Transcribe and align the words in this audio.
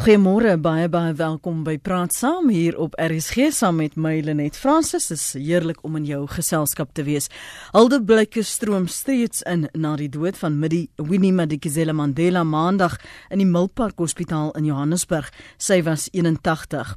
Goeiemôre, 0.00 0.54
baie 0.56 0.86
baie 0.88 1.10
welkom 1.12 1.58
by 1.60 1.74
Praat 1.76 2.14
Saam 2.16 2.46
hier 2.48 2.72
op 2.80 2.94
RSG 2.96 3.50
saam 3.52 3.82
met 3.82 3.98
my 4.00 4.14
Lenet 4.24 4.56
Fransis. 4.56 5.10
Dit 5.10 5.18
is 5.18 5.24
heerlik 5.36 5.82
om 5.84 5.98
in 5.98 6.06
jou 6.08 6.22
geselskap 6.24 6.94
te 6.96 7.04
wees. 7.04 7.28
Alde 7.76 7.98
blikke 8.00 8.40
stroom 8.40 8.86
steeds 8.88 9.42
in 9.44 9.66
na 9.76 9.90
die 10.00 10.08
dood 10.08 10.38
van 10.40 10.56
Midi 10.56 10.86
Winnie 10.96 11.34
Madikizela 11.36 11.92
Mandela 11.92 12.46
Maandag 12.48 12.96
in 13.28 13.42
die 13.42 13.48
Milpark 13.50 14.00
Hospitaal 14.00 14.54
in 14.56 14.70
Johannesburg. 14.70 15.28
Sy 15.60 15.82
was 15.84 16.08
81. 16.16 16.94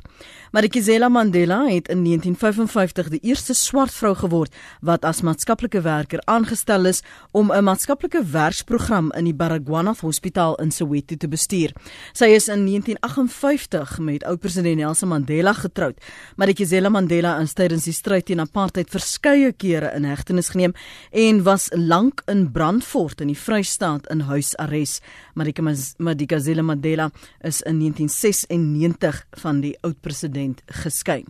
Madikizela 0.55 1.09
Mandela 1.11 1.59
het 1.65 1.91
in 1.91 2.05
1955 2.07 3.11
die 3.17 3.21
eerste 3.33 3.51
swart 3.57 3.91
vrou 3.91 4.13
geword 4.15 4.55
wat 4.79 5.03
as 5.03 5.25
maatskaplike 5.27 5.83
werker 5.83 6.23
aangestel 6.23 6.87
is 6.87 7.03
om 7.33 7.51
'n 7.51 7.63
maatskaplike 7.63 8.23
werksprogram 8.31 9.11
in 9.17 9.25
die 9.25 9.35
Baragwanath 9.35 9.99
Hospitaal 10.07 10.55
in 10.55 10.71
Soweto 10.71 11.15
te 11.15 11.27
bestuur. 11.27 11.73
Sy 12.13 12.25
is 12.25 12.47
in 12.47 12.63
19 12.63 12.92
1958 12.99 13.99
met 13.99 14.23
oud-president 14.23 14.77
Nelson 14.77 15.09
Mandela 15.09 15.53
getroud, 15.53 15.97
maar 16.35 16.49
Ikizela 16.49 16.89
Mandela 16.89 17.39
is 17.41 17.53
tydens 17.53 17.87
die 17.87 17.93
stryd 17.93 18.25
teen 18.25 18.41
apartheid 18.43 18.89
verskeie 18.93 19.51
kere 19.51 19.91
in 19.97 20.05
hegtenis 20.05 20.51
geneem 20.53 20.73
en 21.11 21.43
was 21.43 21.69
lank 21.73 22.21
in 22.31 22.51
Brandfort 22.51 23.21
in 23.21 23.31
die 23.31 23.37
Vrystaat 23.37 24.07
in 24.13 24.25
huisarrest. 24.29 25.03
Maar 25.33 25.47
Ikizela 25.47 26.61
Mandela 26.61 27.09
is 27.41 27.61
in 27.61 27.79
1996 27.79 29.23
van 29.41 29.61
die 29.61 29.73
oud-president 29.81 30.61
geskei. 30.83 31.23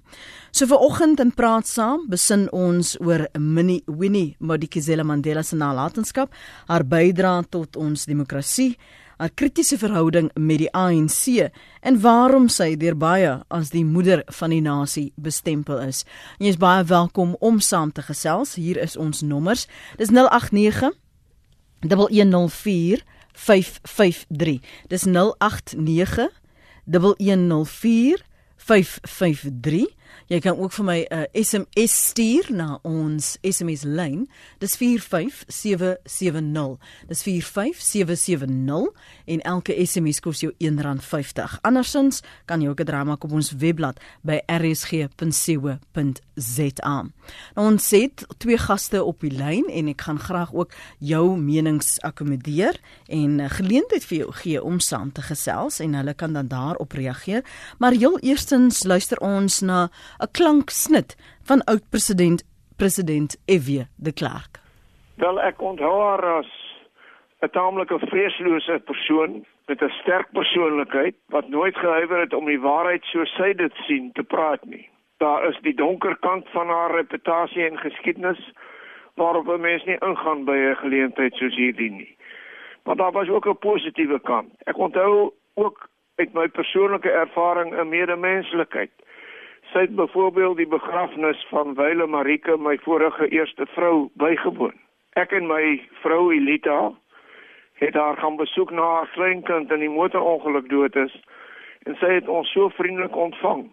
So 0.51 0.67
vir 0.69 0.81
oggend 0.85 1.19
in 1.19 1.31
praat 1.33 1.67
saam 1.67 2.07
besin 2.09 2.47
ons 2.51 2.95
oor 3.01 3.27
Minnie 3.39 3.83
Winnie 3.87 4.35
Madikizela 4.39 5.03
Mandela 5.03 5.43
se 5.43 5.55
nalatenskap, 5.55 6.33
haar 6.67 6.83
bydrae 6.83 7.47
tot 7.49 7.77
ons 7.79 8.05
demokrasie 8.05 8.75
haar 9.17 9.31
kritiese 9.33 9.77
verhouding 9.77 10.31
met 10.33 10.57
die 10.63 10.71
ANC 10.71 11.49
en 11.81 11.99
waarom 12.01 12.49
sy 12.49 12.73
deur 12.79 12.97
baie 12.97 13.35
as 13.53 13.71
die 13.73 13.85
moeder 13.85 14.23
van 14.39 14.49
die 14.53 14.61
nasie 14.61 15.11
bestempel 15.15 15.81
is. 15.83 16.03
Jy 16.39 16.53
is 16.55 16.59
baie 16.61 16.83
welkom 16.83 17.35
om 17.39 17.59
saam 17.59 17.91
te 17.91 18.01
gesels. 18.01 18.55
Hier 18.55 18.77
is 18.81 18.97
ons 18.97 19.21
nommers. 19.21 19.67
Dis 19.97 20.13
089 20.13 20.93
1104 21.83 23.03
553. 23.33 24.59
Dis 24.87 25.05
089 25.05 26.29
1104 26.85 28.23
553 28.57 29.87
Jy 30.27 30.39
kan 30.39 30.57
ook 30.57 30.71
vir 30.71 30.85
my 30.85 31.05
'n 31.09 31.13
uh, 31.13 31.23
SMS 31.33 32.07
stuur 32.09 32.51
na 32.51 32.79
ons 32.81 33.37
SMS 33.41 33.83
lyn. 33.83 34.29
Dis 34.57 34.75
45770. 34.75 36.77
Dis 37.07 37.23
45770 37.23 38.91
en 39.25 39.41
elke 39.41 39.85
SMS 39.85 40.19
kos 40.19 40.39
jou 40.39 40.53
R1.50. 40.57 41.59
Andersins 41.61 42.21
kan 42.45 42.61
jy 42.61 42.69
ook 42.69 42.79
'n 42.79 42.85
drama 42.85 43.15
op 43.19 43.31
ons 43.31 43.51
webblad 43.51 43.99
by 44.21 44.41
rsg.co.za. 44.45 45.09
Nou 47.55 47.71
ons 47.71 47.89
het 47.89 48.25
twee 48.37 48.57
gaste 48.57 49.03
op 49.03 49.21
die 49.21 49.31
lyn 49.31 49.69
en 49.69 49.87
ek 49.87 50.01
gaan 50.01 50.19
graag 50.19 50.53
ook 50.53 50.71
jou 50.99 51.37
menings 51.37 52.01
akkommodeer 52.01 52.79
en 53.07 53.39
uh, 53.39 53.49
geleentheid 53.49 54.05
vir 54.05 54.17
jou 54.17 54.31
gee 54.31 54.63
om 54.63 54.79
saam 54.79 55.11
te 55.11 55.21
gesels 55.21 55.79
en 55.79 55.93
hulle 55.93 56.13
kan 56.13 56.33
dan 56.33 56.47
daarop 56.47 56.91
reageer. 56.91 57.43
Maar 57.77 57.91
heel 57.91 58.19
eerstens 58.19 58.83
luister 58.83 59.19
ons 59.19 59.59
na 59.59 59.91
'n 60.19 60.31
klanksnit 60.31 61.15
van 61.43 61.63
oud-president 61.63 62.43
president 62.77 63.31
F.W. 63.45 63.71
de 63.95 64.13
Klerk. 64.13 64.59
Wel 65.15 65.41
ek 65.41 65.61
onthou 65.61 66.01
haar 66.01 66.25
as 66.39 66.51
'n 67.41 67.49
taamlike 67.49 67.99
vreeslose 67.99 68.81
persoon 68.85 69.45
met 69.67 69.81
'n 69.81 69.89
sterk 70.01 70.31
persoonlikheid 70.31 71.15
wat 71.27 71.47
nooit 71.49 71.77
gehuiwer 71.77 72.19
het 72.19 72.33
om 72.33 72.45
die 72.45 72.59
waarheid 72.59 73.03
soos 73.03 73.35
sy 73.35 73.53
dit 73.53 73.73
sien 73.87 74.11
te 74.11 74.23
praat 74.23 74.65
nie. 74.65 74.89
Daar 75.17 75.47
is 75.49 75.59
die 75.61 75.75
donker 75.75 76.17
kant 76.19 76.49
van 76.49 76.67
haar 76.67 76.91
reputasie 76.91 77.65
en 77.65 77.77
geskiedenis 77.77 78.51
waarop 79.15 79.47
'n 79.47 79.61
mens 79.61 79.83
nie 79.83 79.97
ingaan 79.99 80.45
by 80.45 80.57
'n 80.57 80.75
geleentheid 80.75 81.33
soos 81.33 81.55
hierdie 81.55 81.91
nie. 81.91 82.17
Maar 82.83 82.95
daar 82.95 83.11
was 83.11 83.29
ook 83.29 83.47
'n 83.47 83.57
positiewe 83.57 84.19
kant. 84.19 84.51
Ek 84.63 84.77
onthou 84.77 85.33
ook 85.53 85.89
uit 86.15 86.33
my 86.33 86.47
persoonlike 86.47 87.09
ervaring 87.09 87.75
'n 87.75 87.89
medemenslikheid 87.89 88.91
sy 89.73 89.87
het 89.87 89.95
byvoorbeeld 89.95 90.57
die 90.57 90.69
begrafnis 90.69 91.45
van 91.49 91.73
Wyle 91.75 92.07
Marike, 92.07 92.57
my 92.57 92.77
vorige 92.85 93.27
eerste 93.27 93.65
vrou, 93.73 94.09
bygewoon. 94.21 94.75
Ek 95.17 95.33
en 95.33 95.47
my 95.49 95.63
vrou 96.01 96.33
Elita 96.33 96.91
het 97.81 97.93
haar 97.97 98.17
gaan 98.17 98.37
besoek 98.37 98.71
na 98.71 98.81
haar 98.81 99.09
kleinkind 99.13 99.71
in 99.71 99.81
die 99.81 99.89
motorongeluk 99.89 100.69
dood 100.69 100.95
is 100.95 101.13
en 101.89 101.97
sy 101.99 102.13
het 102.19 102.29
ons 102.31 102.51
so 102.53 102.69
vriendelik 102.77 103.15
ontvang. 103.15 103.65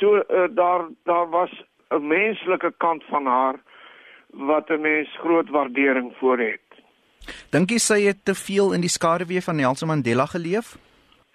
So 0.00 0.16
uh, 0.16 0.48
daar 0.50 0.88
daar 1.04 1.28
was 1.30 1.52
'n 1.90 2.06
menslike 2.06 2.72
kant 2.76 3.04
van 3.04 3.26
haar 3.26 3.60
wat 4.32 4.70
'n 4.70 4.80
mens 4.80 5.08
groot 5.20 5.48
waardering 5.48 6.12
vir 6.20 6.38
het. 6.38 6.68
Dink 7.50 7.70
jy 7.70 7.78
sy 7.78 8.00
het 8.02 8.24
te 8.24 8.34
veel 8.34 8.72
in 8.72 8.80
die 8.80 8.90
skaduwee 8.98 9.42
van 9.42 9.56
Nelson 9.56 9.88
Mandela 9.88 10.26
geleef? 10.26 10.76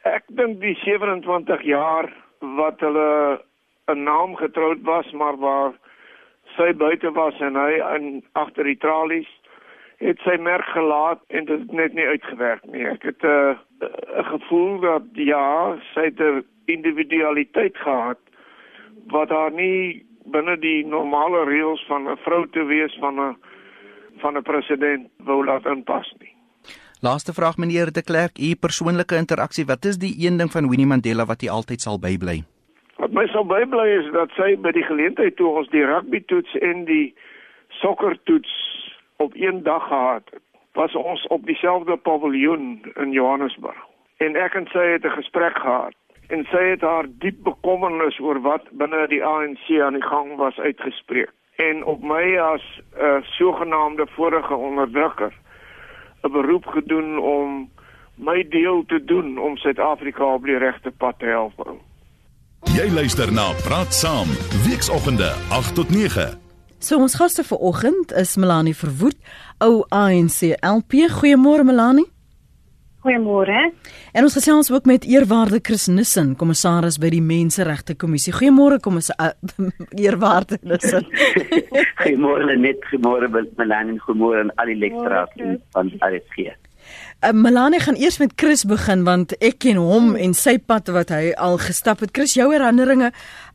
Ek 0.04 0.24
dink 0.28 0.62
die 0.62 0.76
27 0.76 1.62
jaar 1.62 2.23
wat 2.58 2.80
hulle 2.80 3.42
'n 3.88 4.04
naam 4.04 4.36
getroud 4.36 4.82
was 4.82 5.12
maar 5.12 5.38
waar 5.38 5.74
sy 6.56 6.74
buite 6.74 7.12
was 7.12 7.40
en 7.40 7.56
hy 7.56 7.80
in 7.96 8.24
agter 8.32 8.64
die 8.64 8.78
tralies 8.78 9.30
het 9.98 10.20
sy 10.26 10.36
merk 10.38 10.66
gelaat 10.76 11.22
en 11.28 11.46
dit 11.46 11.60
het 11.60 11.72
net 11.72 11.94
nie 11.94 12.08
uitgewerk 12.08 12.66
nie. 12.72 12.86
Ek 12.88 13.04
het 13.04 13.24
'n 13.24 13.28
uh, 13.28 13.56
gevoel 14.32 14.80
dat 14.80 15.04
ja, 15.14 15.78
sy 15.94 16.04
het 16.12 16.20
'n 16.20 16.44
individualiteit 16.66 17.78
gehad 17.78 18.20
wat 19.08 19.30
haar 19.30 19.52
nie 19.52 20.06
binne 20.26 20.58
die 20.58 20.86
normale 20.86 21.44
reëls 21.46 21.86
van 21.88 22.10
'n 22.10 22.18
vrou 22.18 22.48
te 22.48 22.64
wees 22.66 22.96
van 23.00 23.20
'n 23.20 23.38
van 24.18 24.38
'n 24.38 24.42
president 24.42 25.10
wou 25.18 25.46
laat 25.46 25.66
inpas 25.66 26.14
nie. 26.20 26.33
Laaste 27.04 27.34
vraag 27.34 27.58
meneer 27.58 27.92
de 27.92 28.04
Klerk, 28.04 28.38
u 28.40 28.56
persoonlike 28.56 29.16
interaksie, 29.16 29.66
wat 29.66 29.86
is 29.86 29.98
die 30.00 30.16
een 30.26 30.38
ding 30.38 30.52
van 30.52 30.70
Winnie 30.70 30.88
Mandela 30.88 31.26
wat 31.26 31.42
u 31.44 31.48
altyd 31.48 31.82
sal 31.82 32.00
bybly? 32.00 32.38
Wat 32.96 33.12
my 33.12 33.26
sal 33.28 33.44
bybly 33.44 33.88
is 33.96 34.08
dat 34.14 34.32
sy 34.38 34.56
by 34.56 34.72
die 34.72 34.86
geleentheid 34.88 35.36
toe 35.36 35.50
ons 35.52 35.68
die 35.74 35.84
rugby 35.84 36.22
toets 36.32 36.56
en 36.70 36.86
die 36.88 37.10
sokker 37.82 38.16
toets 38.24 38.54
op 39.26 39.36
een 39.36 39.60
dag 39.68 39.84
gehad 39.90 40.32
het, 40.32 40.46
was 40.80 40.96
ons 40.96 41.28
op 41.28 41.44
dieselfde 41.52 42.00
paviljoen 42.08 42.80
in 42.96 43.12
Johannesburg. 43.12 43.84
En 44.24 44.40
ek 44.40 44.56
en 44.56 44.72
sy 44.72 44.88
het 44.96 45.04
'n 45.04 45.18
gesprek 45.20 45.60
gehad 45.60 46.00
en 46.32 46.48
sy 46.56 46.64
het 46.72 46.88
haar 46.88 47.12
diep 47.20 47.44
bekommernis 47.44 48.20
oor 48.20 48.40
wat 48.48 48.72
binne 48.72 49.08
die 49.08 49.24
ANC 49.26 49.68
aan 49.76 50.00
die 50.00 50.08
gang 50.08 50.38
was 50.40 50.56
uitgespreek. 50.56 51.36
En 51.56 51.84
op 51.84 52.02
my 52.02 52.38
as 52.38 52.64
'n 52.96 53.04
uh, 53.04 53.22
sogenaamde 53.24 54.08
vorige 54.16 54.56
onderdrukker 54.56 55.43
'n 56.24 56.32
beroep 56.32 56.66
gedoen 56.66 57.20
om 57.20 57.70
my 58.16 58.46
deel 58.50 58.84
te 58.88 59.04
doen 59.06 59.38
om 59.40 59.58
Suid-Afrika 59.58 60.34
op 60.34 60.44
die 60.44 60.58
regte 60.58 60.92
pad 60.92 61.20
te 61.20 61.26
help. 61.26 61.78
Jy 62.64 62.92
luister 62.94 63.34
na 63.34 63.52
Praat 63.64 63.94
Saam, 63.94 64.28
weekoggende 64.66 65.34
8 65.50 65.76
tot 65.76 65.90
9. 65.90 66.40
So 66.80 66.98
ons 67.00 67.16
gaste 67.16 67.44
vir 67.44 67.58
oggend 67.58 68.12
is 68.12 68.36
Melanie 68.36 68.76
Verwoed, 68.76 69.18
ou 69.60 69.86
ANC 69.90 70.56
LP. 70.60 71.08
Goeiemôre 71.10 71.64
Melanie. 71.64 72.13
Goeiemôre. 73.04 73.74
En 74.16 74.24
ons 74.24 74.36
gesels 74.38 74.70
ook 74.72 74.86
met 74.88 75.04
eerwaarde 75.04 75.60
Chris 75.62 75.90
Nissen, 75.92 76.36
kommissaris 76.40 76.96
by 77.04 77.10
die 77.12 77.22
Menseregte 77.22 77.98
Kommissie. 78.00 78.32
Goeiemôre 78.32 78.78
kommissaris 78.80 79.36
uh, 79.60 79.68
eerwaarde 80.06 80.62
Nissen. 80.64 81.04
goeiemôre 82.00 82.56
net, 82.56 82.80
goeiemôre 82.88 83.28
Melanie, 83.60 84.00
goeiemôre 84.06 84.46
aan 84.46 84.54
al 84.56 84.72
die 84.72 84.80
lekteraars 84.86 85.36
van 85.76 85.92
RSG. 86.00 86.54
Uh, 87.24 87.32
Melanie 87.32 87.80
gaan 87.80 87.96
eers 87.96 88.18
met 88.20 88.34
Chris 88.36 88.66
begin 88.68 89.06
want 89.08 89.32
ek 89.40 89.62
ken 89.64 89.78
hom 89.80 90.10
en 90.20 90.34
sy 90.36 90.58
pad 90.60 90.90
wat 90.92 91.12
hy 91.14 91.30
al 91.40 91.54
gestap 91.62 92.02
het. 92.04 92.12
Chris, 92.12 92.34
jou 92.36 92.50
herinneringe 92.52 93.14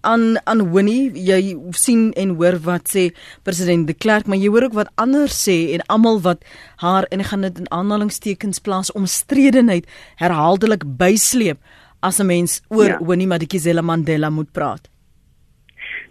aan 0.08 0.38
aan 0.48 0.62
Winnie, 0.72 1.10
jy 1.12 1.52
sien 1.76 2.06
en 2.16 2.32
hoor 2.40 2.56
wat 2.64 2.88
sê 2.88 3.10
president 3.44 3.84
de 3.84 3.92
Klerk, 3.92 4.24
maar 4.24 4.40
jy 4.40 4.48
hoor 4.54 4.70
ook 4.70 4.78
wat 4.78 4.92
ander 4.96 5.28
sê 5.28 5.74
en 5.76 5.84
almal 5.92 6.22
wat 6.24 6.46
haar 6.80 7.04
en 7.12 7.26
gaan 7.28 7.44
dit 7.44 7.60
in 7.60 7.68
aanhalingstekens 7.68 8.64
plaas 8.64 8.92
omstredenheid 8.96 9.84
herhaaldelik 10.16 10.88
bysleep 10.88 11.60
as 12.00 12.22
'n 12.24 12.26
mens 12.32 12.62
oor 12.72 12.96
ja. 12.96 12.98
Winnie 13.04 13.28
Madikizela 13.28 13.82
Mandela 13.82 14.30
moet 14.30 14.52
praat. 14.52 14.88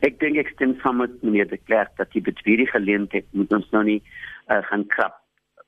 Ek 0.06 0.20
dink 0.20 0.38
ek 0.38 0.54
stem 0.54 0.78
saam 0.84 1.02
met 1.02 1.24
meneer 1.24 1.50
de 1.50 1.58
Klerk 1.58 1.98
dat 1.98 2.14
die 2.14 2.22
betwierige 2.22 2.78
geleentheid 2.78 3.26
moet 3.31 3.52
ons 3.52 3.66
nou 3.72 3.84
nie 3.84 4.02
uh, 4.46 4.62
gaan 4.70 4.86
krap 4.86 5.18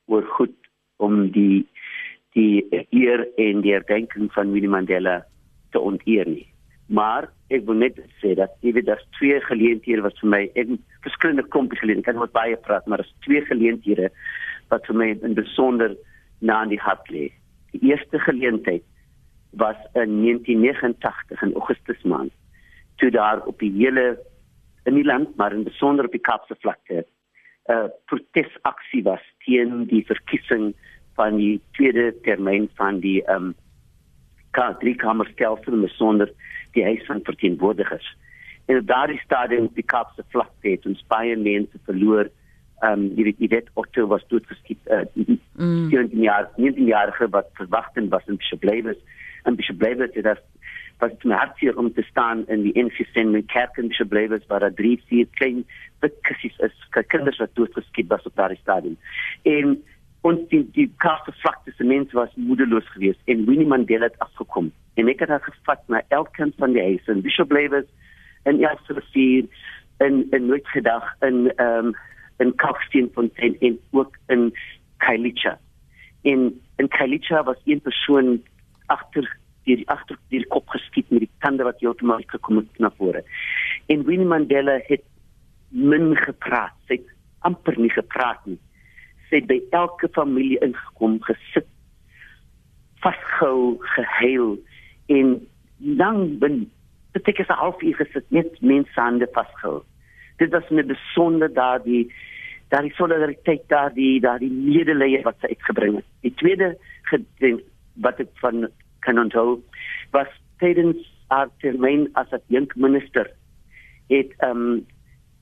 oor 0.05 0.23
goed 0.37 0.53
om 0.99 1.31
die 1.31 1.65
die 2.37 2.65
eer 2.91 3.25
en 3.37 3.61
die 3.61 3.73
herdenking 3.73 4.29
van 4.33 4.51
Winnie 4.53 4.69
Mandela 4.69 5.23
te 5.71 5.79
onteer 5.79 6.27
nie. 6.29 6.47
Maar 6.89 7.29
ek 7.53 7.65
wil 7.65 7.81
net 7.81 7.97
sê 8.21 8.35
dat 8.37 8.53
jy 8.65 8.73
weet 8.77 8.87
daar's 8.89 9.05
twee 9.17 9.39
geleenthede 9.45 10.05
wat 10.05 10.17
vir 10.21 10.29
my 10.33 10.41
ek 10.57 10.75
verskillende 11.05 11.45
kompies 11.53 11.81
geleenthede 11.81 12.11
kan 12.11 12.21
wat 12.21 12.35
baie 12.37 12.57
praat, 12.57 12.87
maar 12.87 13.01
daar's 13.01 13.15
twee 13.25 13.41
geleenthede 13.45 14.09
wat 14.69 14.85
vir 14.89 14.97
my 15.01 15.09
in 15.13 15.37
besonder 15.37 15.95
na 16.41 16.61
in 16.65 16.73
die 16.73 16.81
hart 16.81 17.09
lê. 17.13 17.29
Die 17.73 17.81
eerste 17.91 18.21
geleentheid 18.25 18.85
was 19.51 19.77
in 19.93 20.21
1989 20.21 21.41
in 21.41 21.53
Augustus 21.53 22.03
maand 22.03 22.33
toe 22.99 23.09
daar 23.11 23.45
op 23.45 23.59
die 23.59 23.71
hele 23.71 24.19
in 24.85 24.97
die 24.97 25.05
land 25.05 25.35
maar 25.37 25.53
in 25.53 25.63
besonder 25.63 26.05
op 26.05 26.11
die 26.11 26.25
Kaapse 26.25 26.55
vlakte 26.59 27.05
'n 27.69 27.73
uh, 27.73 27.89
protesaksie 28.05 29.03
was 29.03 29.23
teen 29.45 29.85
die 29.85 30.05
verkiesing 30.05 30.73
van 31.19 31.35
die 31.35 31.59
tweede 31.75 32.13
termyn 32.23 32.69
van 32.79 33.03
die 33.03 33.19
ehm 33.25 33.51
um, 33.51 33.55
drie 34.79 34.95
kamerstelsel 34.95 35.75
met 35.77 35.91
sonder 35.95 36.31
die 36.75 36.83
huis 36.83 37.05
van 37.05 37.19
verteenwoordigers. 37.23 38.07
En 38.65 38.77
op 38.77 38.87
daardie 38.87 39.19
stadium 39.23 39.67
op 39.69 39.75
die 39.75 39.85
Kaapse 39.93 40.23
vlakte 40.33 40.69
het 40.69 40.85
ons 40.85 41.03
baie 41.07 41.35
mense 41.37 41.81
verloor. 41.89 42.29
Ehm 42.79 42.91
um, 42.91 43.05
jy 43.17 43.27
weet 43.27 43.43
jy 43.43 43.49
weet 43.55 43.71
Otto 43.73 44.07
was 44.07 44.25
doodgeskiet 44.31 44.91
uh, 44.97 45.03
mm. 45.13 45.89
17 45.91 46.23
jaar 46.23 46.49
19 46.55 46.85
jaar 46.85 47.11
wat 47.35 47.51
verwagten 47.59 48.09
was 48.09 48.27
in 48.27 48.39
Bishop 48.39 48.63
Blavis 48.63 48.99
en 49.43 49.55
Bishop 49.59 49.77
Blavis 49.77 50.15
het 50.15 50.23
dat 50.23 50.43
was 50.99 51.11
het 51.11 51.23
my 51.23 51.35
hartseer 51.35 51.77
om 51.77 51.93
te 51.93 52.03
staan 52.03 52.45
in 52.47 52.63
die 52.63 52.83
NCCN 52.83 53.43
kerk 53.47 53.77
in 53.77 53.87
Bishop 53.87 54.09
Blavis 54.09 54.47
waar 54.47 54.59
daar 54.59 54.73
drie 54.73 54.97
vier 55.07 55.27
klein 55.39 55.63
witkissies 55.99 56.57
is 56.67 57.03
kinders 57.07 57.37
wat 57.37 57.55
doodgeskiet 57.55 58.07
was 58.07 58.23
op 58.23 58.35
daardie 58.35 58.59
stadium. 58.61 58.97
En 59.43 59.83
ons 60.21 60.41
die 60.51 60.63
die 60.75 60.89
kaste 60.97 61.33
se 61.77 61.83
mense 61.83 62.15
was 62.15 62.29
moedeloos 62.35 62.87
geweest 62.95 63.19
en 63.25 63.45
Winnie 63.45 63.67
Mandela 63.67 64.09
het 64.09 64.19
afgekom 64.19 64.71
en 64.95 65.07
ek 65.07 65.19
het 65.19 65.29
haar 65.29 65.43
gevat 65.45 65.81
na 65.87 66.01
elkeen 66.09 66.53
van 66.57 66.73
die 66.73 66.83
huise 66.83 67.11
in 67.11 67.21
Bishop 67.21 67.47
Blavis 67.47 67.87
en 68.43 68.63
Elsrivier 68.63 69.47
in 69.99 70.27
in 70.31 70.45
Noordgedag 70.45 71.15
in 71.21 71.51
ehm 71.55 71.85
um, 71.85 71.95
in 72.39 72.55
Kalksteenfontein 72.55 73.55
en 73.59 73.79
ook 73.91 74.17
in 74.27 74.53
Kailicha. 74.97 75.57
In 76.21 76.61
in 76.75 76.87
Kailicha 76.87 77.43
was 77.43 77.57
een 77.65 77.81
persoon 77.81 78.41
agter 78.85 79.37
die 79.63 79.89
agter 79.89 80.17
die 80.27 80.47
kop 80.47 80.69
geskiet 80.69 81.09
met 81.09 81.19
die 81.19 81.31
tande 81.39 81.63
wat 81.63 81.79
heeltemal 81.79 82.23
gekom 82.25 82.57
het 82.57 82.79
na 82.79 82.91
vore. 82.97 83.23
En 83.85 84.05
Winnie 84.05 84.27
Mandela 84.27 84.79
het 84.87 85.03
min 85.69 86.15
gepraat, 86.15 86.73
sy 86.87 86.97
het 86.97 87.11
amper 87.39 87.77
nie 87.79 87.91
gepraat 87.91 88.45
nie. 88.45 88.57
Sy 89.29 89.41
by 89.45 89.59
elke 89.77 90.09
familie 90.15 90.57
ingekom, 90.65 91.19
gesit, 91.27 91.67
vasgehou, 93.03 93.77
gehuil 93.95 94.57
en 95.13 95.37
lang 95.79 96.39
bin 96.41 96.65
dit 97.15 97.29
ek 97.31 97.39
is 97.43 97.53
half 97.61 97.79
uur 97.81 97.95
gesit 97.97 98.25
net 98.35 98.57
mense 98.61 98.99
hande 98.99 99.27
vasgehou. 99.35 99.79
Dit 100.41 100.51
was 100.55 100.67
net 100.69 100.89
besonder 100.91 101.51
daardie 101.53 102.07
daardie 102.69 102.93
solidariteit 102.97 103.63
daardie 103.71 104.19
daardie 104.21 104.51
medelee 104.51 105.23
wat 105.25 105.39
sy 105.41 105.53
uitgebring 105.55 105.97
het. 105.99 106.09
Die 106.25 106.35
tweede 106.41 106.73
gedink 107.09 107.63
wat 108.05 108.21
ek 108.21 108.29
van 108.43 108.67
kan 109.05 109.21
onthou 109.21 109.57
was 110.13 110.29
tydens 110.61 111.01
haar 111.33 111.49
termyn 111.63 112.07
as 112.19 112.29
as 112.35 112.45
jong 112.53 112.69
minister 112.75 113.29
het 114.09 114.33
um, 114.45 114.85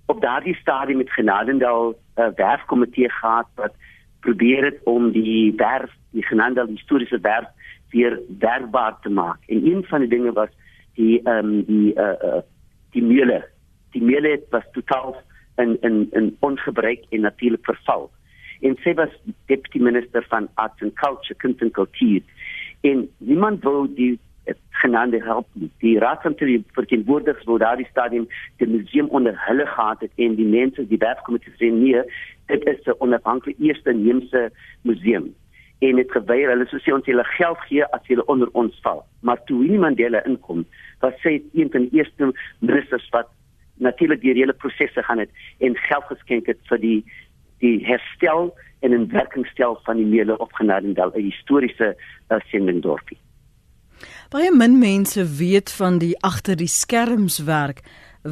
op 0.08 0.22
daardie 0.22 0.56
stadium 0.56 0.98
met 0.98 1.12
Genadendal 1.12 2.00
'n 2.16 2.22
uh, 2.22 2.28
werfkomitee 2.36 3.10
gehad 3.10 3.48
wat 3.56 3.74
probeer 4.20 4.64
het 4.64 4.80
om 4.84 5.12
die 5.12 5.54
werf 5.56 5.92
die 6.12 6.26
Genadendal 6.26 6.68
historiese 6.68 7.20
werf 7.20 7.48
weer 7.90 8.20
werkbaar 8.40 9.00
te 9.02 9.10
maak. 9.10 9.38
En 9.48 9.66
een 9.66 9.84
van 9.84 10.00
die 10.00 10.10
dinge 10.10 10.32
was 10.32 10.50
die 10.94 11.22
ehm 11.24 11.46
um, 11.46 11.64
die 11.66 11.94
uh, 11.94 12.16
uh 12.24 12.42
die 12.92 13.04
meule. 13.04 13.48
Die 13.92 14.02
meule 14.02 14.42
was 14.50 14.64
totaal 14.72 15.22
in 15.56 15.78
in 15.82 16.08
in 16.12 16.36
ongebruik 16.40 17.06
en 17.10 17.22
natuurlik 17.22 17.66
verval. 17.66 18.12
En 18.62 18.78
sy 18.82 18.94
was 18.94 19.10
deputy 19.46 19.80
minister 19.80 20.26
van 20.30 20.48
arts 20.54 20.82
and 20.82 20.94
culture 20.94 21.36
kuns 21.36 21.62
en 21.62 21.72
kultuur. 21.72 22.22
En 22.82 23.10
niemand 23.18 23.64
wou 23.64 23.88
die 23.96 24.20
genaamde 24.70 25.24
help 25.24 25.48
die 25.80 26.00
raad 26.00 26.22
van 26.22 26.36
die 26.38 26.64
verteenwoordigers 26.78 27.46
wou 27.50 27.58
daardie 27.58 27.88
stadium 27.90 28.28
die 28.62 28.68
museum 28.68 29.10
onder 29.20 29.34
hulle 29.48 29.66
gehad 29.66 30.02
het 30.06 30.12
en 30.16 30.36
die 30.36 30.48
mense 30.48 30.88
die 30.88 31.02
werkkomitee 31.02 31.54
sê 31.58 31.72
nee 31.74 32.04
dit 32.48 32.66
is 32.66 32.86
'n 32.86 32.96
onafhanklike 33.00 33.64
eerste 33.64 33.94
neemse 33.94 34.52
museum. 34.82 35.36
En 35.80 35.96
dit 35.96 36.12
geweier 36.12 36.50
hulle 36.50 36.66
sê 36.66 36.94
ons 36.94 37.06
hulle 37.06 37.24
geld 37.24 37.60
gee 37.70 37.86
as 37.86 38.08
hulle 38.08 38.26
onder 38.26 38.50
ons 38.52 38.80
val. 38.82 39.06
Maar 39.22 39.44
toe 39.44 39.60
Winnie 39.60 39.80
Mandela 39.80 40.24
inkom 40.26 40.66
was 41.00 41.14
sy 41.22 41.42
een 41.54 41.72
van 41.72 41.82
die 41.82 41.98
eerste 42.00 42.34
ministers 42.60 43.10
wat 43.10 43.28
natuurlik 43.78 44.22
die 44.22 44.34
hele 44.34 44.54
prosesse 44.54 45.04
gaan 45.04 45.20
het 45.20 45.30
en 45.60 45.76
geld 45.76 46.04
geskenk 46.04 46.46
het 46.46 46.60
vir 46.70 46.80
die 46.80 47.04
die 47.60 47.86
herstel 47.86 48.54
en 48.80 48.94
'n 48.94 49.08
werkingstel 49.12 49.80
van 49.84 49.98
die 49.98 50.06
meule 50.06 50.38
opgenadendal 50.38 51.12
'n 51.14 51.22
historiese 51.22 51.96
uh, 52.30 52.40
sendingdorpie. 52.50 53.18
Baie 54.28 54.50
min 54.52 54.74
mense 54.80 55.24
weet 55.38 55.72
van 55.72 56.02
die 56.04 56.12
agter 56.20 56.58
die 56.60 56.68
skerms 56.68 57.38
werk 57.48 57.78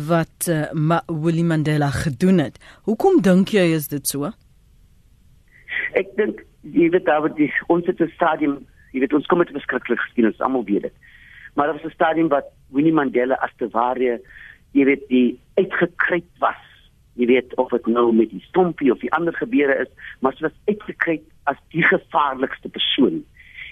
wat 0.07 0.47
uh, 0.51 0.65
Ma 0.73 0.97
Willie 1.07 1.45
Mandela 1.47 1.87
gedoen 1.95 2.41
het. 2.43 2.57
Hoekom 2.83 3.21
dink 3.23 3.53
jy 3.55 3.63
is 3.77 3.87
dit 3.87 4.03
so? 4.03 4.33
Ek 5.95 6.09
dink 6.19 6.41
jy 6.75 6.89
weet 6.91 7.07
daar 7.07 7.21
word 7.23 7.37
die 7.39 7.47
ons 7.71 7.87
het 7.87 8.01
'n 8.03 8.11
stadium, 8.11 8.57
jy 8.91 9.05
weet 9.05 9.15
ons 9.15 9.29
kom 9.31 9.39
met 9.39 9.53
beskiklik 9.55 10.01
geskiedenis 10.03 10.41
almal 10.43 10.67
weet 10.67 10.89
dit. 10.89 10.95
Maar 11.55 11.71
daar 11.71 11.79
was 11.79 11.87
'n 11.87 11.95
stadium 11.95 12.27
wat 12.27 12.51
Winnie 12.75 12.93
Mandela 12.93 13.39
as 13.39 13.55
te 13.55 13.69
ware 13.71 14.19
jy 14.73 14.83
weet 14.83 15.07
die 15.07 15.39
uitgekryt 15.55 16.27
was 16.43 16.59
jy 17.15 17.25
weet 17.25 17.55
of 17.55 17.69
dit 17.69 17.87
nou 17.87 18.11
met 18.11 18.29
die 18.29 18.43
stompie 18.49 18.91
of 18.91 18.99
die 18.99 19.13
ander 19.13 19.33
gebeure 19.33 19.79
is, 19.85 19.91
maar 20.19 20.35
sy 20.35 20.41
was 20.41 20.59
uitgekry 20.67 21.21
as 21.43 21.55
die 21.71 21.83
gevaarlikste 21.83 22.69
persoon. 22.69 23.23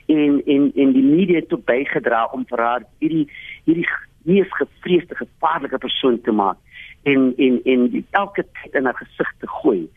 En 0.05 0.41
en 0.45 0.71
en 0.75 0.91
die 0.91 1.03
media 1.03 1.41
ook 1.49 1.65
bygedra 1.65 2.25
om 2.31 2.45
vir 2.49 2.59
haar 2.59 2.85
hierdie 2.99 3.27
hierdie 3.63 3.87
mees 4.23 4.51
gevreesde 4.55 5.15
gevaarlike 5.15 5.77
persoon 5.77 6.21
te 6.21 6.31
maak 6.31 6.57
en 7.03 7.33
en 7.37 7.59
en 7.63 7.89
die 7.91 8.05
elke 8.11 8.43
tyd 8.43 8.75
in 8.79 8.85
haar 8.85 8.99
gesig 8.99 9.33
te 9.39 9.47
gooi. 9.47 9.89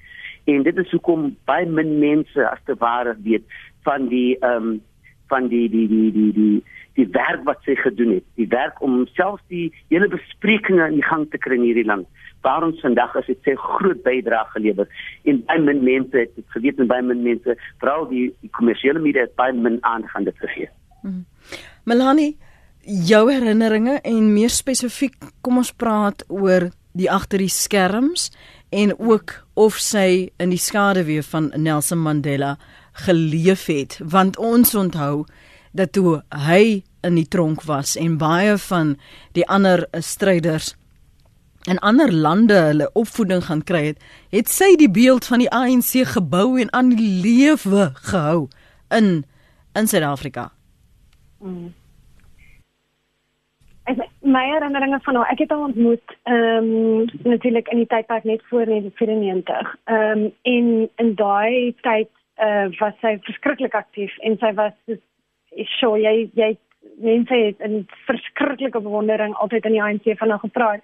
En 0.44 0.62
dit 0.62 0.76
is 0.76 0.90
hoekom 0.90 1.30
baie 1.44 1.66
min 1.66 1.98
mense 1.98 2.48
as 2.48 2.62
te 2.64 2.74
ware 2.78 3.16
weet 3.22 3.46
van 3.82 4.08
die 4.08 4.36
ehm 4.38 4.70
um, 4.72 4.76
van 5.32 5.48
die 5.52 5.66
die 5.72 5.86
die 5.88 6.10
die 6.12 6.32
die 6.32 6.64
die 6.96 7.08
werk 7.12 7.42
wat 7.44 7.60
sy 7.68 7.74
gedoen 7.76 8.14
het, 8.16 8.24
die 8.40 8.48
werk 8.48 8.78
om 8.80 9.02
selfs 9.18 9.42
die 9.52 9.66
hele 9.92 10.08
besprekings 10.08 10.86
in 10.88 11.02
gang 11.04 11.26
te 11.30 11.38
kry 11.38 11.58
in 11.58 11.66
hierdie 11.68 11.88
land 11.88 12.08
waar 12.46 12.64
ons 12.64 12.80
vandag 12.80 13.14
is 13.20 13.30
het 13.32 13.48
sy 13.48 13.54
groot 13.58 14.02
bydrae 14.06 14.44
gelewer 14.54 14.88
en 15.30 15.42
baie 15.48 15.62
min 15.68 15.82
mense 15.84 16.16
het 16.16 16.34
dit 16.38 16.54
geweet 16.54 16.80
en 16.82 16.90
baie 16.90 17.04
min 17.04 17.24
mense 17.24 17.56
veral 17.82 18.06
die, 18.12 18.26
die 18.44 18.52
kommersiële 18.58 19.02
media 19.02 19.26
het 19.26 19.34
baie 19.40 19.54
min 19.54 19.80
aandag 19.82 20.14
aan 20.16 20.28
dit 20.28 20.44
gegee. 20.44 20.68
Hmm. 21.02 21.24
Melanie, 21.84 22.36
jou 22.86 23.24
herinneringe 23.32 23.98
en 24.02 24.32
meer 24.34 24.52
spesifiek 24.54 25.16
kom 25.42 25.58
ons 25.62 25.72
praat 25.74 26.22
oor 26.30 26.70
die 26.96 27.10
agter 27.12 27.42
die 27.42 27.52
skerms 27.52 28.30
en 28.74 28.94
ook 28.94 29.34
of 29.54 29.78
sy 29.82 30.30
in 30.42 30.54
die 30.54 30.62
skaduwee 30.62 31.24
van 31.32 31.50
Nelson 31.56 32.00
Mandela 32.02 32.56
geleef 33.04 33.66
het 33.66 34.00
want 34.04 34.38
ons 34.38 34.74
onthou 34.74 35.26
dat 35.76 35.92
toe 35.92 36.22
hy 36.48 36.82
in 37.06 37.14
die 37.14 37.28
tronk 37.28 37.62
was 37.68 37.96
en 38.00 38.18
baie 38.18 38.56
van 38.68 38.96
die 39.36 39.46
ander 39.46 39.86
stryders 40.00 40.74
in 41.66 41.78
ander 41.78 42.12
lande 42.12 42.54
hulle 42.54 42.90
opvoeding 42.92 43.44
gaan 43.44 43.62
kry 43.64 43.82
het, 43.90 44.04
het 44.30 44.50
sy 44.50 44.74
die 44.78 44.90
beeld 44.90 45.26
van 45.26 45.42
die 45.42 45.50
ANC 45.50 46.04
gebou 46.14 46.60
en 46.62 46.70
aan 46.72 46.92
die 46.94 47.14
lewe 47.22 47.90
gehou 48.10 48.46
in 48.94 49.24
in 49.76 49.88
Suid-Afrika. 49.90 50.50
Mm. 51.42 51.74
Ek 53.86 53.98
my 54.24 54.42
herinneringe 54.50 54.98
van 55.04 55.18
haar, 55.18 55.28
ek 55.34 55.42
het 55.44 55.50
haar 55.52 55.66
ontmoet 55.68 56.14
ehm 56.24 56.70
um, 56.70 57.10
natuurlik 57.28 57.68
in 57.74 57.82
die 57.82 57.90
tydperk 57.90 58.24
net 58.24 58.42
voor 58.50 58.64
1994. 58.64 59.74
Ehm 59.84 60.24
um, 60.24 60.32
en 60.42 60.70
in 61.02 61.14
daai 61.14 61.74
tyd 61.82 62.10
uh, 62.42 62.68
was 62.80 62.94
sy 63.00 63.16
verskriklik 63.26 63.74
aktief 63.74 64.14
en 64.20 64.38
sy 64.38 64.52
was 64.60 64.74
ek 64.90 65.68
sê 65.78 65.92
jy 66.02 66.14
jy 66.34 66.56
mense 67.02 67.34
het 67.34 67.60
in 67.66 67.84
verskriklike 68.06 68.80
bewondering 68.80 69.34
altyd 69.34 69.64
in 69.68 69.76
die 69.76 69.82
ANC 69.82 70.10
van 70.18 70.30
haar 70.30 70.44
gepraat. 70.44 70.80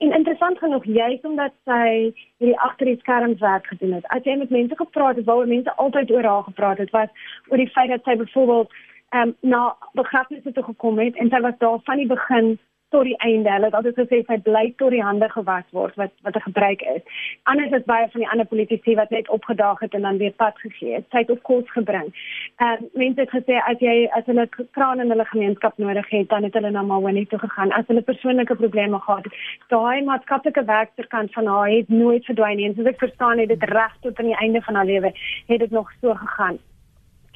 En 0.00 0.14
interessant 0.16 0.58
genoeg, 0.58 0.84
juist 0.84 1.24
omdat 1.28 1.52
sy 1.68 2.12
hierdie 2.40 2.58
agter 2.66 2.88
die 2.88 2.98
skerms 3.02 3.40
werk 3.40 3.66
gedoen 3.68 3.98
het. 3.98 4.06
As 4.08 4.24
jy 4.24 4.36
met 4.40 4.50
mense 4.50 4.76
gepraat 4.76 5.20
het, 5.20 5.26
wou 5.28 5.44
mense 5.46 5.74
altyd 5.76 6.10
oor 6.10 6.24
haar 6.24 6.46
gepraat 6.48 6.80
het, 6.80 6.90
was 6.96 7.12
oor 7.50 7.60
die 7.60 7.68
feit 7.74 7.92
dat 7.92 8.04
sy 8.08 8.16
byvoorbeeld 8.16 8.72
ehm 9.10 9.28
um, 9.28 9.34
na 9.52 9.76
begrafnisse 9.98 10.52
toe 10.52 10.64
gekom 10.64 10.98
het 11.02 11.16
en 11.18 11.30
sy 11.30 11.40
was 11.44 11.56
daar 11.58 11.80
van 11.84 11.98
die 11.98 12.06
begin 12.06 12.58
tot 12.90 13.04
die 13.04 13.16
einde. 13.16 13.50
Hulle 13.50 13.68
het 13.70 13.74
altyd 13.78 13.98
gesê 14.00 14.20
sy 14.26 14.38
bly 14.46 14.64
tot 14.82 14.90
die 14.94 15.02
hande 15.02 15.28
gewas 15.32 15.66
word 15.76 15.94
wat 16.00 16.12
wat 16.26 16.36
'n 16.36 16.46
gebruik 16.48 16.82
is. 16.94 17.02
Anders 17.42 17.72
is 17.78 17.90
baie 17.92 18.08
van 18.12 18.20
die 18.20 18.30
ander 18.30 18.46
politici 18.46 18.94
wat 18.94 19.10
net 19.10 19.28
opgedaag 19.28 19.80
het 19.80 19.94
en 19.94 20.02
dan 20.02 20.18
weer 20.18 20.32
pad 20.32 20.58
gegee 20.58 20.94
het. 20.94 21.04
Sy 21.10 21.18
het 21.18 21.30
op 21.30 21.42
kos 21.42 21.70
gebring. 21.72 22.08
En 22.56 22.78
uh, 22.82 22.88
mense 22.94 23.20
het 23.20 23.30
gesê 23.30 23.56
as 23.70 23.78
jy 23.78 24.08
as 24.12 24.26
hulle 24.26 24.48
kraan 24.70 25.00
in 25.00 25.10
hulle 25.10 25.24
gemeenskap 25.24 25.78
nodig 25.78 26.08
het, 26.08 26.28
dan 26.28 26.42
het 26.42 26.54
hulle 26.54 26.70
na 26.70 26.82
Maweni 26.82 27.26
toe 27.26 27.38
gegaan. 27.38 27.72
As 27.72 27.86
hulle 27.86 28.02
persoonlike 28.02 28.54
probleme 28.54 28.98
gehad 28.98 29.24
het, 29.24 29.34
daai 29.68 30.02
maatskaplike 30.02 30.64
werkerskant 30.64 31.32
van 31.32 31.46
haar 31.46 31.68
het 31.68 31.88
nooit 31.88 32.24
verdwyn 32.24 32.56
nie. 32.56 32.66
En 32.66 32.74
soos 32.74 32.86
ek 32.86 32.98
verstaan 32.98 33.38
het 33.38 33.48
dit 33.48 33.62
reg 33.62 33.96
tot 34.00 34.18
aan 34.18 34.32
die 34.32 34.40
einde 34.40 34.62
van 34.62 34.74
haar 34.74 34.84
lewe 34.84 35.12
het 35.46 35.58
dit 35.58 35.70
nog 35.70 35.92
so 36.00 36.14
gegaan. 36.14 36.58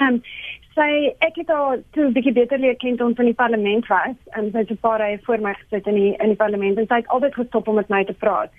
Ehm 0.03 0.15
um, 0.15 0.23
sy 0.75 1.15
ek 1.23 1.37
het 1.39 1.51
haar 1.55 1.79
toe 1.95 2.05
'n 2.09 2.13
bietjie 2.13 2.33
beter 2.33 2.59
leer 2.59 2.77
ken 2.77 2.97
toe 2.97 3.07
ons 3.07 3.19
in 3.19 3.31
die 3.31 3.41
parlement 3.43 3.87
was. 3.87 4.17
En 4.37 4.51
sy 4.51 4.59
het 4.59 4.71
'n 4.71 4.85
paar 4.87 5.01
rye 5.01 5.19
voor 5.23 5.41
my 5.41 5.55
gesit 5.55 5.87
in 5.87 5.95
die 5.95 6.15
in 6.17 6.29
die 6.29 6.43
parlement 6.43 6.79
en 6.79 6.87
sy 6.87 6.95
het 6.95 7.09
altyd 7.09 7.35
gestop 7.35 7.69
om 7.69 7.75
met 7.75 7.89
my 7.89 8.05
te 8.05 8.13
praat. 8.13 8.51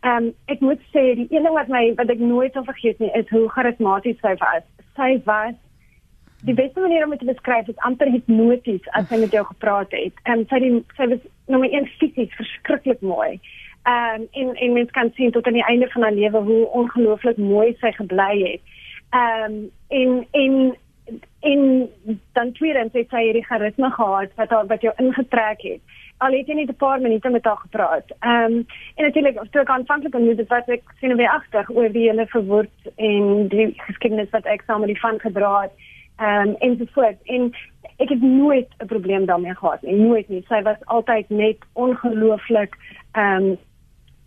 Ehm 0.00 0.16
um, 0.16 0.34
ek 0.46 0.60
moet 0.60 0.80
sê 0.94 1.14
die 1.14 1.28
een 1.30 1.42
ding 1.42 1.54
wat 1.54 1.68
my 1.68 1.94
wat 1.94 2.10
ek 2.10 2.18
nooit 2.18 2.52
sal 2.52 2.64
vergeet 2.64 2.98
nie 2.98 3.10
is 3.14 3.28
hoe 3.28 3.48
charismaties 3.48 4.20
sy 4.20 4.34
was. 4.38 4.62
Sy 4.96 5.20
was 5.24 5.54
die 6.42 6.54
beste 6.54 6.80
manier 6.80 7.04
om 7.04 7.10
dit 7.10 7.18
te 7.18 7.24
beskryf 7.24 7.68
is 7.68 7.84
amper 7.86 8.10
hipnoties 8.10 8.88
as 8.98 9.08
sy 9.08 9.16
met 9.16 9.32
jou 9.32 9.44
gepraat 9.44 9.90
het. 9.90 10.12
Ehm 10.24 10.38
um, 10.38 10.46
sy 10.50 10.58
die, 10.58 10.84
sy 10.96 11.06
was 11.06 11.24
nommer 11.46 11.70
1 11.70 11.86
fisies 11.86 12.34
verskriklik 12.34 13.00
mooi. 13.00 13.40
Ehm 13.82 14.20
um, 14.20 14.28
en 14.32 14.54
en 14.54 14.72
mens 14.72 14.90
kan 14.90 15.10
sien 15.14 15.30
tot 15.30 15.46
aan 15.46 15.58
die 15.60 15.68
einde 15.70 15.88
van 15.88 16.02
haar 16.02 16.12
lewe 16.12 16.38
hoe 16.38 16.66
ongelooflik 16.66 17.36
mooi 17.36 17.76
sy 17.80 17.92
gebly 17.92 18.32
het. 18.42 18.60
Ehm 19.10 19.52
um, 19.52 19.70
en 19.88 20.26
en 20.30 20.76
en 21.40 21.88
dan 22.32 22.52
tweedens 22.52 22.92
het 22.92 23.08
sy 23.10 23.24
hierdie 23.26 23.44
charisma 23.44 23.90
gehad 23.90 24.30
wat 24.38 24.50
haar 24.50 24.66
wat 24.66 24.84
jou 24.86 24.92
ingetrek 25.02 25.62
het. 25.62 25.80
Al 26.22 26.36
het 26.36 26.46
jy 26.46 26.54
net 26.54 26.70
'n 26.70 26.82
paar 26.84 27.00
minute 27.00 27.28
met 27.28 27.44
haar 27.44 27.56
gepraat. 27.56 28.06
Ehm 28.20 28.52
um, 28.52 28.66
en 28.94 29.04
natuurlik 29.04 29.40
toe 29.50 29.64
kan 29.64 29.78
aanvanklik 29.78 30.14
en 30.14 30.36
dit 30.36 30.48
wat 30.48 30.68
ek 30.68 30.82
sien 31.00 31.16
weer 31.16 31.28
agter 31.28 31.66
oor 31.68 31.92
die 31.92 32.08
hele 32.08 32.26
verwoord 32.26 32.76
en 32.96 33.48
die 33.48 33.74
geskiedenis 33.76 34.30
wat 34.30 34.46
ek 34.46 34.62
saam 34.66 34.80
met 34.80 34.88
die 34.88 35.00
van 35.00 35.18
gedra 35.20 35.60
het. 35.60 35.74
Ehm 36.16 36.48
um, 36.48 36.54
en 36.58 36.76
so 36.76 36.84
voort. 36.92 37.18
En 37.24 37.52
ek 37.96 38.08
het 38.08 38.22
nooit 38.22 38.68
'n 38.78 38.86
probleem 38.86 39.26
daarmee 39.26 39.54
gehad 39.54 39.82
nie. 39.82 39.94
Nooit 39.94 40.28
nie. 40.28 40.44
Sy 40.48 40.62
was 40.62 40.84
altyd 40.84 41.28
net 41.28 41.58
ongelooflik 41.72 42.76
ehm 43.12 43.42
um, 43.42 43.58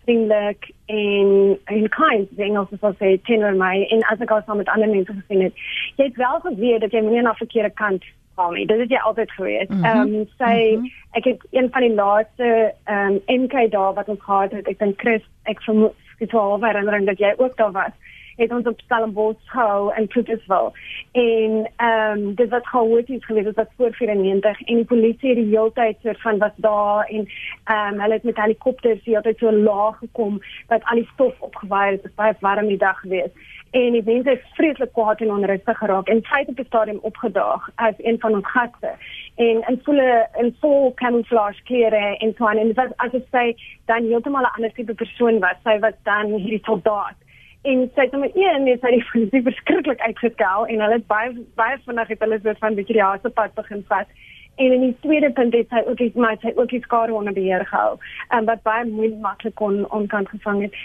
vriendelik 0.05 0.69
en 0.85 1.57
en 1.65 1.89
kind 1.89 2.27
ding 2.39 2.57
as 2.57 2.71
wat 2.79 2.99
sê 3.01 3.15
teenoor 3.27 3.57
my. 3.59 3.87
En 3.89 4.05
as 4.11 4.21
ek 4.23 4.31
al 4.31 4.43
saam 4.45 4.61
met 4.61 4.69
ander 4.73 4.89
mense 4.89 5.13
gesien 5.13 5.41
het 5.47 5.65
jy 5.97 6.09
het 6.09 6.21
wel 6.21 6.39
geweet 6.45 6.85
dat 6.85 6.91
jy 6.91 7.01
nie 7.05 7.21
na 7.21 7.33
verkeerde 7.33 7.73
kant 7.81 8.07
val 8.35 8.51
nie. 8.51 8.65
Dit 8.67 8.79
het 8.79 8.89
jy 8.89 9.01
altyd 9.03 9.31
geweet. 9.31 9.69
Mhm. 9.69 9.85
ehm 9.85 10.15
um, 10.15 10.25
sê 10.39 10.53
Mhm. 10.77 10.87
ek 11.19 11.23
het 11.23 11.45
een 11.51 11.69
van 11.71 11.81
die 11.81 11.93
laaste 11.93 12.73
ehm 12.85 13.19
um, 13.27 13.41
MK 13.41 13.71
daar 13.71 13.93
wat 13.93 14.09
ons 14.09 14.23
gehad 14.23 14.51
het. 14.51 14.67
Ek 14.67 14.79
dink 14.79 14.99
Chris 14.99 15.23
ek 15.43 15.61
vermoed 15.61 15.93
dit 16.19 16.31
was 16.31 16.63
herinnering 16.63 17.05
dat 17.05 17.19
jy 17.19 17.33
ook 17.37 17.57
daar 17.57 17.71
was 17.71 17.95
het 18.35 18.51
ons 18.51 18.67
op 18.67 18.79
Stellenbosch 18.79 19.49
gehou 19.51 19.93
in 19.95 20.07
Pietersville 20.07 20.71
en 21.11 21.71
ehm 21.75 22.19
um, 22.19 22.35
dit 22.35 22.49
was 22.49 22.67
chaoties 22.67 23.25
geweest 23.25 23.45
dit 23.45 23.55
was 23.55 23.73
voor 23.77 23.93
94 23.93 24.61
en 24.61 24.75
die 24.75 24.85
polisie 24.85 25.29
het 25.29 25.37
die 25.37 25.57
hele 25.57 25.71
tyd 25.73 25.97
soort 26.01 26.21
van 26.21 26.37
was 26.37 26.55
daar 26.55 27.05
en 27.05 27.27
ehm 27.63 27.93
um, 27.93 27.99
hulle 27.99 28.13
het 28.13 28.23
met 28.23 28.41
helikopters 28.41 29.03
die 29.03 29.15
altyd 29.15 29.37
so 29.37 29.51
laag 29.51 29.97
gekom 29.97 30.41
dat 30.67 30.83
al 30.83 30.95
die 30.95 31.09
stof 31.13 31.39
opgewaai 31.39 31.91
het 31.91 32.03
dit 32.03 32.15
was 32.15 32.37
baie 32.39 32.55
warm 32.55 32.67
die 32.67 32.77
dag 32.77 32.99
geweest 32.99 33.35
en 33.75 33.91
die 33.91 34.03
mense 34.05 34.29
het 34.29 34.43
vreeslik 34.57 34.91
kwaad 34.95 35.21
en 35.23 35.31
onrustig 35.35 35.77
geraak 35.77 36.07
en 36.11 36.21
sy 36.29 36.39
het 36.41 36.51
op 36.51 36.59
die 36.61 36.67
stadium 36.67 36.99
opgedaag 37.09 37.67
as 37.75 37.97
een 37.97 38.19
van 38.23 38.37
ons 38.37 38.51
gaste. 38.53 38.91
En 39.35 39.63
in 39.71 39.79
volle 39.87 40.11
in 40.41 40.53
vol 40.61 40.93
camouflage 41.01 41.63
klere 41.69 42.03
en 42.23 42.33
so 42.37 42.47
en 42.47 42.61
dit 42.71 42.77
was 42.79 42.95
as 43.03 43.17
ek 43.19 43.27
sê 43.35 43.43
dan 43.91 44.07
heeltemal 44.07 44.47
'n 44.47 44.55
ander 44.55 44.73
tipe 44.73 44.95
persoon 45.03 45.39
was. 45.39 45.59
Sy 45.63 45.79
was 45.79 45.97
dan 46.03 46.31
hierdie 46.31 46.63
soldaat 46.63 47.19
en 47.65 47.81
sy 47.95 48.05
het 48.05 48.11
nommer 48.13 48.31
1 48.37 48.63
net 48.67 48.83
sy 48.83 48.91
die 48.93 49.05
polisie 49.09 49.41
verskriklik 49.47 50.01
uitgeskel 50.05 50.67
en 50.69 50.81
hulle 50.83 50.97
het 50.99 51.07
baie 51.09 51.31
baie 51.59 51.77
vinnig 51.85 52.11
het 52.13 52.23
hulle 52.25 52.39
soort 52.43 52.61
van 52.63 52.77
bietjie 52.77 52.97
die 52.97 53.03
haasepad 53.03 53.55
begin 53.57 53.83
vat. 53.89 54.11
En 54.55 54.75
in 54.75 54.83
die 54.85 54.97
tweede 55.03 55.31
punt 55.37 55.55
het 55.57 55.73
sy 55.73 55.81
ook 55.87 56.03
iets 56.05 56.19
maar 56.25 56.37
sy 56.41 56.53
ook 56.55 56.69
die 56.71 56.81
skare 56.83 57.13
onder 57.13 57.33
beheer 57.33 57.65
gehou 57.71 57.97
en 58.37 58.49
wat 58.49 58.61
baie 58.67 58.85
moeilik 58.89 59.17
maklik 59.23 59.55
kon 59.61 59.81
onkant 59.99 60.29
gevang 60.29 60.61
het. 60.67 60.77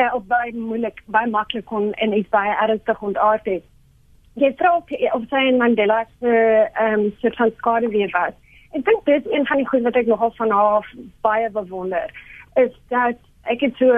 Uh, 0.00 0.10
of 0.14 0.26
baie 0.26 0.50
moeilik 0.54 0.98
baie 1.06 1.30
maklik 1.30 1.68
kon 1.70 1.92
en 2.02 2.16
iets 2.18 2.28
baie 2.34 2.56
ernstig 2.66 3.02
ontaard 3.02 3.46
het. 3.46 3.62
Jy 4.34 4.50
vra 4.58 4.74
ook 4.80 4.90
of 5.14 5.28
sy 5.30 5.44
in 5.50 5.60
Mandela 5.62 6.00
se 6.18 6.32
ehm 6.32 7.04
um, 7.04 7.12
soort 7.20 7.36
van 7.36 7.52
skade 7.58 7.88
weer 7.94 8.10
was. 8.16 8.34
Ek 8.74 8.82
dink 8.84 9.04
dit 9.06 9.26
is 9.26 9.32
een 9.32 9.46
van 9.46 9.62
die 9.62 9.68
goed 9.68 9.86
wat 9.86 10.02
ek 10.02 10.10
nogal 10.10 10.34
van 10.34 10.50
haar 10.50 10.90
baie 11.22 11.50
bewonder 11.50 12.10
is 12.54 12.74
dat 12.88 13.22
ek 13.52 13.60
het 13.60 13.76
so 13.76 13.88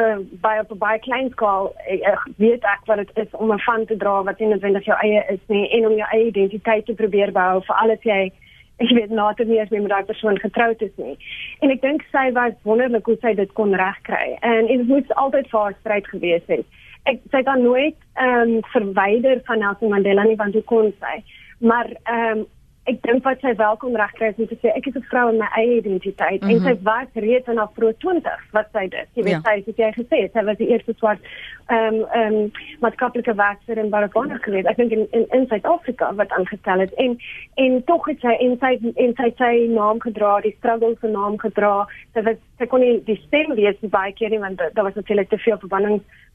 baie 0.42 0.60
op 0.60 0.72
'n 0.72 0.78
baie 0.78 0.98
klein 0.98 1.30
skaal 1.30 1.72
ek, 1.86 2.00
ek 2.02 2.22
weet 2.36 2.64
ek 2.64 2.82
wat 2.86 2.96
dit 2.96 3.10
is 3.14 3.30
om 3.32 3.52
'n 3.52 3.58
van 3.58 3.86
te 3.86 3.96
dra 3.96 4.22
wat 4.22 4.38
nie 4.38 4.48
noodwendig 4.48 4.84
jou 4.84 4.98
eie 5.02 5.24
is 5.28 5.44
nie 5.48 5.70
en 5.70 5.86
om 5.86 5.96
jou 5.96 6.08
eie 6.12 6.26
identiteit 6.26 6.86
te 6.86 6.94
probeer 6.94 7.32
behou 7.32 7.60
vir 7.62 7.76
alles 7.76 8.02
jy 8.02 8.32
ek 8.78 8.90
weet 8.90 9.10
later 9.10 9.46
nie 9.46 9.60
as 9.60 9.70
jy 9.72 9.80
met 9.80 9.92
daai 9.92 10.04
persoon 10.04 10.38
getroud 10.38 10.82
is 10.82 10.96
nie. 10.96 11.16
En 11.64 11.70
ek 11.70 11.80
dink 11.80 12.04
sy 12.12 12.26
was 12.36 12.56
wonderlik 12.68 13.06
hoe 13.08 13.16
sy 13.22 13.32
dit 13.34 13.52
kon 13.52 13.74
regkry. 13.74 14.36
En 14.42 14.66
dit 14.66 14.88
moes 14.88 15.14
altyd 15.22 15.48
vir 15.52 15.60
haar 15.60 15.76
stryd 15.80 16.10
gewees 16.12 16.44
het. 16.52 16.66
Ek 17.06 17.22
sy 17.30 17.40
het 17.40 17.46
dan 17.48 17.62
nooit 17.62 17.96
ehm 18.14 18.56
um, 18.56 18.60
verwyder 18.74 19.40
van 19.46 19.58
Nelson 19.58 19.94
Mandela 19.94 20.24
nie 20.24 20.36
want 20.36 20.54
hoe 20.54 20.62
kon 20.62 20.92
sy? 21.00 21.22
Maar 21.58 21.88
ehm 22.04 22.38
um, 22.38 22.46
ek 22.90 23.02
dink 23.02 23.24
wat 23.26 23.42
sy 23.42 23.52
wel 23.58 23.76
kon 23.82 23.96
regkry 23.98 24.30
is 24.30 24.38
om 24.42 24.48
te 24.50 24.58
sê 24.62 24.72
ek 24.76 24.86
is 24.86 24.96
'n 24.96 25.06
vrou 25.10 25.28
in 25.32 25.38
my 25.42 25.48
eie 25.58 25.76
identiteit 25.80 26.42
mm 26.42 26.48
-hmm. 26.48 26.54
en 26.54 26.60
sy 26.66 26.74
was 26.82 27.08
reeds 27.14 27.48
in 27.48 27.56
haar 27.56 27.72
vroeë 27.76 27.96
20's 28.04 28.46
wat 28.52 28.68
sy 28.72 28.86
dit. 28.88 29.08
Jy 29.14 29.22
weet 29.22 29.32
Ja. 29.32 29.40
sy 29.44 29.54
het 29.66 29.76
jy 29.82 29.90
gesê 30.00 30.20
sy 30.32 30.44
was 30.44 30.56
die 30.56 30.68
eerste 30.68 30.94
swart 30.96 31.20
ehm 31.68 31.94
um, 31.94 32.06
ehm 32.18 32.34
um, 32.34 32.50
maatskaplike 32.80 33.34
werker 33.34 33.78
in 33.78 33.90
Baragona 33.90 34.38
geweest. 34.38 34.66
Ek 34.66 34.76
dink 34.76 34.92
in 34.92 35.06
in, 35.10 35.26
in 35.30 35.46
Suid-Afrika 35.46 36.14
wat 36.14 36.30
aangestel 36.30 36.78
het 36.78 36.94
en 36.94 37.18
en 37.54 37.84
tog 37.84 38.06
het 38.06 38.20
sy 38.20 38.34
en 38.40 38.56
sy 38.58 38.72
en 38.94 39.14
sy 39.16 39.32
sy 39.36 39.52
naam 39.68 40.00
gedra, 40.00 40.40
die 40.40 40.54
struggle 40.58 40.96
se 41.00 41.08
naam 41.08 41.38
gedra. 41.38 41.86
Sy 42.14 42.22
was 42.22 42.36
sy 42.58 42.66
kon 42.66 42.80
nie 42.80 43.02
die 43.04 43.20
stem 43.26 43.54
wees 43.54 43.76
baie 43.80 44.12
keer 44.12 44.30
nie 44.30 44.38
want 44.38 44.58
daar 44.58 44.84
was 44.84 44.94
natuurlik 44.94 45.28
te 45.28 45.38
veel 45.38 45.58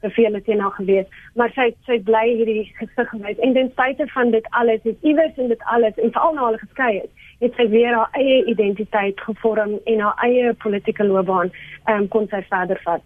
verbanningsbevele 0.02 0.42
teen 0.42 0.60
haar 0.60 0.72
gewees, 0.72 1.06
maar 1.34 1.50
sy 1.54 1.70
sy 1.86 1.98
bly 2.02 2.24
hierdie 2.36 2.72
gesig 2.78 3.08
gewees 3.10 3.38
en 3.38 3.54
ten 3.54 3.70
spyte 3.70 4.06
van 4.14 4.30
dit 4.30 4.46
alles, 4.50 4.80
het 4.84 4.98
iewers 5.02 5.36
in 5.36 5.48
dit 5.48 5.62
alles 5.72 5.94
en 5.96 6.12
veral 6.12 6.34
na 6.34 6.46
hulle 6.46 6.58
geskei 6.58 7.00
het, 7.00 7.10
het 7.40 7.54
sy 7.56 7.68
weer 7.68 7.94
haar 7.94 8.10
eie 8.18 8.44
identiteit 8.46 9.20
gevorm 9.20 9.78
en 9.86 10.00
haar 10.00 10.18
eie 10.26 10.52
politieke 10.54 11.04
loopbaan 11.04 11.50
um, 11.88 12.08
kon 12.08 12.28
sy 12.30 12.42
verder 12.50 12.80
vat. 12.84 13.02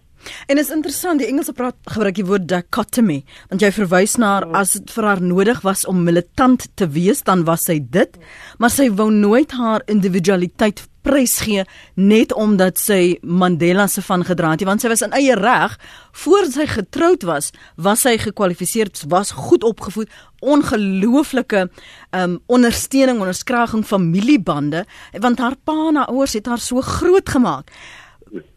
En 0.49 0.57
is 0.57 0.71
interessant, 0.73 1.19
die 1.21 1.27
Engelse 1.29 1.53
praat 1.53 1.77
gebruik 1.93 2.17
die 2.17 2.25
woord 2.25 2.47
dichotomy, 2.49 3.19
want 3.51 3.61
jy 3.61 3.69
verwys 3.75 4.17
na 4.17 4.31
haar 4.33 4.47
as 4.57 4.73
dit 4.73 4.93
vir 4.95 5.05
haar 5.05 5.21
nodig 5.21 5.61
was 5.61 5.85
om 5.85 6.01
militant 6.03 6.65
te 6.75 6.87
wees, 6.89 7.21
dan 7.21 7.45
was 7.45 7.67
sy 7.69 7.77
dit, 7.79 8.17
maar 8.57 8.73
sy 8.73 8.89
wou 8.89 9.11
nooit 9.13 9.53
haar 9.53 9.85
individualiteit 9.85 10.81
prysgee 11.07 11.63
net 11.95 12.33
omdat 12.35 12.79
sy 12.81 13.17
Mandela 13.23 13.87
se 13.87 14.03
van 14.03 14.25
gedra 14.27 14.53
het, 14.55 14.65
want 14.67 14.83
sy 14.83 14.91
was 14.91 15.05
in 15.05 15.15
eie 15.15 15.35
reg. 15.39 15.77
Voor 16.23 16.49
sy 16.51 16.67
getroud 16.69 17.23
was, 17.27 17.51
was 17.75 18.03
sy 18.05 18.17
gekwalifiseer, 18.21 18.91
was 19.11 19.31
goed 19.37 19.63
opgevoed, 19.67 20.11
ongelooflike 20.43 21.67
um 22.15 22.39
ondersteuning, 22.45 23.21
onderskraging 23.23 23.85
familiebande, 23.87 24.83
want 25.23 25.39
haar 25.41 25.55
pa 25.63 25.77
en 25.87 26.01
haar 26.01 26.11
ouers 26.13 26.35
het 26.37 26.49
haar 26.51 26.61
so 26.61 26.83
groot 26.85 27.29
gemaak 27.29 27.73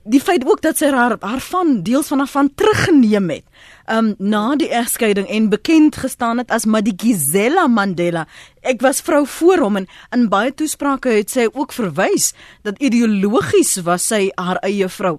die 0.05 0.21
feit 0.21 0.45
ook 0.49 0.63
dat 0.65 0.79
sy 0.81 0.91
haar 0.95 1.17
haar 1.21 1.43
van 1.45 1.83
deels 1.87 2.09
van 2.11 2.23
haar 2.23 2.33
van 2.33 2.51
teruggeneem 2.55 3.31
het. 3.31 3.45
Um 3.91 4.15
na 4.19 4.57
die 4.57 4.71
egskeiding 4.71 5.29
en 5.29 5.49
bekend 5.53 5.97
gestaan 5.97 6.39
het 6.39 6.51
as 6.51 6.67
Madikizela 6.67 7.67
Mandela. 7.69 8.27
Ek 8.63 8.81
was 8.81 9.03
vrou 9.03 9.27
voor 9.27 9.65
hom 9.67 9.81
en 9.83 9.89
in 10.17 10.29
baie 10.33 10.55
toesprake 10.55 11.13
het 11.21 11.31
sy 11.31 11.49
ook 11.53 11.73
verwys 11.73 12.33
dat 12.63 12.81
ideologies 12.83 13.77
was 13.87 14.07
sy 14.07 14.29
haar 14.37 14.63
eie 14.67 14.89
vrou. 14.89 15.19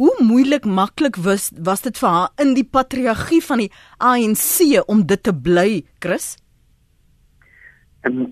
Hoe 0.00 0.14
moeilik 0.24 0.64
maklik 0.64 1.16
was 1.16 1.50
was 1.58 1.82
dit 1.82 1.98
vir 1.98 2.08
haar 2.08 2.30
in 2.40 2.54
die 2.54 2.64
patriargie 2.64 3.42
van 3.44 3.64
die 3.66 3.72
ANC 3.98 4.80
om 4.86 5.02
dit 5.06 5.22
te 5.22 5.34
bly, 5.34 5.82
Chris? 5.98 6.36
En 8.00 8.22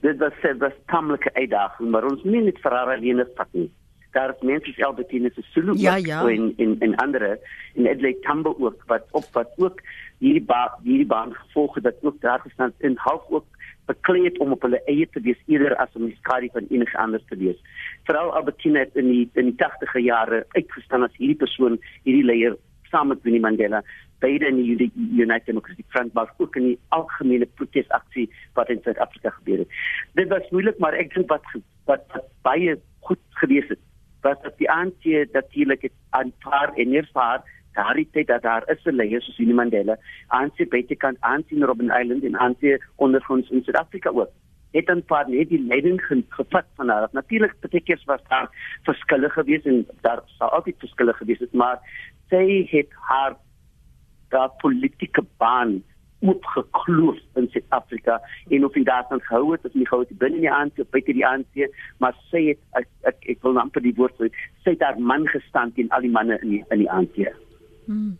dit 0.00 0.18
was 0.18 0.34
dit 0.42 0.58
was 0.58 0.74
tamelike 0.90 1.30
uitdaging, 1.34 1.90
maar 1.90 2.08
ons 2.08 2.24
nie 2.24 2.42
net 2.42 2.58
vir 2.62 2.74
haar 2.74 2.96
alleen 2.96 3.22
vat 3.36 3.52
nie. 3.54 3.70
Daar 4.12 4.30
is 4.34 4.42
mense 4.44 4.72
soos 4.72 4.84
Albertine 4.86 5.30
se 5.34 5.42
Sulu 5.52 5.72
Ja, 5.80 5.96
ja. 5.96 6.20
en 6.28 6.52
en 6.56 6.76
en 6.80 6.94
ander 6.96 7.22
en 7.74 7.88
Adelaide 7.88 8.20
Tambo 8.20 8.56
ook 8.58 8.82
wat 8.86 9.06
op 9.10 9.24
wat 9.32 9.52
ook 9.56 9.80
hierdie 10.18 10.44
ba 10.44 10.78
hierdie 10.82 11.06
baan 11.06 11.32
gevolg 11.34 11.74
het 11.74 11.84
dat 11.84 11.94
ook 12.02 12.20
daar 12.20 12.40
gestaan 12.40 12.72
in 12.78 12.96
half 12.96 13.22
ook 13.30 13.46
bekleed 13.86 14.38
om 14.38 14.52
op 14.52 14.62
hulle 14.62 14.82
eie 14.86 15.08
te 15.10 15.20
wees 15.20 15.40
eerder 15.46 15.76
as 15.76 15.88
om 15.98 16.04
die 16.06 16.16
skadu 16.20 16.48
van 16.52 16.66
enige 16.70 16.98
anders 16.98 17.24
te 17.28 17.36
wees. 17.36 17.58
Veral 18.04 18.34
Albertine 18.36 18.78
het 18.78 18.94
in 18.94 19.08
die 19.10 19.30
in 19.32 19.50
die 19.50 19.56
80e 19.64 20.04
jare 20.04 20.44
uitgestaan 20.48 21.02
as 21.02 21.16
hierdie 21.16 21.40
persoon, 21.44 21.78
hierdie 22.02 22.24
leier 22.24 22.56
saam 22.90 23.08
met 23.08 23.22
Winnie 23.22 23.40
Mandela 23.40 23.82
beide 24.22 24.46
in 24.46 24.56
die 24.60 24.74
Uni- 24.76 25.22
United 25.24 25.46
Democratic 25.46 25.84
Front 25.88 26.12
maar 26.14 26.34
ook 26.36 26.56
in 26.56 26.68
die 26.70 26.78
algemene 26.88 27.46
protesaksie 27.46 28.28
wat 28.54 28.68
in 28.70 28.80
Suid-Afrika 28.84 29.30
gebeur 29.30 29.58
het. 29.64 29.68
Dit 30.14 30.28
was 30.28 30.50
moeilik, 30.50 30.78
maar 30.78 30.94
ek 30.94 31.14
dink 31.14 31.28
wat 31.32 31.48
wat, 31.90 32.04
wat 32.14 32.28
baie 32.46 32.76
goed 33.00 33.18
gewees 33.40 33.66
het 33.68 33.80
was 34.22 34.36
dat 34.42 34.58
die 34.58 34.70
ANC 34.70 35.04
natuurlik 35.32 35.90
aanvaar 36.10 36.72
en 36.74 36.88
neervaar 36.88 37.42
daardie 37.72 38.08
tyd 38.12 38.26
dat 38.26 38.42
daar 38.42 38.62
is 38.70 38.84
'n 38.84 38.96
leier 39.00 39.22
soos 39.22 39.36
Winnie 39.36 39.54
Mandela, 39.54 39.96
ANC 40.28 40.68
buitekant, 40.68 41.16
ANC 41.20 41.50
in 41.50 41.64
Robben 41.64 41.90
Island 42.00 42.24
en 42.24 42.36
ANC 42.36 42.62
ondergronds 42.96 43.50
in 43.50 43.62
Suid-Afrika 43.62 44.10
ook 44.10 44.30
het 44.72 44.86
dan 44.86 45.04
paar 45.04 45.28
net 45.28 45.48
die 45.48 45.60
leiding 45.66 46.00
ge 46.04 46.22
gevat 46.28 46.64
van 46.76 46.88
haar. 46.88 47.08
Natuurlik 47.12 47.54
partykeer 47.60 48.02
was 48.04 48.20
daar 48.28 48.48
verskille 48.82 49.30
gewees 49.30 49.62
en 49.62 49.86
daar 50.00 50.22
sou 50.38 50.50
altyd 50.50 50.78
verskille 50.78 51.12
gewees 51.12 51.38
het, 51.38 51.52
maar 51.52 51.78
sy 52.28 52.66
het 52.70 52.88
haar 53.08 53.36
daar 54.28 54.50
politieke 54.64 55.24
baan 55.36 55.82
oopgekloof 56.22 57.20
in 57.40 57.48
Suid-Afrika 57.52 58.18
en 58.50 58.66
of 58.66 58.74
hy 58.78 58.84
daarvan 58.88 59.22
gehou 59.28 59.52
het 59.52 59.66
of 59.66 59.74
nie 59.74 59.86
gehou 59.88 60.02
het 60.04 60.18
binne 60.18 60.42
die 60.42 60.50
ANC 60.52 60.82
of 60.82 60.90
buite 60.94 61.14
die 61.16 61.26
ANC, 61.26 61.68
maar 62.02 62.16
sy 62.30 62.48
het 62.52 62.82
ek 62.82 62.90
ek, 63.12 63.22
ek 63.36 63.46
wil 63.46 63.60
amper 63.62 63.84
die 63.84 63.94
woord 63.98 64.18
sê, 64.20 64.30
sy 64.64 64.76
het 64.76 64.84
haar 64.86 65.00
man 65.12 65.26
gestaan 65.30 65.74
teen 65.76 65.90
al 65.90 66.06
die 66.06 66.12
manne 66.12 66.38
in 66.42 66.56
die, 66.56 66.62
in 66.70 66.84
die 66.84 66.90
ANC. 66.90 67.24
Hmm. 67.86 68.12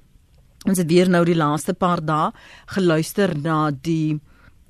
Ons 0.67 0.77
het 0.77 0.89
weer 0.91 1.09
nou 1.09 1.23
die 1.25 1.37
laaste 1.37 1.73
paar 1.73 2.03
dae 2.05 2.29
geluister 2.75 3.33
na 3.41 3.71
die 3.71 4.19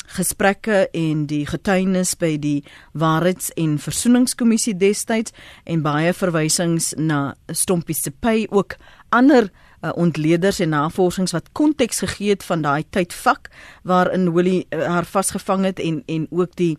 gesprekke 0.09 0.87
en 0.95 1.25
die 1.29 1.43
getuienis 1.45 2.15
by 2.17 2.37
die 2.41 2.63
Waarheids- 2.97 3.51
en 3.57 3.77
Versoeningskommissie 3.77 4.77
destyds 4.79 5.35
en 5.65 5.83
baie 5.85 6.13
verwysings 6.13 6.93
na 6.97 7.35
Stompie 7.51 7.95
se 7.95 8.11
Pay 8.11 8.47
ook 8.49 8.79
ander 9.11 9.51
uh, 9.51 9.68
ontleeders 9.81 10.59
en 10.59 10.69
navorsings 10.69 11.31
wat 11.31 11.51
konteks 11.51 11.99
gegee 11.99 12.29
het 12.29 12.43
van 12.43 12.61
daai 12.61 12.83
tydvak 12.89 13.49
waarin 13.83 14.33
Willie 14.33 14.65
uh, 14.69 14.85
haar 14.85 15.05
vasgevang 15.05 15.65
het 15.65 15.79
en 15.79 16.03
en 16.05 16.27
ook 16.29 16.55
die 16.55 16.77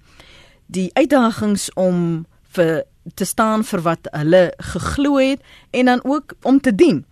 die 0.66 0.90
uitdagings 0.94 1.70
om 1.74 2.26
vir 2.54 2.84
te 3.14 3.24
staan 3.24 3.64
vir 3.64 3.82
wat 3.86 4.10
hulle 4.12 4.42
geglo 4.72 5.18
het 5.18 5.40
en 5.70 5.90
dan 5.90 6.04
ook 6.04 6.34
om 6.42 6.60
te 6.60 6.74
dien 6.74 7.04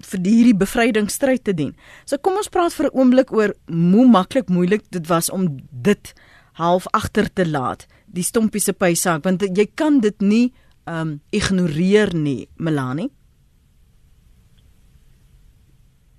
vir 0.00 0.20
hierdie 0.24 0.56
bevrydingsstryd 0.56 1.44
te 1.44 1.52
dien. 1.52 1.74
So 2.08 2.16
kom 2.18 2.38
ons 2.40 2.48
praat 2.48 2.72
vir 2.72 2.86
'n 2.86 2.96
oomblik 2.96 3.32
oor 3.32 3.54
hoe 3.68 4.08
maklik 4.08 4.48
moeilik 4.48 4.82
dit 4.90 5.06
was 5.06 5.30
om 5.30 5.60
dit 5.70 6.14
half 6.52 6.86
agter 6.92 7.32
te 7.32 7.46
laat, 7.46 7.86
die 8.06 8.22
stompie 8.22 8.60
se 8.60 8.72
pysaak 8.72 9.24
want 9.24 9.42
jy 9.42 9.66
kan 9.74 10.00
dit 10.00 10.20
nie 10.20 10.52
um 10.86 11.20
ignoreer 11.30 12.14
nie, 12.14 12.48
Melanie. 12.56 13.10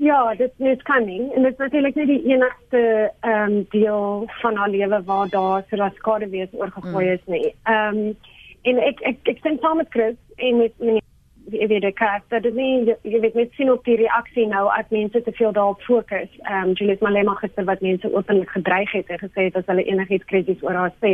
Ja, 0.01 0.36
dit 0.36 0.51
is 0.58 0.81
coming 0.81 1.34
en 1.34 1.41
dit 1.41 1.51
is 1.51 1.58
natuurlik 1.58 1.96
nie 1.96 2.05
die 2.05 2.24
enigste 2.34 3.12
ehm 3.20 3.51
um, 3.51 3.65
deel 3.70 4.24
van 4.27 4.55
haar 4.55 4.70
lewe 4.70 5.03
waar 5.05 5.29
daar 5.29 5.63
so 5.70 5.75
'n 5.75 5.91
skade 5.96 6.29
wees 6.29 6.48
oorgegooi 6.51 7.05
mm. 7.05 7.12
is 7.12 7.25
nie. 7.25 7.55
Ehm 7.63 7.98
um, 7.98 8.17
en 8.62 8.77
ek 8.77 9.00
ek 9.01 9.17
ek 9.24 9.38
sien 9.41 9.58
saam 9.62 9.77
met 9.77 9.89
Chris 9.89 10.17
en 10.36 10.58
met 10.58 10.74
meneer 10.79 11.01
jy 11.50 11.67
weet 11.67 11.84
ek 11.84 12.01
dat 12.27 12.43
dit 12.43 12.53
nie 12.53 12.96
jy 13.01 13.20
weet 13.20 13.34
net 13.34 13.53
sien 13.53 13.72
op 13.72 13.86
die 13.86 13.96
reaksie 13.96 14.48
nou 14.48 14.67
as 14.70 14.89
mense 14.89 15.22
te 15.22 15.31
veel 15.31 15.51
daarop 15.51 15.81
fokus. 15.81 16.29
Ehm 16.41 16.70
um, 16.70 16.74
Julius 16.74 17.00
Malema 17.00 17.34
gister 17.34 17.65
wat 17.65 17.81
mense 17.81 18.13
openlik 18.13 18.50
gedreig 18.50 18.92
het 18.92 19.07
en 19.07 19.20
gesê 19.20 19.42
het 19.44 19.55
as 19.55 19.66
hulle 19.66 19.83
enigiets 19.83 20.25
krities 20.25 20.64
oor 20.64 20.74
haar 20.74 20.94
sê. 21.01 21.14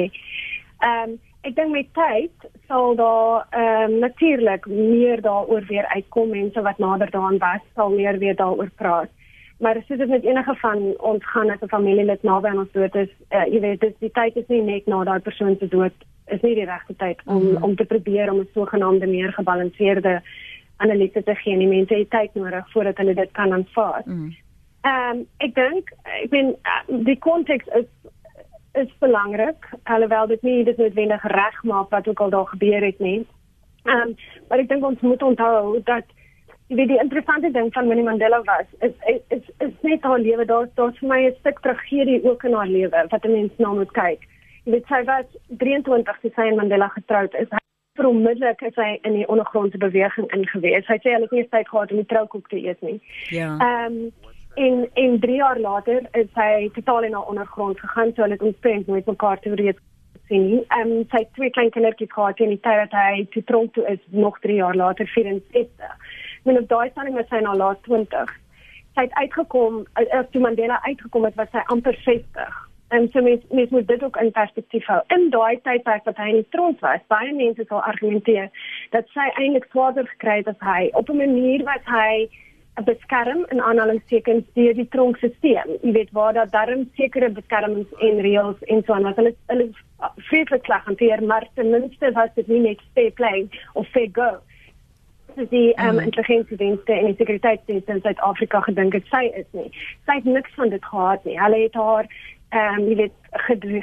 Ehm 0.80 1.10
um, 1.10 1.19
ek 1.47 1.55
dink 1.55 1.71
met 1.71 1.88
tyd 1.95 2.49
sal 2.67 2.95
daar 2.99 3.45
ehm 3.49 3.91
um, 3.91 3.99
natuurlik 3.99 4.65
meer 4.65 5.21
daaroor 5.21 5.63
weer 5.67 5.86
uitkom 5.95 6.29
mense 6.29 6.62
wat 6.62 6.77
nader 6.77 7.12
daaraan 7.12 7.38
was 7.38 7.63
sal 7.75 7.89
meer 7.89 8.17
weer 8.19 8.36
daaroor 8.36 8.69
praat. 8.75 9.10
Maar 9.60 9.77
as 9.77 9.88
dit 9.88 10.10
met 10.10 10.23
enige 10.23 10.55
van 10.55 10.81
ons 10.97 11.23
gaan 11.25 11.49
as 11.49 11.62
'n 11.62 11.73
familielid 11.75 12.23
naby 12.23 12.47
aan 12.47 12.60
ons 12.60 12.71
dood 12.71 12.95
is, 12.95 13.10
uh, 13.31 13.45
jy 13.53 13.60
weet 13.60 13.79
dis 13.81 13.93
die 13.99 14.12
tyd 14.12 14.36
is 14.36 14.47
nie 14.47 14.62
net 14.62 14.86
na 14.88 15.03
daai 15.03 15.19
persoon 15.19 15.55
se 15.60 15.67
dood 15.67 15.93
is 16.27 16.41
nie 16.41 16.55
die 16.55 16.65
regte 16.65 16.95
tyd 16.95 17.21
om 17.25 17.33
mm 17.33 17.55
-hmm. 17.55 17.63
om 17.63 17.75
te 17.75 17.86
probeer 17.86 18.31
om 18.31 18.39
'n 18.39 18.49
sogenaamde 18.53 19.07
meer 19.07 19.33
gebalanseerde 19.33 20.21
analise 20.77 21.23
te 21.23 21.36
gee. 21.36 21.57
Die 21.57 21.67
mense 21.67 21.93
het 21.93 22.10
tyd 22.10 22.33
nodig 22.33 22.71
voordat 22.71 22.97
hulle 22.97 23.13
dit 23.13 23.31
kan 23.31 23.53
aanvaar. 23.53 24.01
Mhm. 24.05 24.29
Ehm 24.81 25.15
mm 25.15 25.19
um, 25.19 25.27
ek 25.38 25.55
dink 25.55 25.91
ek 26.03 26.29
bedoel 26.29 26.57
die 27.03 27.19
konteks 27.19 27.65
is 27.65 27.89
is 28.83 28.93
belangrik 28.99 29.69
alhoewel 29.83 30.27
dit 30.27 30.41
nie 30.41 30.63
dit 30.63 30.77
noodwendig 30.77 31.23
reg 31.23 31.63
maak 31.63 31.89
wat 31.89 32.07
ook 32.07 32.19
al 32.19 32.29
daar 32.29 32.47
gebeur 32.53 32.85
het 32.85 32.99
nie. 32.99 33.25
Ehm 33.83 34.07
um, 34.07 34.15
maar 34.47 34.59
ek 34.63 34.69
dink 34.69 34.85
ons 34.85 35.01
moet 35.01 35.23
onthou 35.23 35.81
dat 35.83 36.05
jy 36.67 36.75
weet 36.75 36.91
die 36.91 37.03
interessante 37.03 37.51
ding 37.51 37.69
van 37.73 37.87
Winnie 37.87 38.05
Mandela 38.05 38.41
was 38.43 38.67
is 38.79 38.95
is 39.13 39.21
is, 39.37 39.45
is 39.67 39.75
net 39.81 40.03
haar 40.03 40.19
lewe 40.19 40.45
daar 40.45 40.67
daar's 40.75 40.97
vir 40.99 41.09
my 41.09 41.21
'n 41.27 41.35
stuk 41.39 41.59
tragedie 41.59 42.23
ook 42.23 42.43
in 42.43 42.53
haar 42.53 42.67
lewe 42.67 43.05
wat 43.09 43.25
'n 43.25 43.31
mens 43.31 43.51
na 43.57 43.73
moet 43.73 43.91
kyk. 43.91 44.27
Jy 44.63 44.71
weet 44.71 44.87
sy 44.87 45.03
was 45.03 45.25
23 45.47 46.19
toe 46.19 46.31
sy 46.35 46.47
en 46.47 46.55
Mandela 46.55 46.87
getroud 46.87 47.33
is. 47.33 47.47
Hy 47.49 48.05
onmiddellik 48.05 48.61
is 48.61 48.75
hy 48.75 48.99
in 49.01 49.13
die 49.13 49.27
ondergrondse 49.27 49.77
beweging 49.77 50.27
ingewees. 50.31 50.87
Hy 50.87 50.97
sê 51.01 51.13
hy 51.13 51.21
het 51.21 51.31
nie 51.31 51.47
tyd 51.49 51.69
gehad 51.69 51.91
om 51.91 51.97
die 51.97 52.05
troukoek 52.05 52.49
te 52.49 52.59
eet 52.61 52.81
nie. 52.81 53.01
Ja. 53.29 53.57
Ehm 53.57 53.93
um, 53.93 54.35
en 54.65 54.89
en 54.93 55.20
3 55.20 55.36
jaar 55.36 55.60
later 55.60 56.08
is 56.12 56.30
hy 56.34 56.70
totaal 56.74 57.04
in 57.04 57.15
'n 57.15 57.30
ondergrond 57.32 57.80
gegaan 57.80 58.12
so 58.13 58.22
hulle 58.22 58.38
het 58.38 58.48
omtrent 58.50 58.88
nooit 58.88 59.06
mekaar 59.06 59.39
te 59.39 59.50
weet 59.50 59.80
sien 60.28 60.48
nie. 60.48 60.63
Ehm 60.67 60.91
um, 60.91 61.06
sy 61.12 61.24
twee 61.38 61.50
klein 61.50 61.72
kindertjies 61.76 62.13
gehad 62.13 62.39
in 62.39 62.54
die 62.56 62.60
tyd 62.67 62.80
dat 62.84 62.96
hy 63.00 63.26
te 63.32 63.43
tronk 63.43 63.74
toe 63.74 63.86
is 63.93 64.00
nog 64.10 64.39
3 64.39 64.56
jaar 64.56 64.76
later 64.76 65.08
64. 65.08 65.98
Men 66.43 66.58
op 66.62 66.70
daai 66.70 66.89
stadium 66.89 67.15
was 67.15 67.30
hy 67.30 67.41
nou 67.43 67.56
laat 67.56 67.84
20. 67.84 68.34
Sy 68.96 69.06
het 69.08 69.13
uitgekom 69.13 69.84
as 69.93 70.08
uh, 70.13 70.24
toe 70.32 70.41
Mandela 70.41 70.80
uitgekom 70.84 71.28
het 71.28 71.36
was 71.36 71.52
sy 71.52 71.63
amper 71.74 72.00
60. 72.06 72.63
En 72.96 73.10
so 73.12 73.22
mens 73.22 73.43
mens 73.52 73.70
moet 73.70 73.88
dit 73.88 74.04
ook 74.04 74.17
in 74.17 74.32
perspektief 74.32 74.86
hou. 74.86 75.02
In 75.15 75.30
daai 75.30 75.60
tydperk 75.63 76.06
wat 76.08 76.20
hy 76.24 76.30
in 76.34 76.41
die 76.41 76.50
tronk 76.56 76.80
was, 76.80 77.04
baie 77.12 77.34
mense 77.36 77.65
sal 77.67 77.84
argumenteer 77.84 78.52
dat 78.96 79.10
sy 79.15 79.28
eintlik 79.36 79.67
swaarder 79.72 80.08
gekry 80.15 80.38
het 80.41 80.52
as 80.54 80.62
hy 80.63 80.89
op 80.93 81.10
'n 81.10 81.24
manier 81.24 81.63
wat 81.67 81.84
hy 81.86 82.30
beskerm 82.85 83.45
in 83.49 83.61
aanhalingstekens 83.61 84.45
deur 84.53 84.73
die 84.77 84.87
tronkstelsel. 84.93 85.77
Jy 85.81 85.91
weet 85.95 86.11
waar 86.11 86.33
daar 86.33 86.49
darm 86.49 86.85
sekere 86.95 87.29
beskermings 87.29 87.93
en 87.99 88.21
reëls 88.21 88.61
en 88.67 88.83
so 88.85 88.93
aan 88.93 89.07
wat 89.09 89.15
hulle 89.15 89.33
hulle 89.51 89.69
vreeslik 90.29 90.61
klag 90.67 90.85
hanteer, 90.85 91.23
maar 91.23 91.47
ten 91.55 91.69
minste 91.69 92.11
was 92.13 92.29
dit 92.35 92.47
nie 92.47 92.59
net 92.59 92.83
fair 92.93 93.11
play 93.11 93.47
of 93.73 93.87
fair 93.95 94.09
go. 94.13 94.29
Dis 95.35 95.49
die 95.49 95.73
um, 95.73 95.95
mm. 95.95 95.99
intelligensiedienste 96.09 96.93
en 96.93 97.05
die 97.05 97.17
sekuriteitsdienste 97.17 97.91
in 97.91 98.01
Suid-Afrika 98.01 98.61
gedink 98.65 98.93
het 98.97 99.09
sy 99.13 99.25
is 99.41 99.47
nie. 99.57 99.69
Sy 100.05 100.19
het 100.19 100.29
niks 100.29 100.53
van 100.57 100.73
dit 100.73 100.85
gehad 100.85 101.25
nie. 101.25 101.37
Hulle 101.41 101.63
het 101.65 101.77
haar 101.77 102.09
ehm 102.55 102.77
um, 102.79 102.85
jy 102.87 102.95
weet 102.95 103.15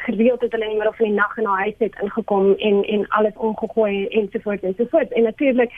gereeld 0.06 0.40
het 0.40 0.54
hulle 0.56 0.70
net 0.70 0.88
of 0.88 1.00
in 1.00 1.10
die 1.10 1.18
nag 1.18 1.34
in 1.38 1.46
haar 1.50 1.66
huis 1.66 1.82
het 1.82 1.98
ingekom 2.02 2.54
en 2.54 2.84
en 2.84 3.08
alles 3.08 3.36
omgegooi 3.36 4.06
en 4.06 4.28
so 4.32 4.38
voort 4.46 4.62
en 4.62 4.74
so 4.78 4.86
voort. 4.90 5.12
En 5.12 5.22
natuurlik 5.22 5.74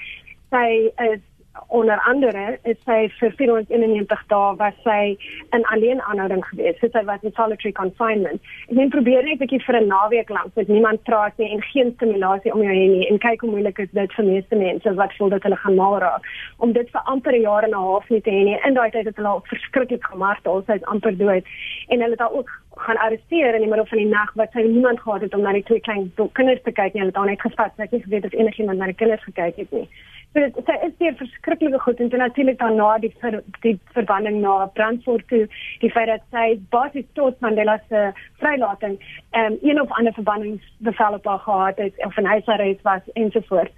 sy 0.51 0.93
is 1.09 1.25
onder 1.69 2.01
andere 2.01 2.59
is 2.63 2.77
sy 2.85 3.09
vir 3.19 3.33
491 3.39 4.23
dae 4.33 4.55
was 4.57 4.75
sy 4.85 5.17
in 5.57 5.65
alleen 5.75 6.03
aanhouding 6.03 6.45
gewees. 6.51 6.79
So 6.81 6.89
sy 6.93 7.05
was 7.05 7.23
in 7.23 7.33
solitary 7.37 7.73
confinement. 7.73 8.41
Ek 8.71 8.77
het 8.79 8.95
probeer 8.95 9.25
net 9.25 9.39
'n 9.39 9.43
bietjie 9.45 9.65
vir 9.67 9.77
'n 9.81 9.89
naweek 9.89 10.29
lank 10.29 10.55
met 10.55 10.69
niemand 10.69 11.03
praat 11.05 11.39
nie 11.39 11.51
en 11.51 11.63
geen 11.63 11.93
stimulasie 11.97 12.53
om 12.53 12.63
jou 12.63 12.73
heen 12.73 12.93
nie 12.93 13.09
en 13.09 13.19
kyk 13.19 13.41
hoe 13.41 13.51
moeilik 13.51 13.79
is 13.79 13.91
dit 13.93 14.13
vir 14.13 14.25
meeste 14.25 14.57
mense 14.57 14.95
wat 14.95 15.17
voel 15.17 15.29
dat 15.29 15.43
hulle 15.43 15.57
gaan 15.57 15.75
mal 15.75 15.99
raak 15.99 16.23
om 16.59 16.73
dit 16.73 16.91
vir 16.91 17.01
amper 17.05 17.33
'n 17.33 17.41
jaar 17.41 17.65
en 17.65 17.71
'n 17.71 17.87
half 17.89 18.09
nie 18.11 18.21
te 18.21 18.31
hê 18.31 18.45
nie. 18.45 18.59
In 18.65 18.75
daai 18.75 18.91
tyd 18.91 19.07
het 19.07 19.17
hulle 19.17 19.29
al 19.29 19.43
verskriklik 19.45 20.05
gemartel, 20.05 20.63
sy 20.67 20.73
is 20.73 20.85
amper 20.85 21.17
dood 21.17 21.45
en 21.89 22.01
hulle 22.01 22.11
het 22.11 22.19
daar 22.19 22.33
ook 22.33 22.51
gaan 22.77 22.97
arresteer 22.97 23.55
in 23.55 23.61
die 23.61 23.69
middel 23.69 23.87
van 23.87 23.99
die 23.99 24.07
nag 24.09 24.35
wat 24.35 24.53
sy 24.53 24.61
niemand 24.61 25.01
gehad 25.01 25.21
het 25.21 25.35
om 25.35 25.41
na 25.41 25.53
die 25.53 25.63
twee 25.63 25.81
klein 25.81 26.13
kinders 26.33 26.63
te 26.63 26.73
kyk 26.73 26.93
nie. 26.93 27.03
Hulle 27.03 27.13
het 27.13 27.15
dan 27.15 27.27
net 27.27 27.41
gevat. 27.41 27.73
Sy 27.77 27.83
het 27.83 27.91
nie 27.91 28.03
geweet 28.03 28.25
of 28.25 28.33
enigiemand 28.33 28.79
na 28.79 28.91
die 28.93 29.01
kinders 29.01 29.25
gekyk 29.25 29.57
het 29.57 29.73
nie. 29.73 29.89
So 30.37 30.43
dit 30.45 30.67
sy 30.69 30.75
is 30.85 30.93
hier 31.01 31.15
verskriklike 31.17 31.79
goed 31.81 32.01
en 32.05 32.11
natuurlik 32.21 32.59
daarna 32.61 32.99
die 33.01 33.09
ver, 33.23 33.39
die 33.65 33.79
verbanding 33.97 34.43
na 34.43 34.67
Brandfort 34.77 35.25
toe 35.31 35.47
die 35.81 35.89
feit 35.95 36.11
dat 36.11 36.27
sy 36.29 36.59
basies 36.75 37.07
tot 37.17 37.39
Mandela 37.41 37.79
se 37.89 38.03
vrylating 38.43 38.99
ehm 39.31 39.55
um, 39.55 39.57
een 39.63 39.81
of 39.81 39.95
ander 39.97 40.13
verbandingsbevel 40.13 41.17
op 41.19 41.31
haar 41.31 41.41
gehad 41.47 41.81
het 41.81 42.05
of 42.05 42.15
van 42.15 42.29
huisarrest 42.35 42.83
was 42.85 43.09
ensovoorts. 43.15 43.73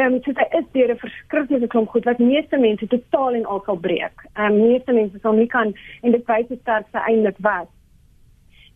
Ehm 0.00 0.14
um, 0.14 0.22
so 0.24 0.32
dit 0.32 0.56
is 0.60 0.70
deur 0.72 0.94
'n 0.94 1.02
verskriklike 1.04 1.66
klomp 1.66 1.90
goed 1.92 2.08
wat 2.08 2.18
meeste 2.18 2.56
mense 2.56 2.86
totaal 2.86 3.34
en 3.34 3.44
al 3.44 3.62
sal 3.66 3.76
breek. 3.76 4.24
Ehm 4.32 4.52
um, 4.52 4.60
meeste 4.68 4.92
mense 4.92 5.18
sal 5.18 5.36
nie 5.36 5.50
kan 5.56 5.74
en 6.02 6.16
dit 6.16 6.24
wys 6.26 6.48
hoe 6.48 6.58
sterk 6.62 6.86
sy 6.92 7.04
eintlik 7.04 7.36
was. 7.38 7.68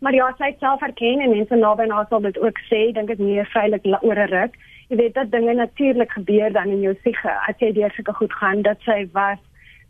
maar 0.00 0.14
ja, 0.14 0.34
sy 0.36 0.44
het 0.44 0.58
self 0.58 0.82
erken 0.82 1.20
en 1.20 1.30
mense 1.30 1.54
naby 1.54 1.88
haar 1.88 2.06
sal 2.08 2.20
dit 2.20 2.38
ook 2.38 2.58
sê, 2.68 2.92
dink 2.92 3.10
ek 3.10 3.18
meer 3.18 3.46
vrylik 3.46 3.84
oor 4.02 4.18
'n 4.18 4.30
ruk. 4.36 4.54
Jy 4.92 4.98
weet 4.98 5.14
dat 5.14 5.30
dinge 5.32 5.54
natuurlik 5.54 6.10
gebeur 6.12 6.52
dan 6.52 6.68
in 6.68 6.80
jou 6.84 6.92
siege 7.00 7.30
as 7.48 7.56
jy 7.64 7.70
deur 7.72 7.92
sulke 7.96 8.12
goed 8.12 8.32
gaan 8.36 8.60
dat 8.62 8.82
sy 8.84 9.06
was 9.14 9.38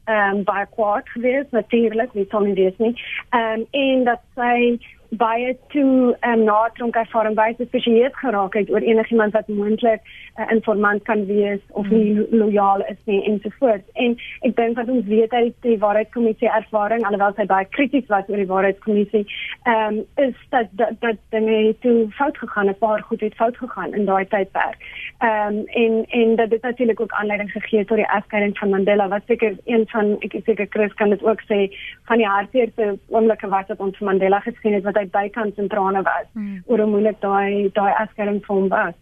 ehm 0.07 0.37
um, 0.37 0.43
baie 0.47 0.67
kwaad 0.77 1.09
geweest 1.11 1.51
natuurlik, 1.51 2.13
wie 2.15 2.27
sou 2.31 2.43
nie 2.45 2.55
weet 2.55 2.79
nie. 2.79 2.95
Ehm 3.35 3.65
um, 3.65 3.67
en 3.71 4.05
dat 4.05 4.23
sy 4.39 4.79
baie 5.19 5.57
toe 5.69 6.17
um, 6.25 6.45
na 6.45 6.69
tronkervaring 6.77 7.35
baie 7.37 7.55
gespesialiseerd 7.59 8.17
geraak 8.17 8.55
het 8.57 8.71
oor 8.71 8.81
enigiemand 8.81 9.33
wat 9.33 9.49
moontlik 9.49 10.01
'n 10.01 10.43
uh, 10.43 10.51
informant 10.51 11.03
kan 11.03 11.27
wees 11.27 11.61
of 11.69 11.89
nie 11.91 12.13
mm. 12.13 12.27
lojaal 12.31 12.81
is 12.89 12.97
nie 13.05 13.25
en 13.25 13.39
so 13.43 13.51
voort. 13.59 13.85
En 13.93 14.17
ek 14.41 14.57
dink 14.57 14.77
dat 14.77 14.89
ons 14.89 15.07
weet 15.07 15.33
uit 15.33 15.55
die 15.61 15.79
waarheidskommissie 15.79 16.49
ervaring 16.49 17.05
alhoewel 17.05 17.35
sy 17.37 17.47
baie 17.47 17.67
krities 17.69 18.07
was 18.07 18.29
oor 18.29 18.37
die 18.37 18.47
waarheidskommissie, 18.47 19.27
ehm 19.63 19.99
um, 19.99 20.05
is 20.17 20.35
dat 20.49 20.67
dat, 20.71 21.01
dat 21.01 21.17
dinge 21.29 21.77
toe 21.81 22.07
fout 22.11 22.39
gegaan, 22.39 22.69
'n 22.69 22.79
paar 22.79 23.03
goed 23.03 23.21
het 23.21 23.35
fout 23.35 23.57
gegaan 23.57 23.95
in 23.95 24.05
daai 24.05 24.25
tydperk. 24.27 24.79
Ehm 25.19 25.57
um, 25.57 25.67
en 25.67 26.05
en 26.09 26.37
dat 26.37 26.51
dit 26.51 26.63
natuurlik 26.63 27.01
ook 27.01 27.13
aanleiding 27.13 27.51
gegee 27.51 27.79
het 27.79 27.89
tot 27.89 27.97
die 27.97 28.09
afskeiding 28.09 28.59
van 28.59 28.71
Mandela 28.71 29.09
wat 29.09 29.23
seker 29.27 29.57
een 29.65 29.85
van 29.89 30.17
ek 30.21 30.41
seker 30.45 30.67
Chris 30.71 30.95
kan 30.95 31.11
dit 31.11 31.25
ook 31.25 31.41
sê 31.41 31.69
van 32.05 32.17
die 32.17 32.27
hartseerste 32.27 32.99
oomblikke 33.09 33.49
was 33.49 33.67
wat 33.67 33.79
ons 33.79 33.99
Mandela 33.99 34.41
gesien 34.41 34.73
het 34.73 34.83
wat 34.83 35.02
hy 35.03 35.09
bykans 35.13 35.59
in 35.61 35.71
trane 35.73 36.03
was 36.07 36.29
hmm. 36.33 36.63
oor 36.67 36.85
hoe 36.85 36.91
moeilik 36.95 37.21
daai 37.25 37.71
daai 37.75 37.93
afskeiding 38.05 38.41
vir 38.47 38.57
hom 38.57 38.71
was. 38.73 38.97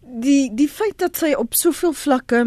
Die 0.00 0.48
die 0.56 0.68
feit 0.70 0.98
dat 1.02 1.18
sy 1.20 1.34
op 1.38 1.58
soveel 1.58 1.94
vlakke 1.96 2.44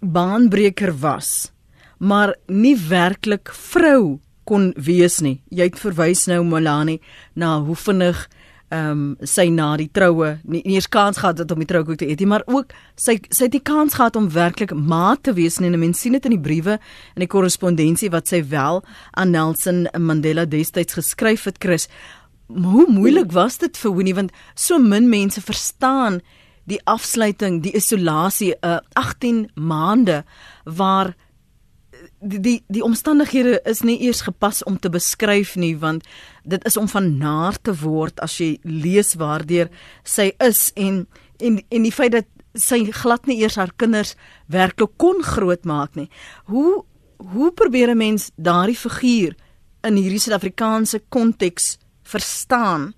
baanbreker 0.00 0.92
was, 1.02 1.52
maar 1.98 2.34
nie 2.48 2.76
werklik 2.88 3.52
vrou 3.52 4.18
kon 4.48 4.72
wees 4.76 5.20
nie. 5.22 5.38
Jy 5.54 5.70
het 5.70 5.78
verwys 5.78 6.26
nou 6.30 6.42
Molani 6.44 6.98
na 7.38 7.58
hoe 7.62 7.76
vinnig 7.78 8.24
ehm 8.70 8.90
um, 8.90 9.16
sy 9.26 9.48
na 9.50 9.72
die 9.80 9.88
troue 9.90 10.36
nie, 10.44 10.60
nie 10.62 10.76
eers 10.78 10.86
kans 10.86 11.18
gehad 11.18 11.40
het 11.42 11.50
om 11.50 11.58
die 11.58 11.66
troukoek 11.66 11.98
te 11.98 12.06
eet 12.06 12.20
nie, 12.22 12.28
maar 12.30 12.44
ook 12.46 12.70
sy 12.94 13.16
sy 13.28 13.48
het 13.48 13.56
die 13.56 13.62
kans 13.66 13.96
gehad 13.98 14.14
om 14.16 14.28
werklik 14.30 14.74
ma 14.74 15.16
te 15.18 15.34
wees 15.34 15.58
nie. 15.58 15.72
En 15.72 15.80
mense 15.82 16.04
sien 16.04 16.14
dit 16.14 16.28
in 16.28 16.36
die 16.36 16.42
briewe 16.44 16.76
en 16.78 17.24
die 17.24 17.30
korrespondensie 17.30 18.12
wat 18.14 18.30
sy 18.30 18.44
wel 18.52 18.82
aan 19.18 19.34
Nelson 19.34 19.88
Mandela 19.98 20.46
destyds 20.46 20.94
geskryf 21.00 21.48
het, 21.50 21.58
Chris. 21.58 21.88
Hoe 22.46 22.86
moeilik 22.90 23.34
was 23.34 23.58
dit 23.58 23.76
vir 23.76 23.96
Winnie 23.96 24.14
want 24.14 24.30
so 24.54 24.78
min 24.78 25.10
mense 25.10 25.42
verstaan 25.42 26.20
die 26.70 26.78
afsluiting, 26.86 27.58
die 27.64 27.74
isolasie, 27.74 28.52
uh, 28.62 28.78
18 28.94 29.48
maande 29.58 30.22
waar 30.64 31.16
die 32.20 32.40
die 32.40 32.62
die 32.68 32.84
omstandighede 32.84 33.60
is 33.64 33.80
nie 33.82 33.98
eers 34.04 34.20
gepas 34.20 34.62
om 34.64 34.78
te 34.78 34.90
beskryf 34.90 35.56
nie 35.56 35.76
want 35.80 36.04
dit 36.44 36.64
is 36.66 36.76
om 36.76 36.88
van 36.88 37.18
naar 37.18 37.56
te 37.60 37.74
word 37.80 38.20
as 38.20 38.36
jy 38.40 38.58
lees 38.64 39.14
waardeur 39.14 39.70
sy 40.04 40.32
is 40.38 40.70
en 40.76 41.06
en 41.40 41.62
en 41.68 41.82
die 41.82 41.92
feit 41.92 42.12
dat 42.12 42.28
sy 42.58 42.84
glad 42.92 43.26
nie 43.26 43.40
eers 43.42 43.56
haar 43.60 43.72
kinders 43.78 44.16
werklik 44.50 44.96
kon 44.98 45.22
grootmaak 45.22 45.94
nie. 45.96 46.10
Hoe 46.50 46.84
hoe 47.20 47.52
probeer 47.52 47.90
'n 47.90 47.96
mens 47.96 48.30
daardie 48.36 48.76
figuur 48.76 49.34
in 49.84 49.96
hierdie 49.96 50.18
Suid-Afrikaanse 50.18 51.02
konteks 51.08 51.78
verstaan 52.02 52.94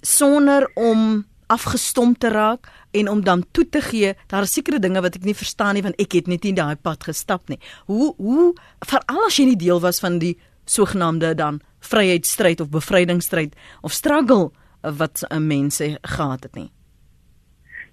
sonder 0.00 0.70
om 0.74 1.26
afgestomp 1.46 2.18
te 2.18 2.28
raak 2.28 2.68
en 2.92 3.08
om 3.08 3.22
dan 3.24 3.44
toe 3.52 3.68
te 3.68 3.80
gee 3.80 4.14
daar 4.26 4.42
is 4.42 4.52
sekere 4.52 4.78
dinge 4.78 5.00
wat 5.00 5.16
ek 5.16 5.24
nie 5.24 5.34
verstaan 5.34 5.74
nie 5.74 5.82
want 5.82 6.00
ek 6.02 6.12
het 6.18 6.26
net 6.26 6.44
nie 6.44 6.54
daai 6.56 6.76
pad 6.76 7.04
gestap 7.04 7.48
nie. 7.48 7.60
Hoe 7.86 8.14
hoe 8.18 8.52
veral 8.86 9.26
as 9.26 9.38
jy 9.38 9.46
nie 9.50 9.60
deel 9.60 9.80
was 9.80 10.00
van 10.00 10.18
die 10.18 10.36
sogenaamde 10.64 11.34
dan 11.34 11.60
vryheidsstryd 11.80 12.60
of 12.60 12.70
bevrydingsstryd 12.70 13.54
of 13.82 13.92
struggle 13.92 14.50
wat 14.82 15.24
mense 15.38 15.98
gehad 16.02 16.42
het 16.42 16.54
nie. 16.54 16.70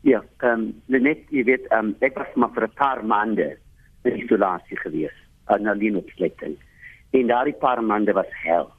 Ja, 0.03 0.23
ehm 0.43 0.71
um, 0.87 1.01
net 1.03 1.29
jy 1.31 1.45
weet 1.47 1.67
ehm 1.71 1.93
um, 1.93 1.95
ek 2.03 2.17
was 2.19 2.33
maar 2.35 2.51
vir 2.55 2.67
'n 2.67 2.75
paar 2.75 3.05
maande 3.05 3.57
in 4.03 4.19
isolasie 4.19 4.77
gewees 4.77 5.15
aan 5.45 5.67
Aline 5.67 5.97
opsluiting. 5.97 6.57
En 7.11 7.27
daardie 7.27 7.55
paar 7.59 7.83
maande 7.83 8.13
was 8.13 8.31
hel. 8.43 8.71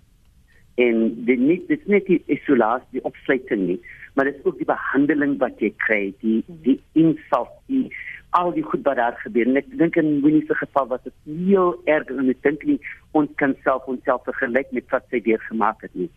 En 0.75 1.25
dit 1.25 1.39
nie 1.39 1.65
dit 1.69 1.87
net 1.87 2.07
die 2.07 2.23
isolasie 2.27 3.05
opsluiting 3.05 3.67
nie 3.67 3.81
maar 4.14 4.29
dit 4.31 4.37
is 4.38 4.44
ook 4.46 4.59
die 4.59 4.68
behandeling 4.68 5.38
wat 5.38 5.61
jy 5.62 5.72
kry, 5.87 6.03
die 6.22 6.42
die 6.66 6.79
insult, 6.98 7.55
die 7.70 7.88
al 8.35 8.53
die 8.55 8.66
goed 8.66 8.83
wat 8.87 8.98
daar 8.98 9.16
gebeur. 9.22 9.46
En 9.46 9.59
ek 9.61 9.70
dink 9.79 9.96
in 10.00 10.20
Winnie 10.22 10.44
se 10.46 10.55
geval 10.59 10.88
was 10.90 11.03
dit 11.07 11.14
heel 11.24 11.74
erg 11.90 12.11
en 12.11 12.31
ek 12.33 12.42
dink 12.46 12.62
nie 12.66 12.79
ons 13.18 13.31
kan 13.42 13.55
self 13.66 13.87
ons 13.90 14.03
self 14.07 14.27
vergelyk 14.27 14.72
met 14.74 14.87
wat 14.94 15.07
sy 15.11 15.22
deur 15.22 15.42
gemaak 15.48 15.83
het 15.87 15.94
nie. 15.98 16.11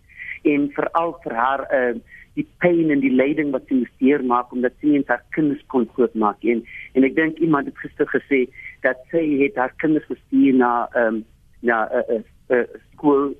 En 0.49 0.69
veral 0.73 1.13
vir 1.23 1.35
haar 1.37 1.65
uh, 1.73 1.97
die 2.37 2.45
pyn 2.61 2.93
en 2.93 3.01
die 3.01 3.13
lyding 3.13 3.53
wat 3.53 3.65
sy 3.69 3.79
moes 3.79 3.93
deurmaak 4.01 4.53
omdat 4.53 4.77
sy 4.81 4.93
nie 4.93 5.03
haar 5.09 5.23
kinders 5.35 5.63
kon 5.73 5.87
grootmaak 5.95 6.45
en 6.53 6.63
en 6.93 7.07
ek 7.07 7.17
dink 7.17 7.41
iemand 7.41 7.69
het 7.69 7.81
gister 7.81 8.09
gesê 8.13 8.43
dat 8.85 9.01
sy 9.13 9.23
het 9.41 9.57
haar 9.57 9.73
kinders 9.81 10.05
gestuur 10.11 10.57
na 10.61 10.71
ehm 10.93 11.21
um, 11.21 11.25
na 11.65 11.77
'n 11.89 11.97
uh, 11.97 12.17
uh, 12.17 12.23
uh, 12.53 12.65
skool 12.93 13.33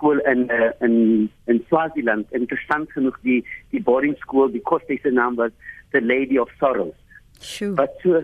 skool 0.00 0.20
in 0.32 0.48
uh, 0.48 0.72
in 0.80 1.28
in 1.46 1.60
Swaziland 1.68 2.32
interessant 2.32 2.88
genoeg 2.96 3.18
die 3.22 3.44
die 3.70 3.82
boarding 3.84 4.16
school 4.24 4.48
die 4.48 4.64
koste 4.64 4.96
se 5.02 5.12
naam 5.12 5.36
was 5.36 5.52
the 5.92 6.00
lady 6.00 6.38
of 6.38 6.48
sorrows. 6.58 6.96
Sure 7.38 7.76
wat 7.76 7.92
so 8.02 8.22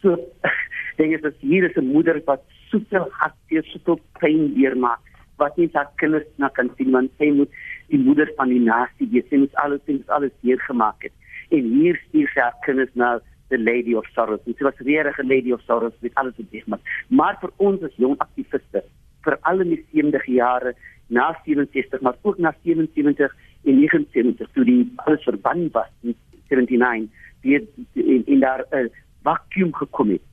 so 0.00 0.16
ding 0.98 1.12
is 1.12 1.20
dat 1.20 1.36
hier 1.44 1.68
is 1.68 1.76
'n 1.76 1.92
moeder 1.92 2.22
wat 2.24 2.42
soveel 2.72 3.08
hartseer 3.20 3.64
soveel 3.64 4.00
pyn 4.20 4.54
deurmaak 4.54 5.04
wat 5.36 5.56
nie 5.56 5.68
haar 5.72 5.92
kinders 5.96 6.28
na 6.38 6.48
kan 6.48 6.70
sien 6.76 6.92
want 6.92 7.12
sy 7.18 7.30
moet 7.32 7.52
die 7.92 7.98
moeder 7.98 8.32
van 8.36 8.48
die 8.48 8.60
nasie 8.60 9.08
wees. 9.12 9.28
Sy 9.28 9.36
moet 9.36 9.54
alles 9.54 9.80
sien 9.86 10.04
alles 10.06 10.32
hier 10.40 10.60
gemaak 10.68 11.02
het. 11.02 11.12
En 11.50 11.64
hier 11.76 11.96
stuur 12.08 12.28
sy 12.32 12.40
haar 12.40 12.56
kinders 12.64 12.94
na 12.94 13.18
the 13.50 13.58
lady 13.58 13.94
of 13.94 14.06
sorrows. 14.14 14.40
En 14.46 14.54
sy 14.54 14.64
was 14.64 14.78
regtig 14.78 15.18
'n 15.18 15.28
lady 15.28 15.52
of 15.52 15.60
sorrows 15.68 15.96
met 16.00 16.14
alles 16.14 16.36
wat 16.36 16.46
sy 16.50 16.60
gemaak 16.64 16.80
maar 17.08 17.36
vir 17.42 17.52
ons 17.56 17.82
as 17.82 17.96
jong 17.98 18.16
aktiviste 18.22 18.84
vir 19.24 19.36
al 19.50 19.62
die 19.66 19.80
70 19.92 20.26
jare 20.32 20.74
na 21.10 21.30
67 21.44 22.00
maar 22.00 22.16
ook 22.22 22.38
na 22.38 22.54
77 22.62 23.36
en 23.64 23.80
79 23.80 24.48
toe 24.54 24.64
die 24.64 24.82
alles 25.04 25.22
verband 25.28 25.72
was 25.72 25.90
in 26.02 26.16
79 26.48 27.10
die 27.42 27.60
in, 27.92 28.26
in 28.26 28.40
daar 28.40 28.64
'n 28.70 28.76
uh, 28.76 28.90
vakuum 29.22 29.74
gekom 29.74 30.10
het 30.10 30.26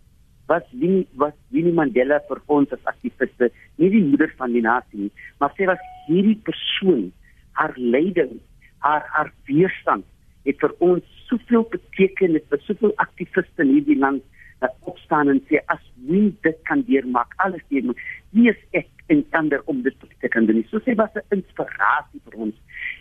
was 0.48 0.63
wie 0.72 1.08
was 1.13 1.34
Winnie 1.52 1.74
Mandela 1.74 2.20
vir 2.28 2.42
ons 2.46 2.72
as 2.72 2.84
aktiviste 2.84 3.52
nie 3.76 3.90
die 3.90 4.04
moeder 4.04 4.32
van 4.38 4.52
die 4.52 4.62
nasie 4.62 5.00
nie 5.00 5.12
maar 5.40 5.54
sy 5.58 5.66
was 5.66 5.82
hierdie 6.08 6.40
persoon 6.50 7.12
haar 7.52 7.74
lyding 7.76 8.40
haar 8.78 9.04
haar 9.16 9.32
weerstand 9.50 10.06
het 10.48 10.60
vir 10.63 10.74
ons 10.80 11.04
soveel 11.30 11.68
beteken 11.76 12.34
het 12.34 12.46
vir 12.50 12.62
soveel 12.70 12.94
aktiviste 12.96 13.66
in 13.66 13.74
hierdie 13.76 14.00
land 14.00 14.24
dat 14.60 14.76
opstaan 14.89 15.30
en 15.30 15.41
sê 15.50 15.62
as 15.74 15.82
wie 16.10 16.36
dit 16.46 16.58
kan 16.70 16.84
deurmaak 16.88 17.34
alles 17.43 17.63
deurmaak 17.70 18.02
wie 18.36 18.50
is 18.50 18.62
ek 18.72 18.89
en 19.08 19.24
ander 19.39 19.62
om 19.65 19.82
dit 19.82 19.96
te 20.20 20.28
kan 20.28 20.46
doen. 20.46 20.63
So 20.70 20.80
sê 20.84 20.96
was 20.96 21.13
'n 21.15 21.36
inspirasie 21.36 22.22
vir 22.26 22.36
ons. 22.46 22.56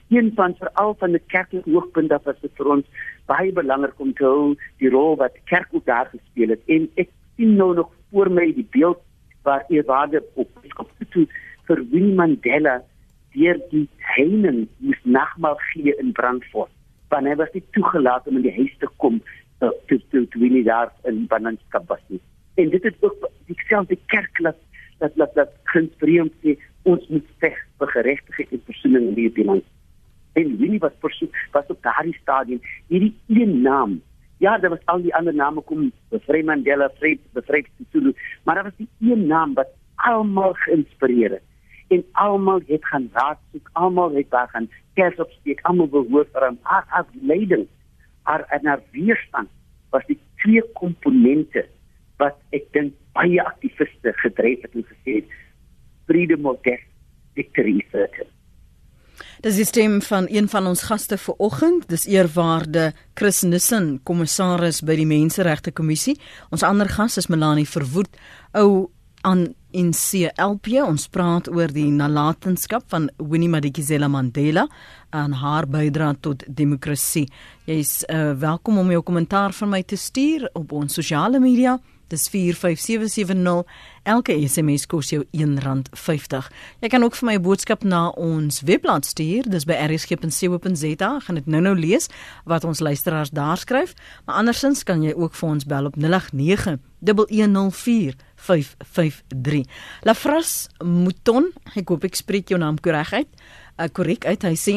Een 0.09 0.33
van 0.35 0.55
veral 0.55 0.95
van 0.95 1.13
die 1.13 1.23
kerklike 1.27 1.71
hoogpunt 1.71 2.09
dat 2.09 2.25
was 2.25 2.41
dit 2.41 2.53
vir 2.57 2.67
ons 2.67 2.87
baie 3.27 3.53
belangrik 3.53 4.01
om 4.01 4.13
te 4.13 4.25
hou 4.25 4.57
die 4.79 4.91
rol 4.91 5.17
wat 5.17 5.39
kerk 5.45 5.69
ook 5.73 5.85
daar 5.85 6.07
gespeel 6.07 6.49
het. 6.49 6.63
En 6.67 6.89
ek 6.95 7.11
sien 7.37 7.57
nou 7.57 7.75
nog 7.75 7.91
voor 8.11 8.31
my 8.31 8.53
die 8.53 8.69
beeld 8.71 9.01
waar 9.43 9.65
eerwaarde 9.69 10.23
op 10.35 10.49
op 10.77 10.91
toe 11.11 11.27
vir 11.67 11.83
Winnie 11.91 12.15
Mandela 12.15 12.83
deur 13.35 13.59
die 13.71 13.89
heining 14.15 14.69
moes 14.79 15.03
nagmaal 15.03 15.59
gee 15.73 15.95
in 15.99 16.13
Brandfort. 16.13 16.71
Want 17.09 17.27
hy 17.27 17.35
was 17.35 17.53
nie 17.53 17.65
toegelaat 17.71 18.27
om 18.27 18.37
in 18.37 18.43
die 18.43 18.57
huis 18.57 18.75
te 18.79 18.89
kom 18.97 19.21
te 19.59 20.01
te 20.09 20.29
te 20.29 20.39
Winnie 20.39 20.65
daar 20.65 20.93
in 21.05 21.27
Bananskap 21.27 21.89
was 21.89 22.03
nie. 22.07 22.21
En 22.55 22.69
dit 22.71 22.83
het 22.83 22.97
ook 23.01 23.31
dieselfde 23.47 23.99
kerk 24.07 24.39
laat 24.39 24.57
dat 24.99 25.17
dat 25.17 25.35
dat 25.35 25.51
geïnspireerd 25.63 26.33
sê 26.43 26.57
ons 26.83 27.09
moet 27.09 27.27
veg 27.39 27.57
vir 27.79 27.89
geregtigheid 27.89 28.53
en 28.53 28.63
versoening 28.65 29.09
in 29.09 29.15
hierdie 29.15 29.45
land. 29.45 29.65
En 30.33 30.57
wie 30.61 30.79
was 30.79 30.93
versoek 31.01 31.35
was 31.53 31.73
op 31.73 31.83
daardie 31.83 32.17
stadium 32.21 32.61
hierdie 32.87 33.15
een 33.27 33.61
naam. 33.63 34.01
Ja, 34.39 34.59
daar 34.59 34.71
was 34.71 34.85
al 34.85 35.03
die 35.03 35.15
ander 35.15 35.35
name 35.35 35.61
kom 35.61 35.93
Bevry 36.09 36.43
Mandela, 36.45 36.91
Fred, 36.99 37.21
Bevry 37.33 37.65
Sisulu, 37.77 38.13
maar 38.45 38.55
daar 38.55 38.65
was 38.65 38.77
die 38.77 38.89
een 39.01 39.27
naam 39.27 39.55
wat 39.55 39.73
almal 39.95 40.53
geïnspireer 40.53 41.31
het. 41.31 41.43
En 41.89 42.05
almal 42.13 42.61
het 42.67 42.85
gaan 42.85 43.09
raad 43.13 43.39
soek, 43.53 43.71
almal 43.73 44.15
het 44.15 44.31
daar 44.31 44.49
gaan 44.49 44.69
kers 44.95 45.17
opsteek, 45.17 45.61
almal 45.63 45.89
behoort 45.89 46.35
aan 46.35 46.59
haar 46.63 46.87
as 46.89 47.07
leiding. 47.21 47.67
Haar 48.27 48.45
en 48.55 48.67
haar 48.67 48.83
weerstand 48.95 49.51
was 49.95 50.07
die 50.11 50.19
twee 50.43 50.63
komponente 50.79 51.65
wat 52.21 52.39
ek 52.57 52.69
dink 52.75 52.95
baie 53.17 53.41
aktiviste 53.43 54.13
gedryf 54.23 54.65
het 54.67 54.75
en 54.75 54.87
gesê 54.89 55.21
het 55.21 55.37
freedom 56.07 56.49
of 56.51 56.59
death 56.67 56.85
victory 57.37 57.81
certain. 57.93 58.29
Dis 59.45 59.59
die 59.61 59.67
stem 59.69 60.01
van 60.05 60.27
een 60.33 60.49
van 60.49 60.67
ons 60.69 60.83
gaste 60.89 61.17
vir 61.21 61.37
oggend, 61.45 61.87
dis 61.89 62.07
eerwaarde 62.09 62.91
Chris 63.17 63.43
Nissen, 63.45 63.99
kommissaris 64.05 64.83
by 64.85 64.97
die 64.99 65.09
Menseregte 65.09 65.73
Kommissie. 65.77 66.17
Ons 66.53 66.65
ander 66.67 66.89
gas 66.89 67.19
is 67.21 67.29
Melanie 67.33 67.69
Verwoerd, 67.69 68.17
ou 68.57 68.89
aan 69.27 69.55
in 69.77 69.91
CLP 69.93 70.79
ons 70.87 71.09
praat 71.13 71.49
oor 71.53 71.73
die 71.75 71.89
nalatenskap 71.93 72.87
van 72.93 73.09
Winnie 73.19 73.51
Madikizela 73.51 74.09
Mandela 74.09 74.65
en 75.17 75.35
haar 75.41 75.67
bydrae 75.69 76.15
tot 76.23 76.45
demokrasie. 76.47 77.27
Jy's 77.67 77.99
uh, 78.07 78.33
welkom 78.39 78.79
om 78.79 78.95
jou 78.95 79.03
kommentaar 79.05 79.53
van 79.59 79.75
my 79.75 79.83
te 79.83 79.99
stuur 79.99 80.47
op 80.55 80.73
ons 80.73 80.97
sosiale 81.01 81.43
media. 81.43 81.77
Dis 82.07 82.29
45770. 82.31 83.67
Elke 84.07 84.37
SMS 84.47 84.87
kos 84.87 85.11
jou 85.11 85.25
R1.50. 85.35 86.51
Jy 86.85 86.91
kan 86.93 87.03
ook 87.03 87.17
vir 87.19 87.27
my 87.27 87.35
'n 87.35 87.43
boodskap 87.43 87.83
na 87.83 88.09
ons 88.15 88.61
webblad 88.63 89.05
stuur. 89.05 89.51
Dis 89.51 89.67
by 89.67 89.75
rsg.co.za. 89.75 91.21
Gaan 91.21 91.35
dit 91.35 91.47
nou-nou 91.47 91.75
lees 91.75 92.07
wat 92.45 92.65
ons 92.65 92.81
luisteraars 92.81 93.31
daar 93.31 93.59
skryf. 93.59 93.95
Maar 94.25 94.37
andersins 94.37 94.85
kan 94.85 95.03
jy 95.03 95.13
ook 95.17 95.35
vir 95.35 95.49
ons 95.49 95.65
bel 95.65 95.87
op 95.87 95.97
089 95.97 96.79
1104553. 98.37 99.65
Lafras 100.07 100.69
Mouton, 100.85 101.51
ek 101.75 101.89
hoop 101.93 102.07
ek 102.09 102.19
spreek 102.19 102.53
jou 102.53 102.61
naam 102.61 102.79
korrek 102.83 103.13
uit. 103.17 103.31
Uh, 103.77 103.89
korrek 103.93 104.27
uit. 104.29 104.45
Hy 104.47 104.57
sê 104.57 104.77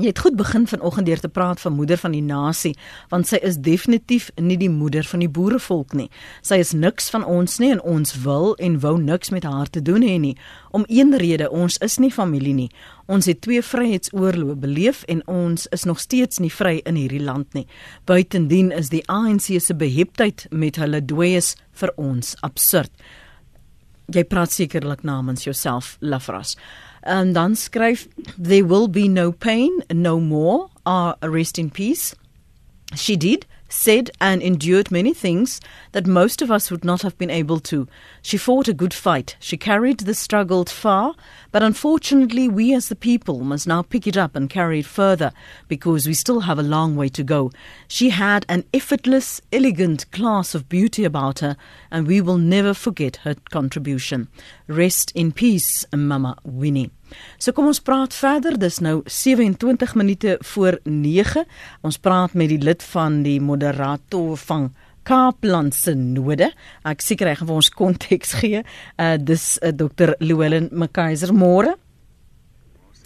Jy 0.00 0.06
het 0.08 0.22
goed 0.24 0.36
begin 0.36 0.62
vanoggend 0.66 1.06
deur 1.06 1.20
te 1.20 1.28
praat 1.28 1.60
van 1.60 1.74
moeder 1.76 1.98
van 2.00 2.14
die 2.16 2.22
nasie, 2.24 2.72
want 3.10 3.26
sy 3.28 3.36
is 3.44 3.58
definitief 3.60 4.30
nie 4.40 4.56
die 4.56 4.70
moeder 4.72 5.04
van 5.04 5.20
die 5.20 5.28
boerevolk 5.28 5.92
nie. 5.92 6.06
Sy 6.40 6.62
is 6.64 6.70
niks 6.72 7.10
van 7.12 7.26
ons 7.28 7.58
nie 7.60 7.74
en 7.74 7.82
ons 7.84 8.14
wil 8.24 8.54
en 8.56 8.78
wou 8.80 8.94
niks 8.96 9.28
met 9.36 9.44
haar 9.44 9.68
te 9.68 9.82
doen 9.84 10.00
hê 10.00 10.14
nie. 10.22 10.32
Om 10.72 10.86
een 10.88 11.12
rede, 11.20 11.50
ons 11.50 11.76
is 11.84 11.98
nie 12.00 12.08
familie 12.10 12.54
nie. 12.56 12.70
Ons 13.04 13.28
het 13.28 13.42
twee 13.44 13.60
vryheidsoorloë 13.60 14.56
beleef 14.62 15.02
en 15.12 15.20
ons 15.28 15.66
is 15.76 15.84
nog 15.84 16.00
steeds 16.00 16.40
nie 16.40 16.52
vry 16.52 16.78
in 16.88 16.96
hierdie 16.96 17.20
land 17.20 17.52
nie. 17.52 17.66
Buitendien 18.08 18.72
is 18.72 18.88
die 18.88 19.04
ANC 19.12 19.50
se 19.60 19.76
beheptheid 19.76 20.46
met 20.50 20.80
hulle 20.80 21.02
dooies 21.04 21.52
vir 21.76 21.92
ons 22.00 22.32
absurd. 22.40 22.96
Jy 24.08 24.24
praat 24.24 24.56
sekerlik 24.56 25.04
namens 25.04 25.44
jouself, 25.44 25.98
Lafras. 26.00 26.56
En 27.02 27.32
dan 27.32 27.56
skryf 27.56 28.06
there 28.38 28.64
will 28.64 28.88
be 28.88 29.08
no 29.08 29.32
pain 29.32 29.82
no 29.92 30.20
more 30.20 30.68
or 30.86 31.16
rest 31.20 31.58
in 31.58 31.70
peace. 31.70 32.14
She 32.94 33.16
did 33.16 33.46
said 33.72 34.10
and 34.20 34.42
endured 34.42 34.90
many 34.90 35.14
things 35.14 35.60
that 35.92 36.06
most 36.06 36.42
of 36.42 36.50
us 36.50 36.70
would 36.70 36.84
not 36.84 37.02
have 37.02 37.16
been 37.16 37.30
able 37.30 37.58
to. 37.58 37.88
She 38.20 38.36
fought 38.36 38.68
a 38.68 38.74
good 38.74 38.92
fight. 38.92 39.34
She 39.40 39.56
carried 39.56 40.00
the 40.00 40.14
struggle 40.14 40.64
far, 40.66 41.14
but 41.50 41.62
unfortunately, 41.62 42.48
we 42.48 42.74
as 42.74 42.88
the 42.88 42.96
people 42.96 43.40
must 43.40 43.66
now 43.66 43.82
pick 43.82 44.06
it 44.06 44.16
up 44.16 44.36
and 44.36 44.50
carry 44.50 44.80
it 44.80 44.86
further 44.86 45.32
because 45.68 46.06
we 46.06 46.14
still 46.14 46.40
have 46.40 46.58
a 46.58 46.62
long 46.62 46.96
way 46.96 47.08
to 47.08 47.24
go. 47.24 47.50
She 47.88 48.10
had 48.10 48.44
an 48.48 48.64
effortless, 48.74 49.40
elegant 49.52 50.10
class 50.12 50.54
of 50.54 50.68
beauty 50.68 51.04
about 51.04 51.38
her, 51.38 51.56
and 51.90 52.06
we 52.06 52.20
will 52.20 52.38
never 52.38 52.74
forget 52.74 53.16
her 53.24 53.36
contribution. 53.50 54.28
Rest 54.68 55.12
in 55.14 55.32
peace, 55.32 55.86
Mama 55.94 56.36
Winnie. 56.44 56.90
So 57.38 57.52
kom 57.56 57.70
ons 57.70 57.82
praat 57.84 58.14
verder. 58.14 58.58
Dis 58.58 58.80
nou 58.84 59.00
27 59.06 59.94
minute 59.98 60.38
voor 60.54 60.78
9. 60.84 61.44
Ons 61.82 61.98
praat 61.98 62.34
met 62.34 62.52
die 62.52 62.60
lid 62.62 62.82
van 62.92 63.22
die 63.26 63.40
moderator 63.40 64.36
van 64.46 64.70
Kaapland 65.02 65.74
se 65.74 65.94
node. 65.98 66.52
Ek 66.86 67.02
seker 67.02 67.30
hy 67.30 67.38
gaan 67.38 67.50
vir 67.50 67.60
ons 67.62 67.72
konteks 67.74 68.36
gee. 68.42 68.62
Uh 69.00 69.16
dis 69.18 69.56
uh, 69.62 69.72
Dr. 69.74 70.14
Llewellyn 70.22 70.70
McKaiser 70.70 71.34
môre. 71.34 71.76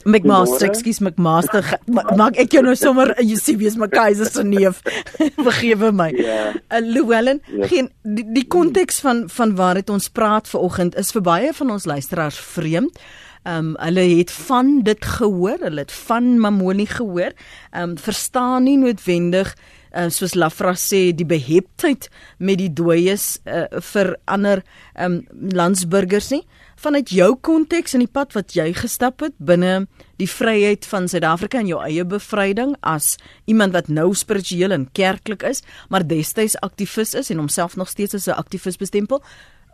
McMaster, 0.07 0.69
ekskuus 0.69 1.01
McMaster, 1.03 1.67
maak 1.91 2.37
ek 2.39 2.55
jou 2.55 2.63
nou 2.63 2.77
sommer 2.79 3.11
Eusebius 3.19 3.75
McKaiser 3.75 4.29
se 4.31 4.45
neef. 4.47 4.79
Vergewe 5.49 5.91
my. 5.91 6.13
Ja. 6.15 6.53
Uh, 6.71 6.79
Llewellyn, 6.85 7.41
ja. 7.51 7.67
geen 7.73 7.91
die, 8.05 8.45
konteks 8.47 9.01
van 9.03 9.25
van 9.33 9.57
waar 9.59 9.81
dit 9.81 9.91
ons 9.91 10.07
praat 10.15 10.47
vanoggend 10.49 10.95
is 11.01 11.11
vir 11.17 11.25
baie 11.27 11.55
van 11.59 11.75
ons 11.75 11.89
luisteraars 11.91 12.39
vreemd. 12.55 13.03
Ehm 13.47 13.59
um, 13.59 13.75
hulle 13.79 14.03
het 14.19 14.31
van 14.31 14.81
dit 14.83 15.05
gehoor, 15.05 15.61
hulle 15.63 15.85
het 15.85 15.93
van 15.93 16.39
Mamoni 16.41 16.87
gehoor. 16.87 17.33
Ehm 17.71 17.91
um, 17.91 17.99
verstaan 17.99 18.67
nie 18.67 18.79
noodwendig 18.79 19.55
uh, 19.97 20.09
soos 20.11 20.35
Lafra 20.35 20.75
sê 20.75 21.13
die 21.17 21.27
beheptheid 21.29 22.09
met 22.39 22.61
die 22.61 22.71
dooies 22.73 23.37
uh, 23.45 23.67
vir 23.93 24.17
ander 24.25 24.65
ehm 24.95 25.21
um, 25.21 25.51
landsburgers 25.55 26.33
nie. 26.35 26.43
Vanuit 26.77 27.09
jou 27.15 27.31
konteks 27.41 27.95
en 27.97 28.03
die 28.05 28.11
pad 28.13 28.35
wat 28.37 28.53
jy 28.57 28.73
gestap 28.77 29.23
het 29.25 29.37
binne 29.39 29.87
die 30.21 30.29
vryheid 30.29 30.85
van 30.91 31.09
Suid-Afrika 31.09 31.61
en 31.61 31.71
jou 31.71 31.81
eie 31.85 32.05
bevryding 32.05 32.75
as 32.83 33.15
iemand 33.49 33.73
wat 33.77 33.89
nou 33.89 34.11
spiritueel 34.15 34.75
en 34.77 34.89
kerklik 34.93 35.45
is, 35.49 35.63
maar 35.89 36.05
destyds 36.05 36.59
aktivis 36.67 37.15
is 37.15 37.31
en 37.31 37.41
homself 37.41 37.77
nog 37.77 37.89
steeds 37.89 38.15
as 38.15 38.29
'n 38.29 38.37
aktivis 38.37 38.77
bestempel 38.77 39.23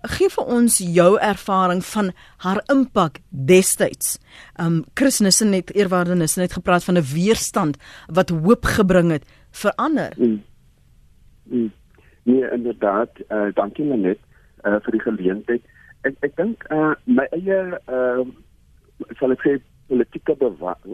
gee 0.02 0.28
vir 0.28 0.44
ons 0.44 0.78
jou 0.78 1.18
ervaring 1.20 1.84
van 1.84 2.12
haar 2.36 2.62
impak 2.72 3.20
destyds. 3.30 4.18
Um 4.60 4.84
Chris 4.94 5.20
Nissen 5.20 5.52
het 5.52 5.74
eerwaarde 5.74 6.14
Nissen 6.14 6.42
het 6.42 6.52
gepraat 6.52 6.84
van 6.84 6.98
'n 6.98 7.06
weerstand 7.14 7.76
wat 8.06 8.30
hoop 8.30 8.64
gebring 8.64 9.10
het 9.10 9.24
vir 9.50 9.72
ander. 9.76 10.12
Mm. 10.16 10.42
Mm. 11.44 11.72
Nee, 12.22 12.50
inderdaad, 12.50 13.10
uh, 13.28 13.52
dankie 13.54 13.84
net 13.84 14.18
uh, 14.62 14.76
vir 14.82 14.90
die 14.90 15.00
geleentheid. 15.00 15.62
Ek 16.00 16.14
ek 16.20 16.36
dink 16.36 16.64
uh, 16.70 16.94
my 17.04 17.26
eie 17.30 17.78
uh, 17.90 18.22
sal 19.18 19.34
ek 19.34 19.42
sê 19.42 19.58
politieke 19.90 20.36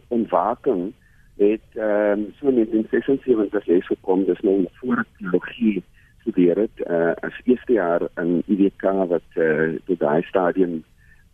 ontwaking 0.08 0.92
het 1.38 1.76
ehm 1.78 2.12
um, 2.12 2.34
so 2.38 2.50
net 2.50 2.72
in 2.74 2.86
76 2.90 3.64
jaar 3.64 3.82
gekom, 3.82 4.24
dis 4.24 4.40
nou 4.40 4.66
voor 4.80 5.04
teologie 5.18 5.82
gestudeer 6.18 6.56
het 6.66 6.84
uh, 6.86 7.14
as 7.22 7.40
eerste 7.44 7.72
jaar 7.72 8.02
in 8.20 8.42
UWK 8.46 8.84
wat 9.08 9.40
uh, 9.40 9.78
tot 9.86 9.98
daai 9.98 10.22
stadium 10.28 10.84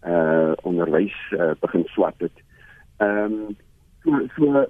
uh 0.04 0.52
onderwys 0.68 1.16
uh, 1.32 1.52
begin 1.60 1.84
swat 1.92 2.14
het. 2.18 2.42
Ehm 2.96 3.32
um, 3.32 3.56
so 4.04 4.26
so 4.36 4.66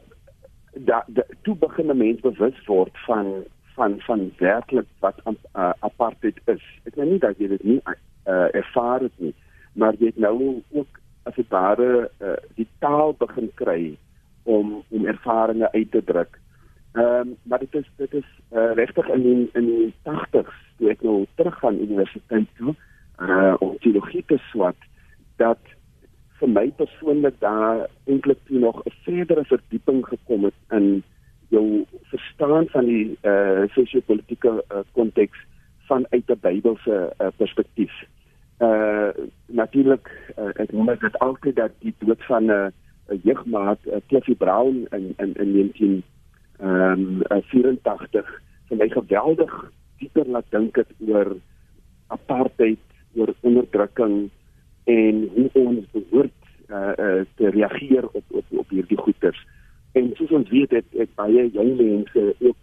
da, 0.74 1.04
da 1.06 1.22
toe 1.42 1.56
begin 1.56 1.96
mense 1.96 2.22
bewus 2.22 2.64
word 2.66 2.98
van 3.06 3.44
van 3.74 4.00
van 4.00 4.32
werklik 4.38 4.86
wat 4.98 5.20
uh, 5.26 5.72
apartheid 5.78 6.38
is. 6.44 6.62
Ek 6.84 6.94
weet 6.94 7.10
nie 7.10 7.18
dat 7.18 7.38
jy 7.38 7.48
dit 7.48 7.64
nie 7.64 7.80
uh, 7.86 8.48
ervaar 8.54 9.00
het 9.06 9.16
nie, 9.18 9.34
maar 9.72 9.98
jy 9.98 10.12
het 10.12 10.22
nou 10.22 10.62
ook 10.70 11.00
as 11.24 11.34
dit 11.34 11.48
ware 11.50 12.10
uh, 12.20 12.36
die 12.54 12.68
taal 12.78 13.14
begin 13.18 13.50
kry 13.58 13.96
om 14.44 14.82
om 14.88 15.06
ervarings 15.06 15.72
uit 15.72 15.90
te 15.90 16.04
druk. 16.04 16.38
Ehm 16.94 17.28
um, 17.28 17.36
maar 17.42 17.58
dit 17.58 17.74
is 17.74 17.90
dit 17.96 18.12
is 18.14 18.28
uh, 18.52 18.72
regtig 18.74 19.08
in 19.08 19.22
die, 19.22 19.50
in 19.52 19.66
die 19.66 19.94
80s 20.02 20.58
toe 20.78 20.90
ek 20.90 21.02
nou 21.02 21.26
terug 21.34 21.56
gaan 21.58 21.80
universiteit 21.86 22.50
toe 22.58 22.74
uh 23.22 23.54
om 23.58 23.78
teologie 23.82 24.24
te 24.26 24.38
swat 24.50 24.86
dat 25.42 25.72
vir 26.38 26.50
my 26.50 26.66
persoonlik 26.78 27.40
daar 27.40 27.86
eintlik 28.06 28.38
toe 28.46 28.58
nog 28.58 28.82
'n 28.84 28.94
verdere 29.06 29.44
verdieping 29.44 30.06
gekom 30.06 30.44
het 30.44 30.78
in 30.78 31.02
jou 31.48 31.84
verstaan 32.12 32.68
van 32.68 32.86
die 32.86 33.18
uh 33.22 33.66
sosio-politiese 33.74 34.64
konteks 34.92 35.38
uh, 35.38 35.54
vanuit 35.86 36.26
'n 36.26 36.38
Bybelse 36.40 37.12
uh, 37.18 37.26
perspektief. 37.36 37.92
Uh 38.58 39.08
natuurlik 39.46 40.32
uh, 40.38 40.50
ek 40.54 40.72
moet 40.72 41.00
dit 41.00 41.18
altyd 41.18 41.56
dat 41.56 41.70
die 41.78 41.94
dood 41.98 42.24
van 42.24 42.44
'n 42.44 42.50
uh, 42.50 43.18
jeugmaat 43.22 43.78
uh, 43.86 43.96
Cliffy 44.06 44.34
Brown 44.34 44.86
in 44.90 45.14
in 45.16 45.34
in 45.34 45.52
19 45.52 46.02
ehm 46.58 47.22
um, 47.30 47.42
84 47.50 48.30
vir 48.68 48.78
my 48.78 48.88
geweldig 48.88 49.54
dieper 49.98 50.26
laat 50.26 50.46
dink 50.50 50.76
het 50.76 50.90
oor 51.06 51.36
apartheid, 52.14 52.80
oor 53.14 53.34
onderdrukking 53.40 54.30
en 54.90 55.28
hoe 55.34 55.50
ons 55.52 55.86
behoort 55.92 56.40
uh, 56.68 56.92
uh, 56.98 57.22
te 57.38 57.50
reageer 57.50 58.08
op 58.12 58.24
op 58.28 58.44
op 58.50 58.68
hierdie 58.68 58.98
goeters. 58.98 59.40
En 59.92 60.10
soos 60.18 60.30
ons 60.30 60.50
weet 60.50 60.70
het, 60.70 60.86
het 60.98 61.14
baie 61.14 61.48
jong 61.52 61.76
mense 61.78 62.34
ook 62.40 62.56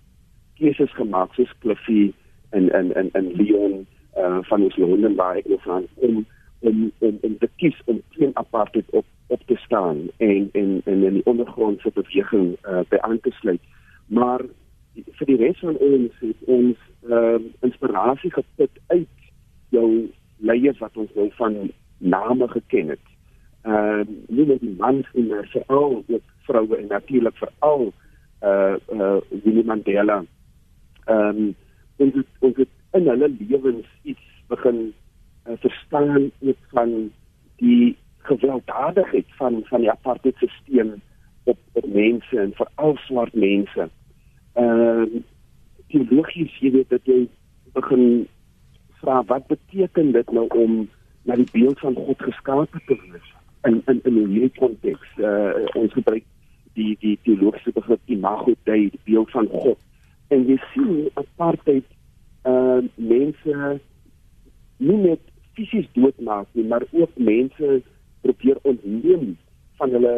keuses 0.59 0.93
gemaak 0.93 1.33
soos 1.33 1.53
Cliffy 1.59 2.11
en 2.49 2.69
en 2.71 2.93
en 2.95 3.09
en 3.17 3.31
Leon 3.39 3.85
uh, 4.17 4.37
van 4.41 4.63
ons 4.63 4.77
Londen 4.77 5.15
waar 5.15 5.35
ek 5.35 5.47
nog 5.47 5.63
van 5.63 5.87
om 5.95 6.25
om 6.59 6.91
om 6.99 7.17
om 7.21 7.37
te 7.37 7.49
kies 7.55 7.81
om 7.85 8.01
teen 8.15 8.35
apartheid 8.37 8.89
op 8.89 9.05
op 9.27 9.41
te 9.45 9.55
staan 9.55 10.09
en 10.17 10.49
en 10.51 10.81
en 10.85 11.03
in 11.03 11.13
die 11.13 11.25
ondergrondse 11.25 11.91
beweging 11.93 12.55
uh, 12.63 12.83
by 12.89 12.99
aan 13.01 13.19
te 13.19 13.31
sluit 13.39 13.61
maar 14.11 14.43
vir 15.17 15.29
die 15.29 15.37
res 15.39 15.59
van 15.63 15.77
ons 15.79 16.17
het 16.19 16.49
ons 16.55 16.79
ehm 17.07 17.13
uh, 17.17 17.37
inspirasie 17.65 18.31
geput 18.33 18.81
uit 18.93 19.29
jou 19.73 19.87
leiers 20.37 20.81
wat 20.83 20.97
ons 20.99 21.13
nou 21.15 21.29
van 21.37 21.55
name 21.97 22.47
geken 22.51 22.91
het. 22.93 23.07
Ehm 23.63 24.01
uh, 24.01 24.17
nie 24.27 24.45
net 24.49 24.59
die 24.61 24.75
mans 24.77 25.07
nie, 25.13 25.25
maar 25.29 25.47
veral 25.53 26.03
ook 26.07 26.33
vroue 26.47 26.77
en 26.77 26.91
natuurlik 26.91 27.37
veral 27.39 27.87
eh 28.41 28.49
uh, 28.49 28.75
eh 28.75 28.99
uh, 28.99 29.43
Winnie 29.43 29.65
Mandela. 29.65 30.19
Ehm 31.05 31.41
um, 31.45 31.55
ons 31.97 32.13
het, 32.19 32.27
ons 32.39 32.57
het 32.57 32.75
in 32.99 33.07
hulle 33.07 33.31
lewens 33.39 33.87
iets 34.03 34.27
begin 34.47 34.93
uh, 35.47 35.53
verstaan 35.63 36.31
ook 36.39 36.61
van 36.75 37.11
die 37.63 37.97
gewelddadigheid 38.27 39.25
van 39.39 39.61
van 39.71 39.79
die 39.79 39.91
apartheidstelsel 39.91 40.93
op 41.43 41.57
op 41.71 41.85
mense 41.85 42.39
en 42.39 42.53
veral 42.59 42.97
swart 43.07 43.33
mense 43.33 43.89
uh, 44.59 45.05
teologies 45.91 46.55
jy 46.63 46.71
weet 46.75 46.89
dat 46.89 47.05
jy 47.09 47.25
begin 47.75 48.25
vra 49.01 49.21
wat 49.29 49.47
beteken 49.47 50.11
dit 50.11 50.31
nou 50.31 50.47
om 50.55 50.81
na 51.27 51.37
die 51.39 51.47
beeld 51.53 51.79
van 51.79 51.95
God 51.95 52.21
geskape 52.25 52.81
te 52.87 52.97
wees 52.97 53.29
in 53.69 53.81
in 53.85 54.01
in 54.09 54.19
hierdie 54.25 54.53
konteks. 54.57 55.07
Uh 55.17 55.65
ons 55.77 55.93
gebruik 55.93 56.25
die 56.77 56.95
die 56.99 57.17
teologiese 57.25 57.73
begrip 57.75 58.01
imago 58.05 58.55
Dei, 58.63 58.89
die 58.89 59.03
beeld 59.05 59.31
van 59.31 59.47
God. 59.51 59.79
En 60.33 60.45
jy 60.49 60.57
sien 60.73 61.09
apartheid 61.13 61.87
uh 62.49 62.81
mense 62.95 63.79
nie 64.81 64.97
net 64.97 65.21
fisies 65.57 65.87
doodmaak 65.93 66.47
nie, 66.57 66.65
maar 66.65 66.85
ook 66.91 67.17
mense 67.17 67.81
probeer 68.21 68.57
ontneem 68.61 69.35
van 69.77 69.93
hulle 69.97 70.15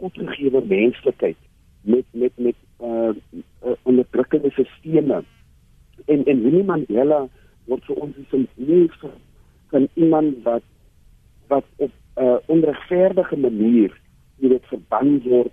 godgegewe 0.00 0.62
menslikheid 0.66 1.38
met 1.80 2.04
met 2.10 2.32
met 2.36 2.54
uh, 2.82 3.10
uh 3.64 3.72
onderdrukkende 3.82 4.50
sisteme. 4.50 5.24
En 6.06 6.24
en 6.24 6.42
Winnie 6.42 6.64
Mandela 6.64 7.28
word 7.64 7.84
vir 7.84 7.96
ons 7.96 8.16
'n 8.32 8.48
neef 8.54 8.94
van 9.70 9.88
iemand 9.94 10.42
wat 10.42 10.62
wat 11.46 11.64
op 11.76 11.90
'n 12.16 12.22
uh, 12.22 12.36
onregverdige 12.46 13.36
manier 13.36 14.00
jy 14.36 14.48
weet 14.48 14.66
verban 14.66 15.20
word 15.22 15.52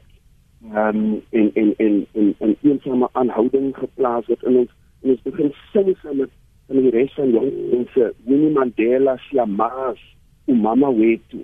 um, 0.63 1.21
en 1.29 1.51
en 1.53 1.73
en 1.77 2.05
en 2.11 2.35
'n 2.39 2.57
eensame 2.61 3.09
aanhouding 3.11 3.77
geplaas 3.77 4.25
word. 4.25 4.43
In 4.43 4.55
ons 4.57 4.71
en 5.01 5.09
ons 5.09 5.21
begin 5.21 5.53
sing 5.71 5.97
saam 6.01 6.17
met 6.17 6.29
van 6.67 6.81
die 6.81 6.89
res 6.89 7.13
van 7.13 7.31
jong 7.31 7.51
mense 7.71 8.13
Winnie 8.25 8.51
Mandela 8.51 9.17
se 9.17 9.45
maas 9.45 9.99
umama 10.45 10.91
wetu 10.93 11.43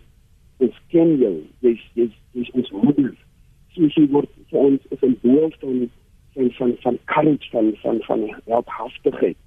ons 0.64 0.80
ken 0.92 1.16
jou 1.22 1.36
jy's 1.64 1.84
jy's 1.98 2.16
jy's 2.36 2.52
ons 2.60 2.72
moeder 2.72 3.14
so 3.76 3.90
sy 3.96 4.06
word 4.12 4.30
vir 4.50 4.60
ons 4.60 4.82
'n 5.02 5.18
beeld 5.22 5.56
van 5.62 5.90
van 6.34 6.52
van 6.58 6.76
van 6.82 6.98
courage 7.06 7.50
van 7.52 7.74
van 7.82 8.02
van 8.08 8.22
helphaftigheid 8.46 9.38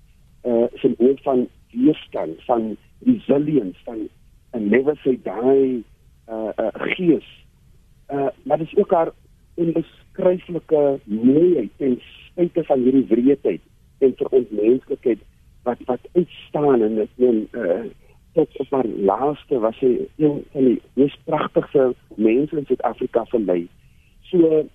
uh 0.45 0.67
is 0.73 0.85
'n 0.85 0.95
beeld 0.99 1.21
van 1.23 1.49
weerstand 1.71 2.43
van 2.45 2.77
resilience 3.05 3.79
van 3.85 4.09
'n 4.53 4.69
never 4.69 4.97
say 5.03 5.19
die 5.23 5.85
uh, 6.29 6.51
uh 6.57 6.75
gees 6.97 7.29
uh 8.11 8.29
maar 8.43 8.59
dit 8.59 8.67
is 8.73 8.79
ook 8.79 8.91
haar 8.91 9.13
onbeskryflike 9.55 10.99
mooiheid 11.05 11.71
ten 11.77 12.01
spyte 12.01 12.65
van 12.65 12.81
hierdie 12.81 13.07
wreedheid 13.09 13.61
en 13.99 14.13
vir 14.17 14.29
ons 14.29 14.51
menslikheid 14.51 15.19
wat 15.63 15.79
wat 15.85 16.01
uitstaan 16.13 16.83
en 16.83 16.99
ek 16.99 17.15
meen 17.17 17.49
uh 17.53 17.85
tot 18.37 18.57
op 18.57 18.71
haar 18.71 18.87
laaste 18.87 19.59
was 19.59 19.77
sy 19.81 19.91
een 20.21 20.43
van 20.53 20.69
die 20.69 20.81
mees 21.01 21.15
pragtigste 21.25 21.95
mense 22.21 22.57
in 22.61 22.67
Suid-Afrika 22.69 23.25
vir 23.33 23.41
my. 23.41 23.61
So 24.31 24.67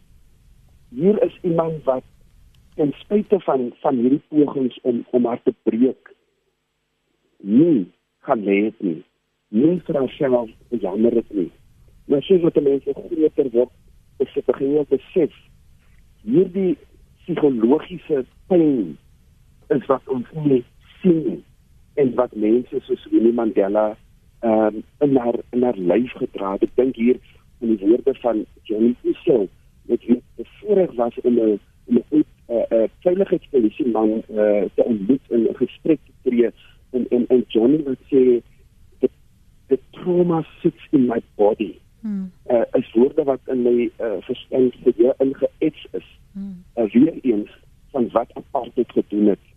hier 0.89 1.23
is 1.23 1.35
iemand 1.41 1.83
wat 1.83 2.03
ten 2.75 2.93
spyte 3.03 3.39
van 3.39 3.71
van 3.81 3.95
hierdie 3.95 4.23
pogings 4.29 4.79
om 4.81 5.05
om 5.11 5.25
haar 5.25 5.41
te 5.43 5.53
breek 5.63 6.11
nie 7.41 7.91
gaan 8.19 8.43
lê 8.45 8.71
nie. 8.79 9.01
Nie 9.49 9.79
vir 9.85 9.97
haarself 9.99 10.49
jammer 10.69 11.11
dit 11.11 11.33
nie. 11.33 11.51
Maar 12.07 12.23
sy 12.23 12.37
wat 12.43 12.59
mense 12.61 12.93
groter 12.95 13.49
word, 13.53 13.73
is 14.21 14.29
sy 14.35 14.43
begin 14.47 14.77
te 14.77 14.95
besef 14.95 15.37
hierdie 16.21 16.75
psigologiese 17.23 18.23
pyn 18.51 18.93
is 19.73 19.87
wat 19.89 20.07
ons 20.13 20.29
nie 20.45 20.61
sien 21.01 21.41
en 22.01 22.13
wat 22.19 22.33
mense 22.37 22.81
soos 22.85 23.07
Winnie 23.11 23.33
Mandela 23.33 23.91
ehm 24.41 24.77
um, 24.77 24.83
in 25.05 25.17
haar 25.21 25.37
in 25.53 25.63
haar 25.63 25.77
lyf 25.77 26.13
gedra 26.17 26.55
het. 26.55 26.63
Ek 26.69 26.75
dink 26.79 26.95
hier 26.97 27.19
in 27.61 27.75
die 27.75 27.87
woorde 27.87 28.13
van 28.21 28.45
Johnny 28.69 28.95
Issel 29.11 29.47
wat 29.89 30.05
hy 30.07 30.19
voorheen 30.59 30.95
was 30.95 31.17
in 31.23 31.39
'n 31.39 31.59
in 31.85 31.97
'n 31.97 32.03
'n 32.17 32.25
uh, 32.51 32.63
uh, 32.77 32.87
veiligheidspolisie 33.05 33.87
man 33.87 34.23
uh, 34.29 34.63
te 34.75 34.83
ontmoet 34.83 35.21
in 35.29 35.47
'n 35.49 35.55
gesprek 35.55 35.99
te 36.05 36.29
tree 36.29 36.49
en 36.91 37.05
en 37.09 37.27
en 37.27 37.43
Johnny 37.47 37.83
wat 37.83 38.01
sê 38.11 38.41
the 38.99 39.09
the 39.67 39.79
trauma 39.91 40.45
sits 40.61 40.87
in 40.91 41.05
my 41.05 41.21
body. 41.35 41.79
Hmm. 42.01 42.31
Uh, 42.49 42.65
is 42.73 42.93
woorde 42.93 43.23
wat 43.23 43.39
in 43.45 43.61
my 43.61 43.91
uh, 43.99 44.17
verstand 44.19 44.75
vir 44.83 45.15
ingeets 45.17 45.85
is. 45.91 46.07
Hmm. 46.33 46.63
Uh, 46.75 46.89
weer 46.91 47.17
eens 47.21 47.49
van 47.91 48.09
wat 48.11 48.33
apartheid 48.33 48.91
gedoen 48.91 49.27
het 49.27 49.51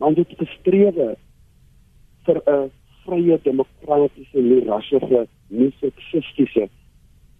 maar 0.00 0.14
dit 0.14 0.32
gestrewe 0.36 1.16
vir 2.24 2.38
'n 2.46 2.70
vrye 3.04 3.38
demokratiese 3.42 4.40
nie 4.40 4.64
rassige 4.64 5.26
nie 5.48 5.72
seksistiese 5.80 6.68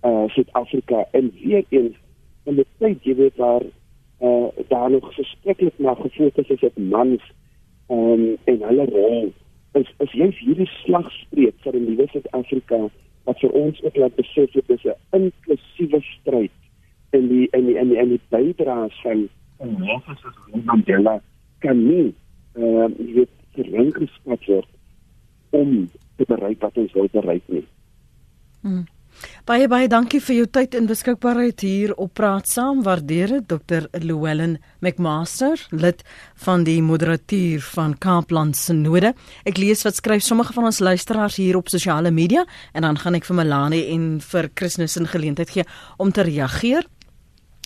uh 0.03 0.29
Suid-Afrika 0.29 1.05
en 1.13 1.33
weer 1.43 1.65
eens 1.69 1.97
in 2.45 2.57
die 2.61 2.67
tyd 2.79 3.05
jy 3.05 3.15
weet 3.19 3.37
waar 3.37 3.65
uh 4.21 4.49
daar 4.69 4.91
nog 4.91 5.15
verskriklik 5.15 5.79
na 5.79 5.95
gefokus 5.95 6.49
is 6.49 6.63
op 6.63 6.79
mans 6.79 7.23
um, 7.89 8.37
en 8.45 8.63
hulle 8.69 8.87
rol 8.95 9.33
is 9.73 9.93
is 9.99 10.13
jy 10.13 10.31
hierdie 10.39 10.71
slagspreuk 10.81 11.57
vir 11.65 11.77
'n 11.77 11.85
nuwe 11.85 12.07
Suid-Afrika 12.13 12.81
wat 13.29 13.41
vir 13.41 13.53
ons 13.53 13.83
ook 13.83 13.97
laat 13.97 14.17
besef 14.17 14.53
dit 14.53 14.71
is 14.71 14.85
'n 14.85 14.97
inklusiewe 15.19 16.01
stryd 16.01 16.57
in 17.13 17.29
die 17.29 17.49
in 17.53 17.67
die 17.67 17.77
in 17.77 17.89
die, 17.89 18.07
die 18.09 18.23
bydraes 18.31 19.01
van 19.03 19.29
mense 19.61 20.17
soos 20.23 20.65
Mandela 20.65 21.21
kan 21.59 21.87
nie 21.87 22.15
uh 22.57 22.89
jy 22.99 23.13
weet 23.21 23.35
verlang 23.55 23.93
gespat 23.95 24.47
word 24.47 24.71
om 25.51 25.91
te 26.17 26.25
bereik 26.29 26.61
wat 26.61 26.77
ons 26.79 26.93
wil 26.93 27.09
bereik 27.13 27.47
nie. 27.49 27.65
Hmm. 28.63 28.85
Baie 29.49 29.67
baie 29.69 29.89
dankie 29.89 30.21
vir 30.23 30.37
jou 30.37 30.47
tyd 30.47 30.75
en 30.79 30.87
beskikbaarheid 30.87 31.61
hier 31.65 31.95
op 31.97 32.13
Praat 32.15 32.49
Saam. 32.49 32.83
Waardeer 32.87 33.35
dit 33.37 33.49
Dr. 33.49 33.89
Llewellyn 33.99 34.59
McMaster, 34.81 35.61
lid 35.71 36.05
van 36.45 36.65
die 36.65 36.79
moderatuur 36.83 37.65
van 37.75 37.97
Kaapland 37.99 38.57
Synode. 38.57 39.15
Ek 39.45 39.59
lees 39.59 39.85
wat 39.85 39.99
skryf 39.99 40.23
sommige 40.25 40.55
van 40.57 40.71
ons 40.71 40.81
luisteraars 40.81 41.37
hier 41.41 41.59
op 41.59 41.69
sosiale 41.69 42.11
media 42.11 42.47
en 42.73 42.87
dan 42.87 42.99
gaan 42.99 43.19
ek 43.19 43.29
vir 43.29 43.41
Melanie 43.43 43.85
en 43.95 44.21
vir 44.21 44.51
Christmas 44.55 44.97
'n 44.97 45.07
geleentheid 45.07 45.51
gee 45.51 45.65
om 45.99 46.13
te 46.13 46.23
reageer. 46.23 46.87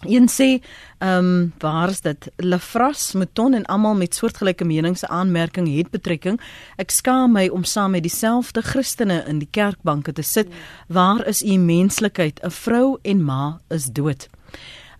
Een 0.04 0.28
sê, 0.28 0.60
ehm, 0.98 1.18
um, 1.18 1.52
waar 1.58 1.88
is 1.88 2.00
dit? 2.00 2.28
Lafras, 2.36 3.12
Mouton 3.12 3.54
en 3.54 3.64
almal 3.64 3.94
met 3.94 4.14
soortgelyke 4.14 4.64
menings 4.64 5.04
aanmerking 5.04 5.76
het 5.76 5.90
betrekking. 5.90 6.40
Ek 6.76 6.90
skaam 6.90 7.32
my 7.32 7.48
om 7.48 7.64
saam 7.64 7.90
met 7.90 8.02
dieselfde 8.02 8.62
Christene 8.62 9.24
in 9.26 9.38
die 9.38 9.48
kerkbanke 9.50 10.12
te 10.12 10.22
sit. 10.22 10.48
Waar 10.88 11.26
is 11.26 11.42
u 11.42 11.56
menslikheid? 11.56 12.40
'n 12.42 12.50
Vrou 12.50 12.98
en 13.02 13.24
ma 13.24 13.60
is 13.68 13.86
dood. 13.86 14.28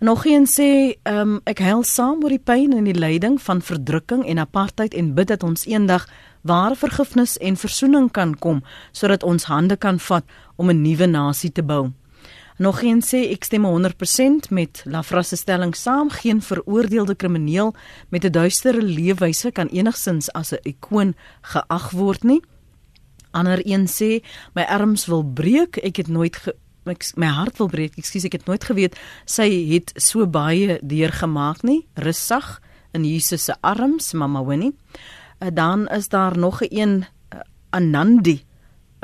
Nog 0.00 0.24
een 0.26 0.46
sê, 0.46 0.98
ehm, 1.02 1.18
um, 1.18 1.40
ek 1.44 1.58
huil 1.58 1.82
saam 1.82 2.22
oor 2.22 2.28
die 2.28 2.38
pyn 2.38 2.72
en 2.72 2.84
die 2.84 2.98
lyding 2.98 3.42
van 3.42 3.62
verdrukking 3.62 4.26
en 4.26 4.38
apartheid 4.38 4.94
en 4.94 5.14
bid 5.14 5.28
dat 5.28 5.42
ons 5.42 5.66
eendag 5.66 6.08
ware 6.42 6.76
vergifnis 6.76 7.38
en 7.38 7.56
versoening 7.56 8.10
kan 8.10 8.34
kom 8.38 8.62
sodat 8.92 9.22
ons 9.22 9.44
hande 9.44 9.76
kan 9.76 9.98
vat 9.98 10.24
om 10.56 10.70
'n 10.70 10.82
nuwe 10.82 11.06
nasie 11.06 11.52
te 11.52 11.62
bou. 11.62 11.92
Nog 12.56 12.82
een 12.82 13.02
sê 13.02 13.32
ek 13.34 13.44
stem 13.44 13.64
100% 13.66 14.52
met 14.54 14.84
Lafras 14.86 15.28
se 15.28 15.36
stelling 15.36 15.74
saam, 15.74 16.10
geen 16.10 16.42
veroordeelde 16.42 17.14
krimineel 17.14 17.74
met 18.08 18.24
'n 18.24 18.30
duistere 18.30 18.82
leefwyse 18.82 19.50
kan 19.50 19.66
enigsins 19.66 20.32
as 20.32 20.52
'n 20.52 20.58
ikoon 20.62 21.14
geag 21.40 21.90
word 21.90 22.22
nie. 22.22 22.42
Ander 23.30 23.60
een 23.66 23.86
sê 23.86 24.22
my 24.54 24.62
arms 24.62 25.06
wil 25.06 25.22
breek, 25.22 25.76
ek 25.76 25.96
het 25.96 26.08
nooit 26.08 26.54
ek, 26.84 27.12
my 27.16 27.26
hart 27.26 27.56
wil 27.56 27.68
breek. 27.68 27.96
Ekskuus, 27.96 28.24
ek 28.24 28.32
het 28.32 28.46
nooit 28.46 28.64
geweet 28.64 28.98
sy 29.24 29.48
het 29.72 29.92
so 29.96 30.26
baie 30.26 30.78
deurgemaak 30.82 31.62
nie. 31.62 31.86
Rustig 31.94 32.60
in 32.92 33.04
Jesus 33.04 33.44
se 33.44 33.54
arms, 33.60 34.12
Mama 34.12 34.44
Winnie. 34.44 34.76
Eh, 35.38 35.48
dan 35.52 35.88
is 35.88 36.08
daar 36.08 36.38
nog 36.38 36.62
'n 36.62 36.66
een 36.70 37.04
eh, 37.28 37.38
Anandi 37.70 38.44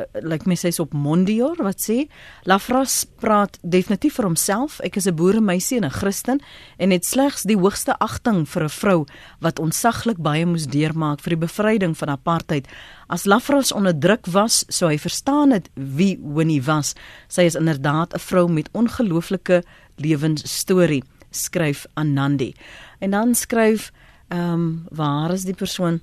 uh, 0.00 0.20
like 0.22 0.48
my 0.48 0.56
sês 0.56 0.80
op 0.80 0.92
Mondior 0.92 1.58
wat 1.62 1.80
sê 1.84 2.08
Lafras 2.48 3.04
praat 3.20 3.58
definitief 3.62 4.16
vir 4.18 4.28
homself. 4.28 4.80
Ek 4.80 4.96
is 4.96 5.06
'n 5.06 5.14
boeremeisie 5.14 5.78
en 5.78 5.84
'n 5.84 5.90
Christen 5.90 6.40
en 6.78 6.90
het 6.90 7.04
slegs 7.04 7.42
die 7.42 7.56
hoogste 7.56 7.98
agting 7.98 8.48
vir 8.48 8.64
'n 8.64 8.68
vrou 8.68 9.06
wat 9.40 9.58
onsaglik 9.58 10.18
baie 10.18 10.46
moes 10.46 10.66
deurmaak 10.66 11.20
vir 11.20 11.36
die 11.36 11.46
bevryding 11.46 11.96
van 11.96 12.08
apartheid. 12.08 12.66
As 13.08 13.24
Lafras 13.24 13.72
onderdruk 13.72 14.26
was, 14.26 14.64
sou 14.68 14.90
hy 14.90 14.98
verstaan 14.98 15.50
het 15.50 15.70
wie 15.74 16.18
Winnie 16.22 16.62
was. 16.62 16.94
Sy 17.28 17.42
is 17.42 17.54
inderdaad 17.54 18.14
'n 18.14 18.18
vrou 18.18 18.48
met 18.48 18.68
ongelooflike 18.72 19.62
lewensstorie, 19.96 21.04
skryf 21.30 21.86
Anandi. 21.94 22.54
En 23.00 23.10
dan 23.10 23.34
skryf 23.34 23.92
ehm 24.28 24.52
um, 24.52 24.86
waar 24.90 25.32
is 25.32 25.44
die 25.44 25.54
persoon? 25.54 26.00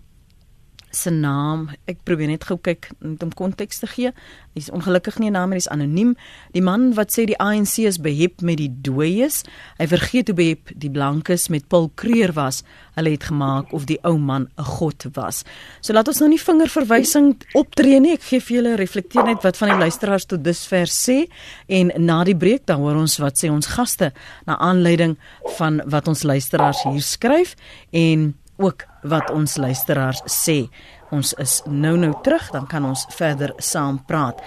Se 0.91 1.11
naam. 1.11 1.67
Ek 1.87 1.99
probeer 2.07 2.31
net 2.31 2.45
gou 2.47 2.57
kyk 2.63 2.89
om 3.03 3.31
konteks 3.35 3.81
te 3.83 3.89
gee. 3.91 4.11
Hy's 4.55 4.69
ongelukkig 4.73 5.19
nie 5.19 5.29
'n 5.29 5.33
naam, 5.33 5.51
hy's 5.51 5.67
anoniem. 5.67 6.15
Die 6.53 6.61
man 6.61 6.93
wat 6.93 7.11
sê 7.11 7.25
die 7.25 7.37
ANC 7.37 7.85
is 7.85 7.97
behep 7.97 8.41
met 8.41 8.57
die 8.57 8.71
dooies. 8.81 9.43
Hy 9.77 9.87
vergeet 9.87 10.27
hoe 10.27 10.35
behep 10.35 10.71
die 10.75 10.89
blankes 10.89 11.49
met 11.49 11.67
Paul 11.67 11.91
Creer 11.95 12.33
was. 12.33 12.63
Hulle 12.95 13.11
het 13.11 13.23
gemaak 13.23 13.73
of 13.73 13.85
die 13.85 13.99
ou 14.03 14.17
man 14.17 14.49
'n 14.57 14.63
god 14.63 15.05
was. 15.13 15.43
So 15.81 15.93
laat 15.93 16.07
ons 16.07 16.19
nou 16.19 16.29
nie 16.29 16.39
vingerverwysing 16.39 17.35
optree 17.53 17.99
nie. 17.99 18.13
Ek 18.13 18.23
gee 18.23 18.39
vir 18.39 18.55
julle 18.57 18.75
reflekteer 18.75 19.25
net 19.25 19.43
wat 19.43 19.57
van 19.57 19.69
die 19.69 19.77
luisteraars 19.77 20.25
tot 20.25 20.43
dusver 20.43 20.87
sê 20.87 21.27
en 21.67 21.91
na 22.05 22.23
die 22.23 22.35
breek 22.35 22.65
dan 22.65 22.79
hoor 22.79 22.95
ons 22.95 23.17
wat 23.17 23.37
sê 23.37 23.49
ons 23.49 23.67
gaste 23.67 24.13
na 24.45 24.57
aanleiding 24.57 25.17
van 25.57 25.81
wat 25.85 26.07
ons 26.07 26.23
luisteraars 26.23 26.83
hier 26.83 27.01
skryf 27.01 27.55
en 27.91 28.35
ook 28.57 28.85
wat 29.03 29.31
ons 29.31 29.57
luisteraars 29.57 30.21
sê 30.25 30.69
Ons 31.07 31.31
is 31.39 31.61
nou-nou 31.71 32.11
terug, 32.23 32.49
dan 32.51 32.65
kan 32.67 32.85
ons 32.85 33.05
verder 33.15 33.53
saam 33.63 33.99
praat. 34.09 34.41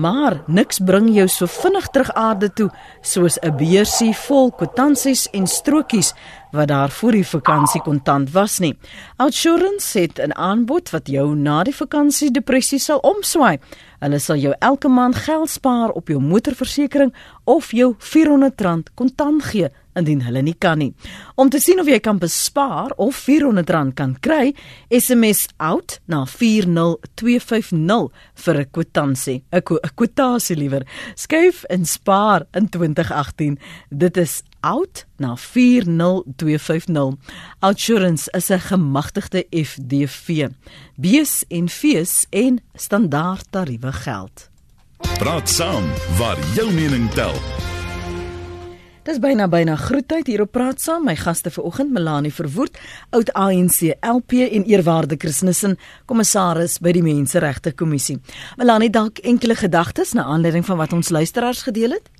Maar 0.00 0.40
niks 0.50 0.80
bring 0.86 1.08
jou 1.14 1.26
so 1.30 1.46
vinnig 1.50 1.86
terug 1.94 2.10
aarde 2.18 2.48
toe 2.54 2.70
soos 3.02 3.38
'n 3.42 3.56
beursie 3.56 4.14
vol 4.14 4.50
kwitansies 4.50 5.28
en 5.32 5.46
strokies 5.46 6.14
wat 6.52 6.68
daar 6.68 6.90
voor 6.90 7.12
die 7.12 7.26
vakansie 7.26 7.80
kontant 7.82 8.30
was 8.30 8.58
nie. 8.58 8.78
Outsurance 9.16 9.98
het 9.98 10.18
'n 10.18 10.34
aanbod 10.34 10.90
wat 10.90 11.08
jou 11.08 11.34
na 11.34 11.62
die 11.62 11.74
vakansie 11.74 12.30
depressie 12.30 12.78
sal 12.78 12.98
omswaai. 12.98 13.58
Hulle 13.98 14.18
sal 14.18 14.36
jou 14.36 14.54
elke 14.58 14.88
maand 14.88 15.14
geld 15.14 15.50
spaar 15.50 15.90
op 15.90 16.08
jou 16.08 16.20
motorversekering 16.20 17.14
of 17.44 17.70
jou 17.72 17.94
R400 17.98 18.94
kontant 18.94 19.42
gee 19.42 19.68
indien 19.98 20.22
hulle 20.22 20.42
nie 20.42 20.54
kan 20.58 20.78
nie. 20.78 20.92
Om 21.34 21.50
te 21.50 21.60
sien 21.60 21.80
of 21.80 21.88
jy 21.90 21.98
kan 22.02 22.18
bespaar 22.18 22.94
of 22.96 23.18
R400 23.26 23.94
kan 23.98 24.16
kry, 24.20 24.54
SMS 24.88 25.48
out 25.58 25.98
na 26.06 26.24
40250 26.26 28.10
vir 28.44 28.56
'n 28.60 28.70
kwitansie, 28.70 29.42
'n 29.52 29.62
kwotasie 29.94 30.56
liewer. 30.56 30.86
Skuif 31.14 31.64
en 31.64 31.84
spaar 31.84 32.46
in 32.52 32.68
2018. 32.68 33.58
Dit 33.90 34.16
is 34.16 34.42
out 34.60 35.04
na 35.16 35.36
40250. 35.36 37.18
Outsurance 37.60 38.30
is 38.30 38.50
'n 38.50 38.60
gemagtigde 38.60 39.46
FDV. 39.50 40.48
Bees 40.96 41.44
en 41.48 41.68
fees 41.68 42.26
en 42.30 42.60
standaard 42.74 43.46
tariewe 43.50 43.92
geld. 43.92 44.48
Praat 45.18 45.48
saam 45.48 45.84
waar 46.18 46.38
jou 46.54 46.72
mening 46.72 47.10
tel. 47.10 47.34
Dis 49.02 49.16
byna 49.18 49.46
byna 49.48 49.78
groetheid 49.80 50.28
hier 50.28 50.42
op 50.44 50.52
praat 50.52 50.82
saam 50.84 51.06
my 51.08 51.14
gaste 51.16 51.50
vanoggend 51.50 51.90
Melanie 51.90 52.32
Verwoerd, 52.34 52.76
oud 53.16 53.32
ANC 53.32 53.94
LP 54.04 54.44
en 54.44 54.66
eerwaarde 54.68 55.16
Christenissen, 55.18 55.78
kommissaris 56.04 56.76
by 56.84 56.92
die 56.92 57.02
Menseregte 57.02 57.72
Kommissie. 57.72 58.18
Melanie, 58.60 58.90
dalk 58.92 59.18
enkele 59.24 59.56
gedagtes 59.56 60.12
na 60.12 60.28
aanleiding 60.28 60.66
van 60.68 60.76
wat 60.76 60.92
ons 60.92 61.08
luisteraars 61.08 61.62
gedeel 61.62 61.96
het? 61.96 62.12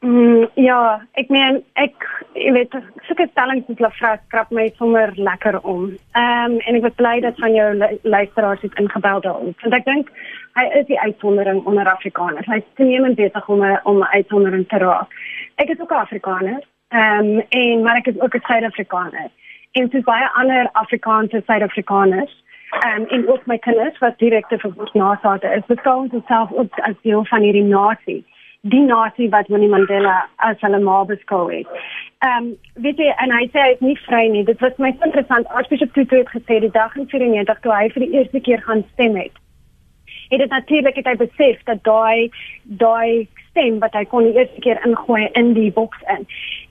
Mm, 0.00 0.46
ja, 0.54 1.00
ek 1.20 1.28
meen 1.28 1.62
ek 1.74 2.06
jy 2.32 2.52
weet 2.56 2.72
sulke 3.04 3.26
stellings 3.30 3.66
wat 3.68 3.76
hulle 3.78 3.90
vra 3.98 4.12
krap 4.32 4.50
my 4.50 4.70
sommer 4.78 5.12
lekker 5.16 5.60
om. 5.60 5.90
Ehm 6.16 6.54
um, 6.54 6.60
en 6.64 6.78
ek 6.78 6.86
was 6.86 6.96
bly 6.96 7.20
dat 7.20 7.36
van 7.36 7.52
jou 7.54 7.68
luisteraars 8.02 8.62
het 8.62 8.78
ingebel 8.80 9.20
daaroor. 9.20 9.52
Want 9.62 9.74
ek 9.74 9.84
dink 9.84 10.08
hy 10.56 10.64
is 10.80 10.86
die 10.86 11.00
uitsondering 11.00 11.60
onder 11.66 11.88
Afrikaners. 11.88 12.48
Hy's 12.48 12.64
toenemend 12.80 13.20
besig 13.20 13.48
om 13.48 13.64
'n 13.64 13.80
om 13.84 14.00
'n 14.00 14.12
uitsondering 14.16 14.68
te 14.68 14.78
raak 14.78 15.12
ek 15.60 15.68
is 15.68 15.80
ook 15.80 15.92
Afrikaner. 15.92 16.62
Ehm 16.88 17.26
um, 17.26 17.44
en 17.48 17.82
maar 17.82 17.96
ek 17.96 18.06
is 18.06 18.20
ook 18.20 18.34
'n 18.34 18.46
Suid-Afrikaner. 18.46 19.28
En 19.72 19.88
soos 19.90 20.02
baie 20.02 20.28
ander 20.28 20.68
Afrikaanse 20.72 21.42
Suid-Afrikaners, 21.46 22.44
ehm 22.70 23.00
um, 23.00 23.06
en 23.06 23.28
ook 23.28 23.46
my 23.46 23.58
kinders 23.58 23.98
wat 23.98 24.18
direkte 24.18 24.58
verwant 24.58 24.94
nasate 24.94 25.48
is, 25.56 25.66
beskou 25.66 25.96
ons 26.02 26.12
onsself 26.12 26.52
ook 26.52 26.78
as 26.78 26.94
deel 27.02 27.24
van 27.24 27.40
hierdie 27.40 27.64
nasie. 27.64 28.24
Die 28.62 28.80
nasie 28.80 29.30
wat 29.30 29.48
Winnie 29.48 29.68
Mandela 29.68 30.28
as 30.36 30.60
hulle 30.60 30.78
ma 30.84 31.04
beskou 31.04 31.48
het. 31.48 31.66
Ehm 32.20 32.50
um, 32.50 32.56
weet 32.84 32.98
jy 33.00 33.12
en 33.24 33.30
hy 33.32 33.46
sê 33.48 33.62
hy 33.62 33.70
is 33.72 33.80
nie 33.80 33.96
vry 34.04 34.26
nie. 34.28 34.44
Dit 34.44 34.60
was 34.60 34.76
my 34.76 34.90
interessant. 34.92 35.46
Archbishop 35.48 35.94
Tutu 35.94 36.18
het 36.18 36.28
gesê 36.28 36.58
die 36.60 36.72
dag 36.74 36.96
in 36.96 37.08
94 37.08 37.62
toe 37.64 37.72
hy 37.72 37.88
vir 37.94 38.04
die 38.04 38.18
eerste 38.18 38.40
keer 38.40 38.60
gaan 38.66 38.84
stem 38.92 39.16
het. 39.16 39.32
Het 40.28 40.44
dit 40.44 40.52
natuurlik 40.52 41.00
het 41.00 41.08
hy 41.08 41.14
besef 41.22 41.62
dat 41.70 41.80
daai 41.88 42.28
daai 42.82 43.28
stem 43.50 43.78
wat 43.80 43.96
hy 43.96 44.04
kon 44.10 44.28
die 44.28 44.36
eerste 44.36 44.60
keer 44.60 44.80
ingooi 44.86 45.22
in 45.40 45.54
die 45.56 45.70
boks 45.72 46.02
in 46.16 46.26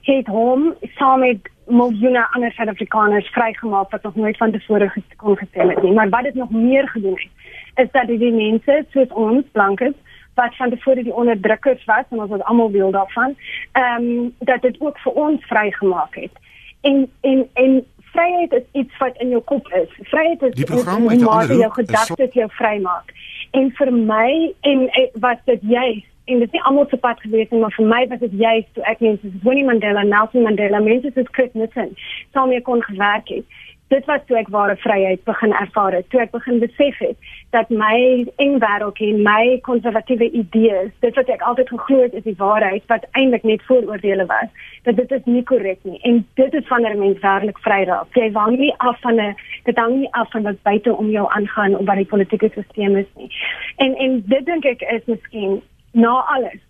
het 0.06 0.30
hom 0.30 0.70
saam 0.98 1.24
met 1.26 1.50
miljoene 1.66 2.22
ander 2.34 2.52
Suid-Afrikaners 2.52 3.28
vrygemaak 3.34 3.90
wat 3.90 4.02
nog 4.02 4.14
nooit 4.14 4.36
van 4.36 4.54
tevore 4.54 4.88
kon 5.16 5.36
gestem 5.36 5.74
het 5.74 5.82
nie 5.82 5.92
maar 5.92 6.08
wat 6.14 6.30
dit 6.30 6.34
nog 6.34 6.50
meer 6.50 6.88
gedoen 6.88 7.18
het 7.18 7.84
is 7.86 7.92
dat 7.92 8.08
die 8.08 8.32
mense 8.32 8.84
soos 8.94 9.12
ons 9.26 9.44
blankes 9.52 9.94
wat 10.40 10.56
van 10.56 10.74
tevore 10.74 11.02
die 11.04 11.14
onderdrukkers 11.22 11.84
was 11.84 12.04
en 12.08 12.20
ons 12.24 12.34
was 12.34 12.44
almal 12.50 12.70
deel 12.76 12.90
daarvan 12.96 13.36
ehm 13.72 14.10
um, 14.10 14.34
dat 14.38 14.62
dit 14.62 14.80
ook 14.80 14.98
vir 14.98 15.12
ons 15.12 15.46
vrygemaak 15.52 16.14
het. 16.24 16.44
En 16.80 17.08
en 17.20 17.48
en 17.54 17.80
vryheid 18.12 18.52
is 18.52 18.66
iets 18.72 18.98
wat 18.98 19.16
in 19.16 19.28
jou 19.28 19.42
kop 19.42 19.68
is. 19.82 19.90
Vryheid 20.12 20.42
is 20.42 20.54
die 20.54 20.64
program 20.64 21.08
het 21.08 21.20
jou 21.20 21.72
gedagtes 21.72 22.32
jou 22.32 22.48
vrymaak. 22.58 23.12
En 23.50 23.70
vir 23.78 23.92
my 23.92 24.30
en, 24.60 24.88
en 24.88 25.10
was 25.26 25.42
dit 25.44 25.62
juist 25.62 26.08
en 26.30 26.38
dit 26.38 26.46
is 26.46 26.52
nie 26.54 26.62
almal 26.62 26.86
se 26.88 26.96
pad 26.96 27.20
gewees 27.20 27.48
nie, 27.50 27.60
maar 27.60 27.74
vir 27.74 27.86
my 27.90 28.04
was 28.10 28.20
dit 28.22 28.34
juist 28.38 28.68
toe 28.76 28.84
ek 28.90 29.00
mense 29.02 29.22
soos 29.24 29.46
Winnie 29.46 29.66
Mandela, 29.66 30.04
Nelson 30.06 30.46
Mandela, 30.46 30.82
mense 30.84 31.10
soos 31.14 31.32
Chris 31.34 31.56
Nixon 31.58 31.90
saamee 32.36 32.62
kon 32.66 32.82
gewerk 32.86 33.32
het. 33.34 33.58
Dit 33.90 34.04
was 34.06 34.20
toe 34.26 34.36
ek 34.38 34.48
ware 34.54 34.76
vryheid 34.78 35.24
begin 35.26 35.52
ervaar 35.58 35.96
het. 35.96 36.06
Toe 36.12 36.20
ek 36.22 36.30
begin 36.30 36.60
besef 36.62 36.98
het 37.02 37.30
dat 37.50 37.72
my 37.74 38.22
eng 38.42 38.60
wêreld 38.62 39.00
en 39.02 39.22
my 39.26 39.58
konservatiewe 39.66 40.28
idees, 40.30 40.92
dit 41.02 41.18
wat 41.18 41.32
ek 41.34 41.42
altyd 41.42 41.72
geglo 41.74 42.04
het 42.04 42.14
is 42.14 42.22
die 42.28 42.36
waarheid 42.38 42.86
wat 42.92 43.08
eintlik 43.18 43.48
net 43.50 43.64
vooroordeele 43.66 44.28
was, 44.30 44.46
dat 44.86 45.00
dit 45.00 45.16
is 45.18 45.26
nie 45.26 45.42
korrek 45.42 45.82
nie. 45.82 45.98
En 46.06 46.22
dit 46.38 46.54
is 46.54 46.68
wanneer 46.70 46.94
'n 46.94 47.02
mens 47.02 47.18
werklik 47.26 47.58
vry 47.66 47.82
raak. 47.90 48.14
Jy 48.14 48.30
hang 48.32 48.58
nie 48.58 48.74
af 48.78 49.00
van 49.00 49.18
'n 49.18 49.34
dit 49.64 49.76
hang 49.76 49.96
nie 49.96 50.12
af 50.12 50.30
van 50.30 50.42
wat 50.42 50.62
buite 50.62 50.94
om 50.94 51.10
jou 51.10 51.26
aangaan 51.30 51.76
of 51.76 51.86
wat 51.86 51.96
die 51.96 52.10
politieke 52.14 52.48
stelsel 52.48 52.96
is 52.96 53.12
nie. 53.16 53.30
En 53.76 53.96
en 53.96 54.22
dit 54.26 54.46
dink 54.46 54.64
ek 54.64 54.82
is 54.82 55.04
miskien 55.06 55.62
na 55.92 56.22
alles 56.26 56.62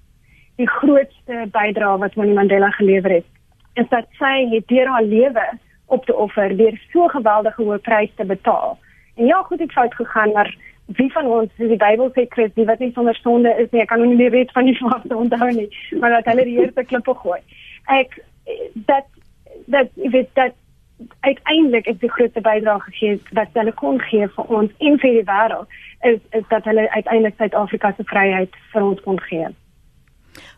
die 0.57 0.69
grootste 0.69 1.47
bydrae 1.53 1.99
wat 1.99 2.15
Winnie 2.15 2.35
Mandela 2.35 2.71
gelewer 2.71 3.11
het 3.11 3.29
is 3.75 3.89
dat 3.89 4.07
sy 4.19 4.49
het 4.51 4.69
deur 4.69 4.87
haar 4.87 5.03
lewe 5.03 5.47
op 5.91 6.07
te 6.07 6.17
offer 6.17 6.57
deur 6.57 6.79
so 6.93 7.09
geweldige 7.13 7.63
hoë 7.63 7.79
pryse 7.87 8.15
te 8.17 8.25
betaal. 8.25 8.79
En 9.17 9.27
ja, 9.27 9.43
goed 9.43 9.61
het 9.61 9.73
fout 9.73 9.95
gegaan, 9.95 10.33
maar 10.33 10.55
wie 10.87 11.13
van 11.13 11.27
ons, 11.27 11.51
soos 11.57 11.71
die 11.71 11.79
Bybel 11.79 12.11
sê, 12.15 12.27
Chris, 12.29 12.51
die 12.55 12.67
wat 12.67 12.79
nie 12.83 12.93
sonder 12.95 13.15
sonde 13.23 13.53
is 13.63 13.71
nie, 13.71 13.85
kan 13.87 14.03
nie 14.03 14.17
meer 14.17 14.33
weet 14.35 14.53
van 14.57 14.67
die 14.71 14.79
vaste 14.83 15.17
onthou 15.17 15.51
nie, 15.55 15.69
maar 16.01 16.17
dat 16.19 16.33
hulle 16.33 16.47
die 16.49 16.59
eerste 16.63 16.85
klippe 16.85 17.15
gooi. 17.23 17.41
Ek 18.01 18.19
dat 18.89 19.07
dat 19.71 19.89
ek 19.97 20.11
weet 20.15 20.35
dat 20.39 20.57
uiteindelik 21.21 21.87
is 21.87 21.99
die 21.99 22.11
grootste 22.11 22.41
bydrae 22.41 22.81
gegee 22.81 23.21
wat 23.33 23.49
hulle 23.53 23.73
kon 23.73 24.01
gee 24.01 24.27
vir 24.35 24.51
ons 24.59 24.73
en 24.79 24.99
vir 25.01 25.15
die 25.17 25.27
wêreld 25.29 25.79
is 26.11 26.21
is 26.39 26.45
dat 26.49 26.65
hulle 26.69 26.91
uiteindelik 26.91 27.37
Suid-Afrika 27.39 27.93
se 27.97 28.05
vryheid 28.05 28.57
vir 28.73 28.85
ons 28.85 29.01
kon 29.07 29.21
gee. 29.29 29.49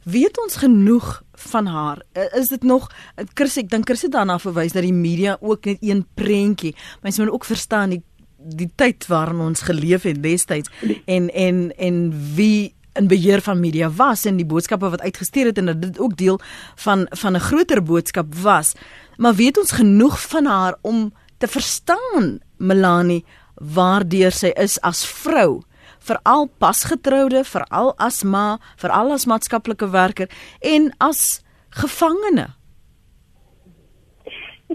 Weet 0.05 0.39
ons 0.43 0.57
genoeg 0.57 1.23
van 1.33 1.67
haar? 1.67 2.03
Is 2.35 2.49
dit 2.49 2.63
nog 2.63 2.91
Chris 3.35 3.57
ek 3.57 3.71
dink 3.71 3.89
Chris 3.89 4.03
het 4.03 4.13
daarna 4.13 4.39
verwys 4.39 4.73
dat 4.73 4.83
die 4.83 4.93
media 4.93 5.37
ook 5.41 5.65
net 5.65 5.79
een 5.81 6.07
prentjie. 6.15 6.75
Mense 7.03 7.23
moet 7.23 7.33
ook 7.33 7.45
verstaan 7.45 7.91
die 7.91 8.03
die 8.43 8.71
tyd 8.75 9.07
waarin 9.07 9.41
ons 9.41 9.61
geleef 9.63 10.03
het 10.03 10.23
destyds 10.23 10.71
en 11.07 11.31
en 11.31 11.71
en 11.79 11.99
wie 12.35 12.75
in 12.99 13.09
beheer 13.09 13.41
van 13.41 13.61
media 13.61 13.91
was 13.91 14.25
en 14.29 14.37
die 14.37 14.47
boodskappe 14.47 14.91
wat 14.93 15.01
uitgestuur 15.01 15.53
het 15.53 15.59
en 15.59 15.71
dat 15.71 15.83
dit 15.83 15.99
ook 15.99 16.17
deel 16.17 16.41
van 16.75 17.07
van 17.11 17.37
'n 17.37 17.41
groter 17.41 17.83
boodskap 17.83 18.35
was. 18.35 18.73
Maar 19.17 19.35
weet 19.35 19.59
ons 19.59 19.71
genoeg 19.71 20.21
van 20.21 20.45
haar 20.45 20.77
om 20.81 21.13
te 21.39 21.47
verstaan 21.49 22.39
Melanie 22.57 23.25
waardeur 23.55 24.33
sy 24.33 24.47
is 24.47 24.81
as 24.81 25.07
vrou, 25.07 25.63
veral 26.07 26.49
pasgetroude, 26.59 27.45
veral 27.45 27.95
as 27.99 28.23
ma, 28.25 28.59
veral 28.77 29.13
as 29.13 29.27
maatskaplike 29.27 29.89
werker 29.93 30.29
en 30.61 30.91
as 30.99 31.41
gevangene. 31.71 32.51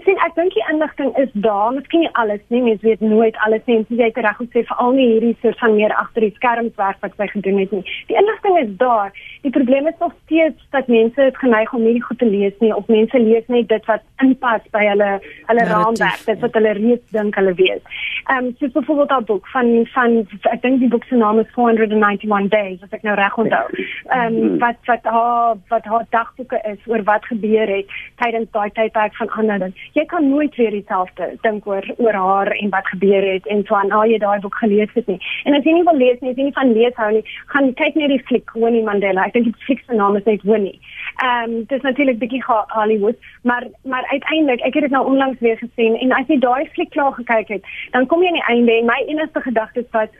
Sien 0.04 0.18
ek 0.24 0.34
dink 0.36 0.54
die 0.54 0.64
inligting 0.70 1.10
is 1.18 1.30
daar, 1.44 1.72
miskien 1.74 2.04
nie 2.04 2.10
alles 2.20 2.42
nie, 2.52 2.60
mens 2.62 2.82
weet 2.86 3.00
nooit 3.00 3.36
alles 3.46 3.64
nie. 3.66 3.80
Jy 3.88 4.10
het 4.10 4.20
reg 4.24 4.36
gesê 4.40 4.62
veral 4.68 4.92
nie 4.96 5.06
hierdie 5.12 5.36
soort 5.42 5.58
van 5.62 5.74
meer 5.76 5.94
agter 5.96 6.26
die 6.26 6.34
skerms 6.36 6.74
werk 6.76 7.00
wat 7.04 7.16
sy 7.16 7.26
gedoen 7.32 7.58
het 7.62 7.72
nie. 7.74 7.82
Die 8.10 8.18
inligting 8.20 8.58
is 8.62 8.70
daar. 8.82 9.12
Die 9.42 9.52
probleem 9.54 9.88
is 9.90 9.98
nog 10.00 10.12
steeds 10.24 10.68
dat 10.76 10.90
mense 10.92 11.20
het 11.20 11.38
geneig 11.42 11.72
om 11.74 11.82
nie 11.82 11.94
die 11.96 12.04
goed 12.04 12.18
te 12.18 12.28
lees 12.28 12.54
nie 12.60 12.74
of 12.74 12.86
mense 12.92 13.18
lees 13.18 13.46
net 13.48 13.68
dit 13.68 13.90
wat 13.90 14.04
inpas 14.22 14.64
by 14.74 14.84
hulle 14.90 15.10
hulle 15.48 15.66
raamwerk, 15.72 16.24
dit 16.26 16.42
wat 16.44 16.58
hulle 16.58 16.74
reeds 16.78 17.16
dink 17.16 17.38
hulle 17.40 17.54
weet. 17.58 17.82
Ehm 18.28 18.50
um, 18.50 18.54
so 18.58 18.68
byvoorbeeld 18.74 19.08
daai 19.14 19.24
boek 19.30 19.48
van 19.54 19.72
van 19.94 20.16
ek 20.52 20.62
dink 20.62 20.80
die 20.82 20.90
boek 20.92 21.04
se 21.08 21.16
naam 21.16 21.38
is 21.42 21.50
491 21.54 22.50
Days, 22.54 22.82
as 22.82 22.96
ek 22.98 23.06
nou 23.06 23.16
reg 23.18 23.38
onthou. 23.44 23.66
Ehm 24.08 24.38
um, 24.42 24.58
wat 24.62 24.78
wat 24.90 25.04
haar 25.14 25.56
wat 25.68 25.84
haar 25.84 26.06
dagboeke 26.10 26.60
is 26.72 26.86
oor 26.86 27.02
wat 27.08 27.26
gebeur 27.30 27.74
het 27.76 27.98
tydens 28.22 28.50
daai 28.52 28.70
tydperk 28.70 29.16
van 29.16 29.30
ander 29.40 29.72
jy 29.92 30.04
kan 30.04 30.28
nooit 30.28 30.54
weer 30.56 30.70
dieselfde 30.70 31.30
dink 31.42 31.66
oor 31.66 31.84
oor 31.96 32.12
haar 32.12 32.50
en 32.56 32.70
wat 32.70 32.86
gebeur 32.86 33.32
het 33.32 33.46
en 33.46 33.64
so 33.66 33.74
aan 33.74 33.90
al 33.90 34.04
jy 34.10 34.18
daai 34.18 34.40
boek 34.40 34.54
gelees 34.54 34.92
het 34.94 35.06
nie. 35.06 35.18
En 35.44 35.54
as 35.54 35.64
jy 35.64 35.72
nie 35.76 35.86
wil 35.88 35.96
lees 35.96 36.20
nie, 36.20 36.30
as 36.30 36.36
jy 36.36 36.48
nie 36.48 36.56
van 36.58 36.72
lees 36.72 36.96
hou 37.00 37.10
nie, 37.12 37.24
gaan 37.54 37.72
kyk 37.80 37.98
net 38.00 38.12
die 38.14 38.22
fliek 38.30 38.54
Winnie 38.54 38.84
Mandela. 38.84 39.26
Ek 39.26 39.36
dink 39.36 39.50
die 39.50 39.66
fliek 39.66 39.82
se 39.86 39.98
naam 39.98 40.16
is 40.16 40.26
net 40.28 40.46
Winnie. 40.48 40.78
Ehm 41.24 41.58
um, 41.58 41.64
dis 41.72 41.84
natuurlik 41.86 42.18
bietjie 42.22 42.42
Hollywood, 42.48 43.18
maar 43.42 43.66
maar 43.84 44.06
uiteindelik, 44.12 44.60
ek 44.60 44.74
het 44.74 44.88
dit 44.88 44.96
nou 44.96 45.04
onlangs 45.06 45.40
weer 45.40 45.58
gesien 45.58 45.96
en 45.98 46.12
as 46.12 46.26
jy 46.28 46.38
daai 46.38 46.68
fliek 46.74 46.90
klaar 46.90 47.12
gekyk 47.12 47.54
het, 47.56 47.70
dan 47.92 48.06
kom 48.06 48.22
jy 48.22 48.32
aan 48.32 48.40
die 48.40 48.48
einde 48.54 48.78
en 48.78 48.90
my 48.90 49.00
enigste 49.06 49.40
gedagte 49.40 49.80
is 49.80 49.90
dat 49.90 50.10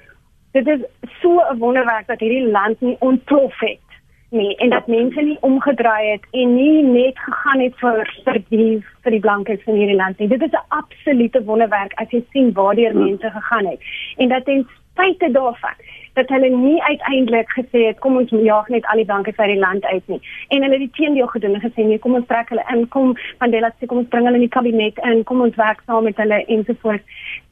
dit 0.53 0.67
is 0.67 0.81
so 1.21 1.41
'n 1.41 1.59
wonderwerk 1.59 2.07
dat 2.07 2.21
hierdie 2.21 2.51
land 2.51 2.81
nie 2.81 2.97
ontplof 2.99 3.61
het 3.61 3.88
nie 4.31 4.57
en 4.57 4.71
dat 4.71 4.87
mense 4.87 5.23
nie 5.23 5.37
omgedraai 5.41 6.11
het 6.11 6.25
en 6.31 6.55
nie 6.55 6.83
net 6.83 7.19
gegaan 7.19 7.61
het 7.61 7.77
vir 7.81 8.03
vir 8.25 8.41
die 8.49 8.73
vir 9.05 9.17
die 9.17 9.23
blankes 9.27 9.65
in 9.67 9.81
hierdie 9.81 9.97
land 9.97 10.19
nie. 10.19 10.29
Dit 10.29 10.43
is 10.43 10.53
'n 10.53 10.69
absolute 10.81 11.45
wonderwerk 11.45 11.93
as 11.97 12.11
jy 12.11 12.25
sien 12.33 12.53
waartoe 12.53 12.93
mense 12.93 13.31
gegaan 13.31 13.67
het. 13.67 13.81
En 14.17 14.29
dat 14.29 14.45
ten 14.45 14.67
spyte 14.93 15.31
daarvan 15.31 15.79
dat 16.15 16.29
hulle 16.29 16.49
nie 16.49 16.83
uiteindelik 16.83 17.51
gesê 17.51 17.87
het 17.87 17.99
kom 17.99 18.17
ons 18.17 18.31
jaag 18.31 18.69
net 18.69 18.87
al 18.87 18.97
die 18.97 19.05
blankes 19.05 19.37
uit 19.37 19.53
die 19.53 19.59
land 19.59 19.85
uit 19.85 20.07
nie. 20.07 20.21
En 20.49 20.63
hulle 20.63 20.79
het 20.79 20.87
die 20.87 20.97
teendeel 20.99 21.27
gedoen 21.27 21.55
en 21.55 21.61
gesê 21.61 21.85
nee, 21.87 21.99
kom 21.99 22.15
ons 22.15 22.27
trek 22.27 22.49
hulle 22.49 22.65
in, 22.75 22.89
kom 22.89 23.17
Mandela 23.39 23.71
sê 23.71 23.87
kom 23.87 23.99
ons 23.99 24.09
bring 24.09 24.25
hulle 24.27 24.41
in 24.41 24.47
die 24.47 24.57
kabinet 24.57 24.99
in, 25.11 25.25
kom 25.25 25.41
ons 25.41 25.57
werk 25.57 25.83
saam 25.87 26.05
met 26.05 26.17
hulle 26.17 26.45
ensovoorts. 26.45 27.05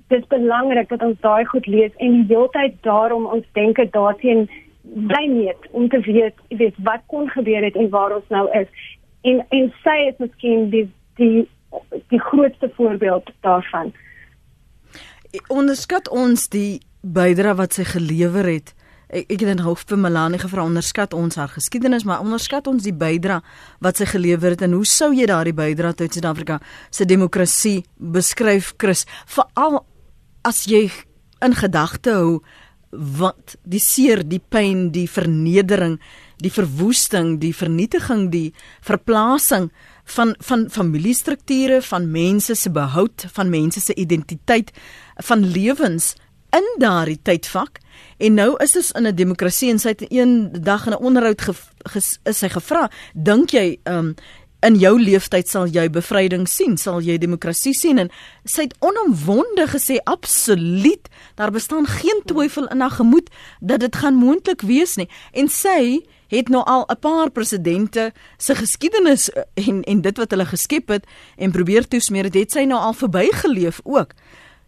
Dit 0.09 0.19
is 0.23 0.27
belangrik 0.27 0.89
dat 0.89 1.03
ons 1.03 1.21
daai 1.21 1.45
goed 1.45 1.67
lees 1.67 1.95
en 1.97 2.13
die 2.13 2.35
heeltyd 2.35 2.75
daarom 2.83 3.27
ons 3.27 3.47
denke 3.53 3.89
daarteen 3.91 4.49
bly 4.95 5.27
net 5.31 5.69
om 5.71 5.89
te 5.89 6.01
weet, 6.01 6.39
weet 6.49 6.75
wat 6.87 7.03
kon 7.07 7.29
gebeur 7.29 7.65
het 7.65 7.77
en 7.77 7.89
waar 7.91 8.15
ons 8.17 8.29
nou 8.29 8.47
is. 8.59 8.71
En 9.27 9.43
en 9.49 9.73
sy 9.83 9.99
is 10.11 10.19
miskien 10.23 10.71
die 10.71 10.87
die 11.17 11.49
die 12.09 12.21
grootste 12.21 12.71
voorbeeld 12.77 13.31
daarvan. 13.41 13.93
Onderskat 15.49 16.09
ons 16.09 16.49
die 16.49 16.81
bydra 17.03 17.55
wat 17.55 17.77
sy 17.77 17.85
gelewer 17.85 18.47
het. 18.49 18.73
Ek 19.07 19.29
ek 19.31 19.43
het 19.45 19.53
in 19.53 19.63
hoof 19.63 19.85
vir 19.87 20.01
Melanie 20.03 20.41
gevra 20.43 20.65
onderskat 20.67 21.15
ons 21.15 21.37
haar 21.39 21.53
geskiedenis, 21.53 22.05
maar 22.05 22.25
onderskat 22.25 22.67
ons 22.67 22.83
die 22.83 22.95
bydra 22.95 23.41
wat 23.85 24.01
sy 24.01 24.09
gelewer 24.11 24.57
het 24.57 24.65
en 24.67 24.75
hoe 24.75 24.87
sou 24.87 25.13
jy 25.15 25.29
daardie 25.31 25.55
bydra 25.55 25.93
tot 25.95 26.15
Suid-Afrika 26.15 26.59
se 26.91 27.07
demokrasie 27.07 27.85
beskryf, 27.97 28.73
Chris? 28.79 29.05
Veral 29.31 29.85
as 30.43 30.65
jy 30.67 30.89
in 31.45 31.55
gedagte 31.55 32.17
hou 32.17 32.41
wat 32.97 33.57
die 33.63 33.81
seer, 33.81 34.23
die 34.25 34.41
pyn, 34.41 34.91
die 34.93 35.09
vernedering, 35.09 35.99
die 36.43 36.53
verwoesting, 36.53 37.39
die 37.41 37.55
vernietiging, 37.55 38.31
die 38.31 38.53
verplasing 38.85 39.71
van 40.17 40.35
van 40.39 40.69
familiestrukture, 40.71 41.81
van 41.83 42.11
mense 42.11 42.55
se 42.55 42.71
behoud, 42.71 43.27
van 43.33 43.51
mense 43.51 43.81
se 43.81 43.95
identiteit, 43.95 44.73
van 45.17 45.45
lewens 45.45 46.15
in 46.57 46.67
daardie 46.79 47.19
tydvak. 47.23 47.81
En 48.19 48.35
nou 48.35 48.55
is 48.63 48.77
ons 48.77 48.93
in 48.93 49.07
'n 49.07 49.15
demokrasie 49.15 49.71
en 49.71 49.79
sy 49.79 49.89
het 49.89 50.05
een 50.09 50.53
dag 50.53 50.87
in 50.87 50.93
'n 50.93 51.05
onderhoud 51.05 51.41
is 51.95 52.39
sy 52.39 52.49
gevra, 52.49 52.91
dink 53.15 53.51
jy 53.51 53.79
um 53.85 54.15
in 54.67 54.77
jou 54.81 54.97
lewenstyd 54.99 55.49
sal 55.49 55.71
jy 55.71 55.87
bevryding 55.93 56.47
sien, 56.51 56.75
sal 56.81 56.99
jy 57.05 57.17
demokrasie 57.23 57.75
sien 57.77 58.01
en 58.03 58.11
sy 58.49 58.67
het 58.67 58.75
onomwonde 58.85 59.69
gesê 59.71 60.01
absoluut, 60.11 61.07
daar 61.39 61.55
bestaan 61.55 61.87
geen 61.87 62.23
twyfel 62.27 62.67
in 62.75 62.83
haar 62.83 62.97
gemoed 62.99 63.31
dat 63.61 63.85
dit 63.85 63.97
gaan 64.03 64.19
moontlik 64.19 64.65
wees 64.67 64.97
nie. 64.99 65.09
En 65.33 65.49
sy 65.53 66.03
het 66.33 66.51
nou 66.51 66.65
al 66.67 66.87
'n 66.91 66.99
paar 67.01 67.31
presidente 67.31 68.13
se 68.39 68.55
geskiedenis 68.55 69.31
eh, 69.31 69.69
en 69.69 69.83
en 69.83 70.01
dit 70.01 70.17
wat 70.19 70.31
hulle 70.31 70.47
geskep 70.47 70.89
het 70.89 71.07
en 71.37 71.53
probeer 71.53 71.89
toesmeer 71.89 72.25
het, 72.25 72.35
het 72.35 72.51
sy 72.51 72.65
nou 72.65 72.81
al 72.81 72.95
verbygeleef 72.95 73.81
ook. 73.85 74.15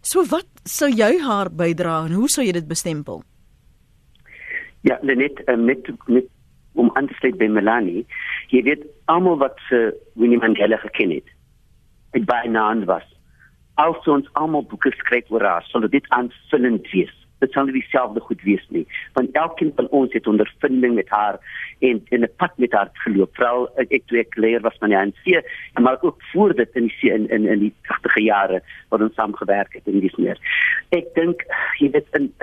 So 0.01 0.23
wat 0.23 0.47
sou 0.63 0.89
jy 0.89 1.19
haar 1.19 1.51
bydra 1.51 2.05
en 2.05 2.11
hoe 2.11 2.29
sou 2.29 2.45
jy 2.45 2.51
dit 2.51 2.67
bestempel? 2.67 3.23
Ja, 4.81 4.97
net 5.01 5.41
um, 5.47 5.65
net 5.65 5.91
net 6.07 6.25
om 6.73 6.91
aan 6.93 7.07
te 7.07 7.13
sluit 7.13 7.37
by 7.37 7.47
Melanie, 7.51 8.05
jy 8.49 8.63
weet 8.63 8.85
almal 9.05 9.37
wat 9.37 9.57
se 9.69 9.93
Winnie 10.15 10.39
Mandela 10.39 10.77
geken 10.77 11.11
het. 11.11 11.29
Dit 12.11 12.25
by 12.25 12.47
naand 12.49 12.85
was. 12.89 13.05
Also 13.75 14.13
ons 14.13 14.29
almal 14.33 14.65
boeke 14.67 14.91
skryf 14.91 15.29
oor 15.31 15.45
haar, 15.45 15.65
sal 15.69 15.87
dit 15.87 16.09
aanvullend 16.09 16.89
wees 16.91 17.15
dit 17.39 17.53
sal 17.55 17.67
nie 17.67 17.75
dieselfde 17.77 18.21
goed 18.23 18.41
wees 18.47 18.63
nie 18.75 18.85
want 19.17 19.35
elkeen 19.41 19.71
van 19.75 19.87
ons 19.95 20.13
het 20.15 20.27
ondervinding 20.27 20.95
met 20.99 21.09
haar 21.15 21.39
en 21.89 22.01
in 22.15 22.23
'n 22.23 22.31
pad 22.37 22.57
met 22.57 22.73
haar 22.73 22.89
geloop 23.05 23.35
veral 23.35 23.69
ek 23.77 24.03
toe 24.07 24.19
ek 24.19 24.35
leer 24.35 24.61
was 24.61 24.77
van 24.79 24.89
die 24.89 24.97
ANC 24.97 25.43
maar 25.79 26.01
ook 26.01 26.23
voor 26.31 26.55
dit 26.55 26.69
in 26.73 26.87
die 26.87 27.11
in 27.11 27.29
in, 27.29 27.47
in 27.47 27.59
die 27.59 27.73
80e 27.91 28.23
jare 28.23 28.61
wat 28.89 29.01
ons 29.01 29.15
saam 29.15 29.35
gewerk 29.35 29.73
het 29.73 29.87
in 29.87 29.99
dis 29.99 30.15
meer 30.15 30.37
ek 30.89 31.13
dink 31.15 31.45
jy 31.79 31.91
weet 31.91 32.07
in 32.11 32.33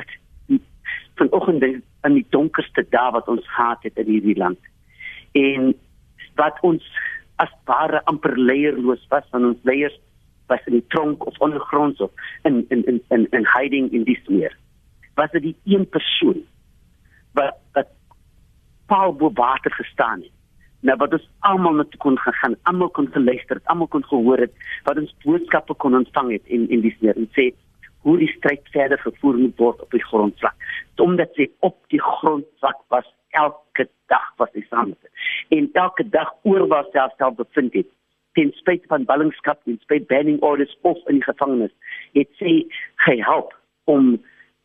vanoggend 1.16 1.62
in 1.62 2.14
die 2.14 2.26
donkerste 2.30 2.86
dae 2.90 3.10
wat 3.12 3.28
ons 3.28 3.48
gehad 3.48 3.82
het 3.82 3.96
in 3.96 4.06
hierdie 4.06 4.38
land 4.38 4.58
en 5.32 5.74
wat 6.40 6.60
ons 6.66 6.84
as 7.42 7.52
ware 7.68 8.02
amper 8.04 8.36
leierloos 8.38 9.02
was 9.12 9.24
van 9.30 9.44
ons 9.52 9.68
leiers 9.68 9.96
was 10.46 10.62
in 10.70 10.78
die 10.78 10.86
tronk 10.94 11.26
of 11.26 11.38
ondergronds 11.44 12.00
of 12.00 12.10
in 12.42 12.64
in 12.68 12.84
in 12.84 13.02
in, 13.08 13.26
in 13.30 13.46
hiding 13.56 13.92
in 13.92 14.04
dis 14.04 14.22
meer 14.28 14.54
was 15.16 15.30
dit 15.30 15.42
die 15.42 15.56
een 15.64 15.88
persoon 15.88 16.42
wat 17.36 17.58
wat 17.72 17.92
Paul 18.86 19.12
bo 19.18 19.32
water 19.34 19.72
gestaan 19.74 20.20
het. 20.22 20.32
Nou 20.86 20.96
wat 21.00 21.14
ons 21.16 21.28
almal 21.48 21.80
net 21.80 21.96
kon 22.02 22.18
gegaan, 22.18 22.54
almal 22.70 22.90
kon 22.94 23.08
geluister, 23.12 23.60
almal 23.64 23.88
kon 23.90 24.04
gehoor 24.06 24.44
het 24.44 24.52
wat 24.86 25.00
ons 25.02 25.14
boodskappe 25.24 25.74
kon 25.82 25.96
ontvang 25.98 26.30
het 26.36 26.52
en 26.56 26.68
en 26.70 26.84
dis 26.84 26.98
net 27.00 27.18
en 27.18 27.28
sê 27.38 27.48
hoe 28.06 28.18
die 28.20 28.30
stryd 28.36 28.68
verder 28.74 29.00
gevoer 29.02 29.38
moet 29.40 29.56
word 29.58 29.80
op 29.82 29.96
die 29.96 30.04
grondvlak. 30.04 30.54
Omdat 31.02 31.32
sy 31.34 31.48
op 31.66 31.78
die 31.90 32.02
grondvlak 32.02 32.78
was 32.94 33.08
elke 33.42 33.88
dag 34.12 34.32
was 34.40 34.52
hy 34.54 34.64
saam 34.70 34.94
met 34.94 35.58
en 35.58 35.68
elke 35.72 36.08
dag 36.16 36.32
oor 36.42 36.66
waar 36.72 36.88
sy 36.92 37.06
self 37.16 37.36
bevind 37.42 37.76
het 37.80 37.90
ten 38.36 38.52
spyte 38.60 38.86
van 38.92 39.04
ballingskap 39.08 39.60
en 39.64 39.78
spyte 39.80 40.08
banning 40.12 40.40
orders 40.44 40.76
of 40.82 40.98
in 41.06 41.20
die 41.20 41.28
gevangenis 41.28 41.74
het 42.18 42.32
sy 42.40 42.56
gehelp 43.08 43.54
om 43.84 44.16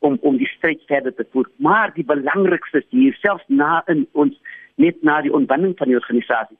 om 0.01 0.17
om 0.27 0.37
die 0.37 0.49
stryd 0.49 0.81
verder 0.89 1.13
te 1.15 1.25
voer. 1.31 1.49
Maar 1.61 1.93
die 1.93 2.05
belangrikste 2.05 2.81
is 2.81 2.89
hier 2.89 3.17
selfs 3.21 3.45
na 3.47 3.83
in 3.93 4.07
ons 4.11 4.57
net 4.81 4.97
na 5.05 5.19
die 5.21 5.33
ontbinding 5.33 5.75
van 5.77 5.91
die 5.91 5.97
organisasie. 5.99 6.57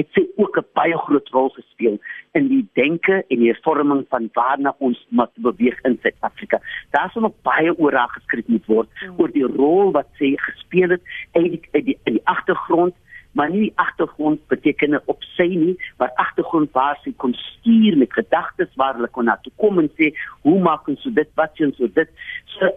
Dit 0.00 0.08
sê 0.16 0.24
ook 0.36 0.58
'n 0.58 0.68
baie 0.78 0.96
groot 1.04 1.28
rol 1.36 1.48
gespeel 1.48 1.98
in 2.32 2.48
die 2.48 2.64
denke 2.72 3.24
en 3.28 3.38
die 3.44 3.54
vorming 3.62 4.04
van 4.08 4.30
waarna 4.32 4.74
ons 4.78 5.06
moet 5.08 5.32
beweeg 5.36 5.78
in 5.84 5.98
Suid-Afrika. 6.02 6.60
Daar 6.96 7.10
is 7.12 7.18
nog 7.20 7.34
baie 7.44 7.72
oor 7.78 7.92
haar 7.92 8.12
geskryf 8.14 8.46
moet 8.52 8.68
word 8.72 8.88
hmm. 9.00 9.18
oor 9.20 9.32
die 9.32 9.48
rol 9.56 9.92
wat 9.96 10.08
sy 10.20 10.32
gespeel 10.40 10.96
het 10.96 11.02
in 11.36 11.50
die 11.50 11.60
in 11.72 11.84
die, 11.90 11.98
die 12.08 12.24
agtergrond 12.24 12.96
maar 13.36 13.50
nie 13.52 13.72
agtergrond 13.76 14.46
beteken 14.48 14.96
op 15.12 15.24
sy 15.36 15.44
nie, 15.60 15.74
maar 16.00 16.14
agtergrond 16.16 16.70
waar 16.72 16.96
sy 17.02 17.12
kon 17.20 17.34
stuur 17.36 17.98
met 18.00 18.14
gedagtes 18.16 18.72
waar 18.80 18.96
hulle 18.96 19.10
kon 19.12 19.28
na 19.28 19.36
toe 19.44 19.52
kom 19.60 19.82
en 19.82 19.90
sê 20.00 20.08
hoe 20.46 20.56
maak 20.64 20.88
ons 20.88 21.04
so 21.04 21.12
dit 21.12 21.28
wat 21.36 21.60
ons 21.66 21.76
so 21.76 21.92
dit 21.98 22.14
so 22.54 22.70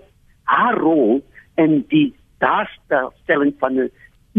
haar 0.51 0.75
rol 0.83 1.21
in 1.63 1.79
die 1.93 2.09
daarstelling 2.43 3.55
van 3.63 3.79
die 3.79 3.87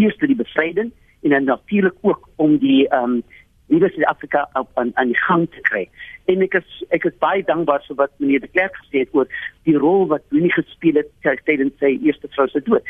eerste 0.05 0.29
die 0.29 0.37
bevryding 0.37 0.93
en 1.25 1.37
dan 1.37 1.49
natuurlik 1.55 1.97
ook 2.05 2.29
om 2.37 2.59
die 2.61 2.83
ehm 2.89 3.21
um, 3.21 3.23
nuwe 3.71 3.89
Suid-Afrika 3.95 4.49
aan 4.53 4.91
aan 4.95 5.13
die 5.13 5.19
gang 5.19 5.47
te 5.51 5.61
kry. 5.61 5.85
En 6.31 6.43
ek 6.47 6.55
is 6.61 6.83
ek 6.95 7.07
is 7.09 7.17
baie 7.23 7.43
dankbaar 7.47 7.83
vir 7.89 7.97
wat 7.99 8.13
meneer 8.23 8.41
de 8.45 8.51
Klerk 8.55 8.77
gesê 8.85 9.05
het 9.05 9.15
oor 9.17 9.27
die 9.69 9.77
rol 9.77 10.07
wat 10.13 10.23
Winnie 10.35 10.53
gespeel 10.55 11.01
het 11.03 11.11
tydens 11.49 11.77
sy 11.83 11.97
eerste 11.99 12.31
vrou 12.37 12.47
se 12.49 12.63
dood. 12.67 12.87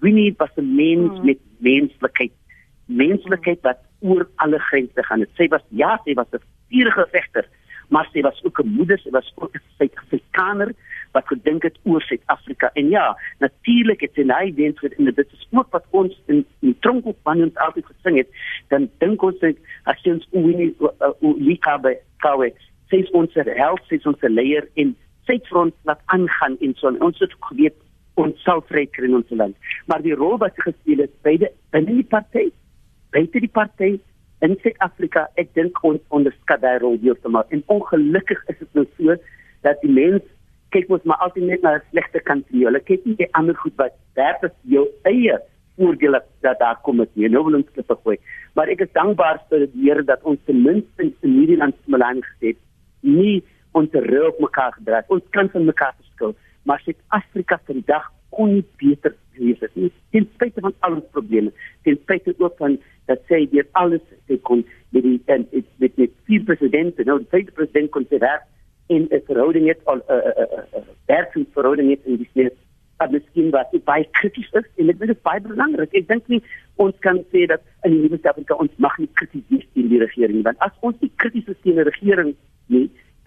Winnie 0.00 0.34
was 0.38 0.54
'n 0.56 0.74
mens 0.76 1.18
hmm. 1.18 1.26
met 1.26 1.40
menslikheid 1.58 2.32
menslikheid 2.88 3.60
wat 3.62 3.80
oor 4.00 4.28
alle 4.36 4.58
grense 4.70 5.02
gaan. 5.02 5.26
Sy 5.36 5.48
was 5.52 5.64
ja, 5.68 5.98
sy 6.04 6.14
was 6.14 6.30
'n 6.32 6.42
vurige 6.70 7.06
vegter, 7.12 7.44
maar 7.88 8.08
sy 8.12 8.20
was 8.20 8.40
ook 8.44 8.60
'n 8.60 8.68
moeder, 8.68 8.98
sy 8.98 9.10
was 9.10 9.32
ook 9.36 9.54
'n 9.54 9.62
Suid-Afrikaner 9.78 10.72
wat 11.12 11.26
gedink 11.26 11.62
het 11.62 11.78
oor 11.84 12.02
Suid-Afrika. 12.02 12.70
En 12.74 12.88
ja, 12.88 13.16
natuurlik 13.38 14.00
het 14.00 14.14
sy 14.14 14.22
naai 14.22 14.54
wens 14.54 14.78
vir 14.78 14.92
in 14.98 15.04
dit 15.04 15.18
is 15.32 15.46
ook 15.50 15.70
wat 15.70 15.84
ons 15.90 16.20
in 16.26 16.46
die 16.60 16.76
tronk 16.80 17.06
op 17.06 17.16
van 17.22 17.42
ons 17.42 17.54
altyd 17.54 17.86
gesing 17.86 18.16
het, 18.16 18.28
dan 18.68 18.90
dink 18.98 19.22
ons 19.22 19.38
dat 19.38 19.56
as 19.84 20.02
ons 20.02 20.28
Winnie 20.30 20.76
Lika 21.20 21.78
by 21.78 21.94
Kawe 22.16 22.52
sê 22.90 23.02
ons 23.12 23.32
se 23.32 23.44
held 23.44 23.84
sê 23.90 24.00
ons 24.04 24.18
se 24.20 24.30
leier 24.32 24.68
in 24.74 24.94
Suid-Front 25.28 25.74
wat 25.88 26.00
aangaan 26.14 26.56
in 26.64 26.74
so 26.78 26.92
ons 27.04 27.20
het 27.20 27.34
geweet 27.50 27.76
ons 28.18 28.38
sal 28.42 28.64
vry 28.66 28.86
kry 28.90 29.06
in 29.06 29.18
ons 29.20 29.30
land. 29.30 29.54
Maar 29.86 30.02
die 30.02 30.16
rol 30.16 30.38
wat 30.42 30.56
sy 30.56 30.70
gespeel 30.70 31.04
het 31.04 31.12
by 31.22 31.36
die 31.38 31.52
binne 31.74 32.00
die 32.00 32.08
party 32.14 32.48
buite 33.14 33.40
die 33.40 33.50
party 33.52 33.90
in 34.44 34.56
Suid-Afrika, 34.62 35.26
ek 35.40 35.50
dink 35.58 35.78
ons 35.86 36.02
onderskat 36.14 36.62
daai 36.62 36.78
rol 36.82 36.98
heeltemal. 37.02 37.46
En 37.54 37.64
ongelukkig 37.74 38.42
is 38.52 38.58
dit 38.60 38.76
nou 38.78 38.84
so 38.98 39.16
dat 39.66 39.80
die 39.82 39.90
mens 39.90 40.24
kyk 40.74 40.90
mos 40.92 41.04
maar 41.08 41.20
altyd 41.24 41.48
net 41.48 41.64
na 41.64 41.78
die 41.78 41.86
slegte 41.88 42.22
kant 42.22 42.46
van 42.50 42.60
jou. 42.60 42.68
Hulle 42.68 42.82
kyk 42.84 43.06
nie 43.08 43.16
die 43.18 43.30
ander 43.38 43.56
goed 43.58 43.74
wat 43.80 43.96
daar 44.18 44.38
is 44.46 44.54
jou 44.74 44.84
eie 45.08 45.38
voordele 45.78 46.20
dat 46.44 46.60
daar 46.60 46.78
kom 46.84 47.00
met 47.00 47.10
nie. 47.16 47.30
Nou 47.32 47.44
wil 47.48 47.60
ons 47.60 47.74
dit 47.74 47.92
gooi. 48.04 48.18
Maar 48.54 48.70
ek 48.74 48.84
is 48.86 48.94
dankbaar 48.94 49.40
vir 49.50 49.66
die 49.72 49.86
Here 49.88 50.04
dat 50.06 50.22
ons 50.28 50.40
ten 50.46 50.60
minste 50.62 51.08
in 51.08 51.36
hierdie 51.40 51.58
land 51.58 51.78
smelang 51.86 52.22
gesê 52.26 52.54
nie 53.00 53.42
ons 53.72 53.92
rug 53.92 54.38
mekaar 54.38 54.72
gedra. 54.72 55.02
Ons 55.08 55.24
kan 55.30 55.50
van 55.52 55.64
mekaar 55.64 55.94
verskil, 55.96 56.34
maar 56.62 56.80
Suid-Afrika 56.84 57.60
vandag 57.66 58.12
kon 58.34 58.52
nie 58.52 58.64
beter 58.80 59.14
wees 59.38 59.60
het 59.60 59.74
nie. 59.74 59.90
Ten 60.10 60.28
spyte 60.34 60.60
van 60.60 60.74
al 60.86 60.98
ons 60.98 61.10
probleme, 61.14 61.52
ten 61.86 61.98
spyte 62.02 62.34
ook 62.38 62.56
van 62.58 62.78
dat 63.08 63.22
sê 63.30 63.40
jy 63.46 63.64
alles 63.80 64.04
sê 64.28 64.38
kon 64.44 64.64
met 64.94 65.04
die 65.04 65.18
en 65.32 65.46
met 65.52 65.96
met 65.96 66.14
vier 66.28 66.44
presidente, 66.48 67.04
nou 67.04 67.18
die 67.22 67.30
tweede 67.32 67.54
president 67.56 67.92
kon 67.94 68.06
sê 68.10 68.20
dat 68.24 68.46
in 68.88 69.08
'n 69.10 69.22
verhouding 69.26 69.68
het 69.68 69.80
al 69.84 70.00
'n 70.00 70.02
'n 70.08 70.48
'n 71.08 71.40
'n 71.40 71.46
verhouding 71.52 71.90
het 71.90 72.04
in 72.04 72.16
die 72.16 72.28
sneeu 72.32 72.50
'n 73.00 73.12
miskien 73.12 73.50
wat 73.50 73.70
baie 73.84 74.06
krities 74.10 74.50
is 74.52 74.68
en 74.76 74.86
dit 74.86 75.08
is 75.08 75.22
baie 75.22 75.40
belangrik. 75.40 75.92
Ek 75.94 76.08
dink 76.08 76.28
nie 76.28 76.42
ons 76.76 76.94
kan 76.98 77.24
sê 77.32 77.46
dat 77.46 77.62
in 77.82 77.90
die 77.90 78.00
nuwe 78.00 78.18
Suid-Afrika 78.18 78.54
ons 78.54 78.74
mag 78.76 78.98
nie 78.98 79.10
krities 79.12 79.44
wees 79.48 79.66
teen 79.72 79.88
die 79.88 79.98
regering 79.98 80.42
want 80.42 80.58
as 80.58 80.72
ons 80.80 80.96
nie 81.00 81.12
krities 81.16 81.48
is 81.48 81.60
teen 81.62 81.74
die 81.74 81.88
regering 81.90 82.34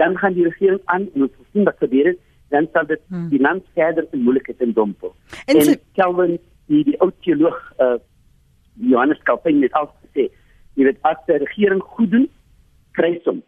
dan 0.01 0.17
gaan 0.17 0.33
die 0.37 0.47
regering 0.49 0.81
aan 0.93 1.07
en 1.13 1.27
ons 1.27 1.49
sien 1.53 1.67
wat 1.69 1.81
gebeur 1.83 2.11
het, 2.11 2.19
dan 2.53 2.67
sal 2.73 2.87
dit 2.89 3.01
hmm. 3.07 3.27
die 3.33 3.41
land 3.41 3.67
verder 3.77 4.07
in 4.11 4.23
moeilikheid 4.27 4.75
dompel. 4.75 5.13
En, 5.45 5.59
en 5.59 5.77
Calvin, 5.99 6.39
die 6.71 6.83
die 6.87 6.97
ou 7.03 7.11
teoloog 7.25 7.59
uh, 7.85 7.97
Johannes 8.91 9.21
Calvin 9.27 9.61
het 9.63 9.77
al 9.79 9.89
gesê, 9.91 10.27
jy 10.79 10.87
weet 10.89 10.99
as 11.07 11.21
die 11.29 11.37
regering 11.43 11.83
goed 11.95 12.11
doen, 12.15 12.27
kry 12.97 13.13
hom. 13.27 13.43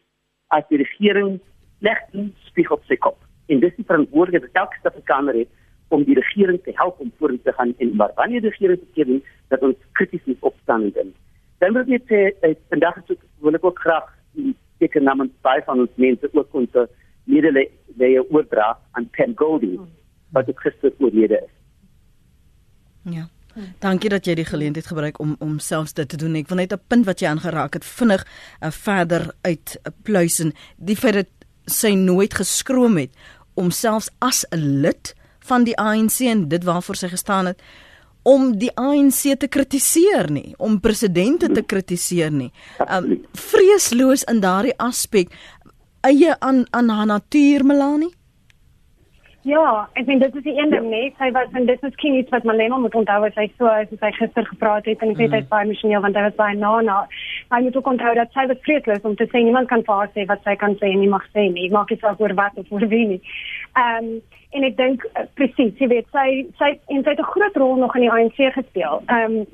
As 0.55 0.65
die 0.69 0.79
regering 0.83 1.39
sleg 1.81 2.05
doen, 2.13 2.31
spieg 2.49 2.71
op 2.71 2.85
sy 2.87 2.99
kop. 3.01 3.19
En 3.51 3.59
dis 3.63 3.75
die 3.75 3.87
verantwoordelikheid 3.89 4.51
wat 4.51 4.61
elke 4.63 4.79
Suid-Afrikaner 4.81 5.41
het 5.41 5.51
om 5.93 6.05
die 6.07 6.17
regering 6.17 6.61
te 6.63 6.73
help 6.79 7.01
om 7.03 7.11
vorentoe 7.19 7.51
te 7.51 7.57
gaan 7.57 7.73
en 7.83 7.95
maar 7.99 8.13
wanneer 8.15 8.41
die 8.41 8.53
regering 8.53 8.79
verkeerd 8.85 9.11
doen, 9.11 9.23
dat 9.53 9.65
ons 9.67 9.89
krities 9.99 10.23
moet 10.29 10.49
opstaan 10.51 10.87
en 10.93 11.11
dan 11.63 11.75
wil 11.75 11.95
ek 11.95 12.07
sê 12.11 12.21
eh, 12.43 12.55
vandag 12.73 12.97
is 13.03 13.19
wil 13.43 13.55
ek 13.55 13.65
ook 13.67 13.79
graag 13.79 14.07
seker 14.83 15.01
namens 15.01 15.31
baie 15.47 15.63
van 15.67 15.79
ons 15.85 16.01
mense 16.05 16.29
ook 16.33 16.59
ons 16.59 16.79
medelee 17.31 18.19
oordra 18.29 18.73
aan 18.99 19.07
Pen 19.15 19.35
Goldie 19.39 19.79
wat 20.35 20.49
die 20.49 20.57
Christus 20.59 20.97
oorlede 20.99 21.39
is. 21.39 21.53
Ja. 23.15 23.27
Dankie 23.83 24.09
dat 24.09 24.25
jy 24.25 24.33
die 24.39 24.47
geleentheid 24.49 24.87
gebruik 24.89 25.19
om 25.21 25.35
om 25.43 25.59
selfs 25.61 25.93
dit 25.93 26.09
te 26.09 26.17
doen. 26.17 26.35
Ek 26.35 26.49
wil 26.49 26.57
net 26.57 26.73
'n 26.73 26.81
punt 26.87 27.05
wat 27.05 27.21
jy 27.21 27.27
aangeraak 27.29 27.73
het 27.73 27.85
vinnig 27.85 28.25
uh, 28.25 28.71
verder 28.71 29.29
uit 29.41 29.77
uh, 29.77 29.93
pluisen. 30.03 30.53
Die 30.77 30.95
feit 30.95 31.13
dat 31.13 31.29
sy 31.65 31.93
nooit 31.93 32.33
geskroom 32.33 32.97
het 32.97 33.13
om 33.53 33.69
selfs 33.69 34.09
as 34.19 34.45
'n 34.49 34.81
lid 34.81 35.15
van 35.39 35.63
die 35.63 35.77
ANC 35.77 36.19
en 36.19 36.47
dit 36.47 36.63
waarvoor 36.63 36.95
sy 36.95 37.07
gestaan 37.07 37.45
het 37.45 37.61
om 38.23 38.51
die 38.57 38.71
ANC 38.79 39.21
te 39.39 39.47
kritiseer 39.47 40.29
nie, 40.31 40.53
om 40.57 40.79
presidente 40.79 41.49
te 41.51 41.61
kritiseer 41.61 42.31
nie. 42.31 42.51
Um 42.87 43.19
vreesloos 43.37 44.23
in 44.31 44.41
daardie 44.43 44.75
aspek 44.79 45.31
eie 46.03 46.35
aan 46.39 46.65
aan 46.71 46.89
haar 46.89 47.05
natuur 47.05 47.65
Melanie. 47.65 48.13
Ja, 49.43 49.89
ek 49.99 50.05
vind 50.07 50.21
dit 50.23 50.35
is 50.39 50.43
die 50.45 50.53
een 50.55 50.69
ding 50.71 50.85
net, 50.87 51.17
sy 51.19 51.27
was 51.35 51.49
en 51.51 51.65
dit 51.67 51.75
is 51.75 51.83
miskien 51.83 52.13
iets 52.15 52.31
wat 52.31 52.45
Malema 52.47 52.77
moet 52.79 52.93
onthou 52.95 53.25
as 53.27 53.35
hy 53.35 53.49
so 53.57 53.67
as 53.67 53.89
hy 53.99 54.11
gister 54.15 54.45
gepraat 54.47 54.85
het 54.87 55.01
en 55.03 55.11
ek 55.11 55.17
weet 55.19 55.33
mm. 55.33 55.35
hy's 55.35 55.49
baie 55.49 55.67
emosioneel 55.67 56.03
want 56.05 56.15
hy 56.15 56.23
was 56.23 56.37
baie 56.37 56.55
na 56.55 56.69
na. 56.87 56.99
Hy 57.51 57.59
moet 57.65 57.75
ook 57.75 57.89
onthou 57.91 58.13
dat 58.15 58.31
sy 58.31 58.45
was 58.47 58.61
vreesloos 58.63 59.03
om 59.09 59.17
te 59.19 59.27
sê 59.33 59.41
niemand 59.43 59.67
kan 59.67 59.83
vir 59.83 59.99
haar 59.99 60.13
sê 60.15 60.23
wat 60.29 60.47
sy 60.47 60.53
kan 60.61 60.77
sê 60.79 60.93
en 60.93 61.03
nie 61.03 61.11
mag 61.11 61.25
sê 61.33 61.49
nie. 61.51 61.67
Maak 61.75 61.91
dit 61.91 61.99
saak 61.99 62.23
oor 62.23 62.35
wat 62.39 62.55
of 62.61 62.71
oor 62.71 62.87
wie 62.93 63.03
nie. 63.11 63.19
Ehm 63.73 64.13
um, 64.13 64.15
en 64.53 64.63
ek 64.69 64.75
dink 64.77 65.03
uh, 65.09 65.25
presies, 65.35 65.75
jy 65.81 65.87
weet 65.91 66.07
sy 66.15 66.27
sy 66.61 66.71
en 66.93 67.03
sy 67.03 67.11
het 67.11 67.19
'n 67.19 67.31
groot 67.35 67.55
rol 67.59 67.75
nog 67.83 67.95
in 67.99 68.07
die 68.07 68.13
ANC 68.15 68.39
gespeel. 68.55 69.03
Ehm 69.09 69.41
um, 69.41 69.45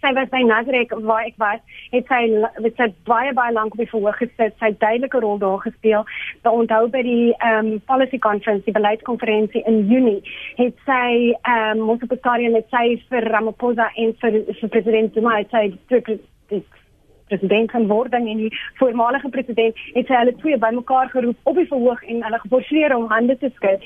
sy 0.00 0.12
was 0.14 0.30
by 0.30 0.42
Nazareth 0.46 0.92
waar 1.08 1.26
ek 1.26 1.36
was, 1.42 1.60
het 1.92 2.06
sy 2.10 2.20
het 2.62 2.80
sy 2.80 2.88
baie 3.08 3.32
baie 3.36 3.52
lank 3.52 3.74
op 3.74 3.82
die 3.82 3.90
verhoog 3.90 4.18
gesit, 4.22 4.56
sy 4.58 4.70
het 4.70 4.80
duidelike 4.82 5.20
rol 5.24 5.38
daar 5.42 5.60
gespeel. 5.64 6.06
Daar 6.46 6.58
onthou 6.62 6.84
by 6.94 7.02
die 7.06 7.34
ehm 7.38 7.72
um, 7.74 7.80
policy 7.90 8.18
conference, 8.18 8.64
die 8.66 8.76
beleidskonferensie 8.76 9.64
in 9.66 9.84
Junie, 9.90 10.20
het 10.60 10.76
sy 10.86 11.34
ehm 11.42 11.82
um, 11.82 11.94
ons 11.94 12.02
op 12.02 12.14
die 12.14 12.20
stadium 12.22 12.56
met 12.58 12.68
sy 12.74 12.84
vir 13.10 13.30
Ramaphosa 13.32 13.90
en 13.96 14.14
vir, 14.22 14.42
vir 14.60 14.74
president 14.76 15.14
Zuma, 15.14 15.40
sy 15.50 15.64
die 15.74 16.62
president 17.28 17.70
van 17.70 17.86
wording 17.86 18.28
en 18.30 18.44
die 18.46 18.52
voormalige 18.80 19.28
president 19.28 19.76
het 19.94 20.08
sy 20.08 20.16
hulle 20.16 20.36
twee 20.40 20.58
bymekaar 20.58 21.10
geroep 21.12 21.50
op 21.50 21.60
die 21.60 21.68
verhoog 21.68 22.02
en 22.08 22.24
hulle 22.24 22.40
geforseer 22.44 22.96
om 22.96 23.10
hande 23.12 23.36
te 23.38 23.50
skud. 23.56 23.84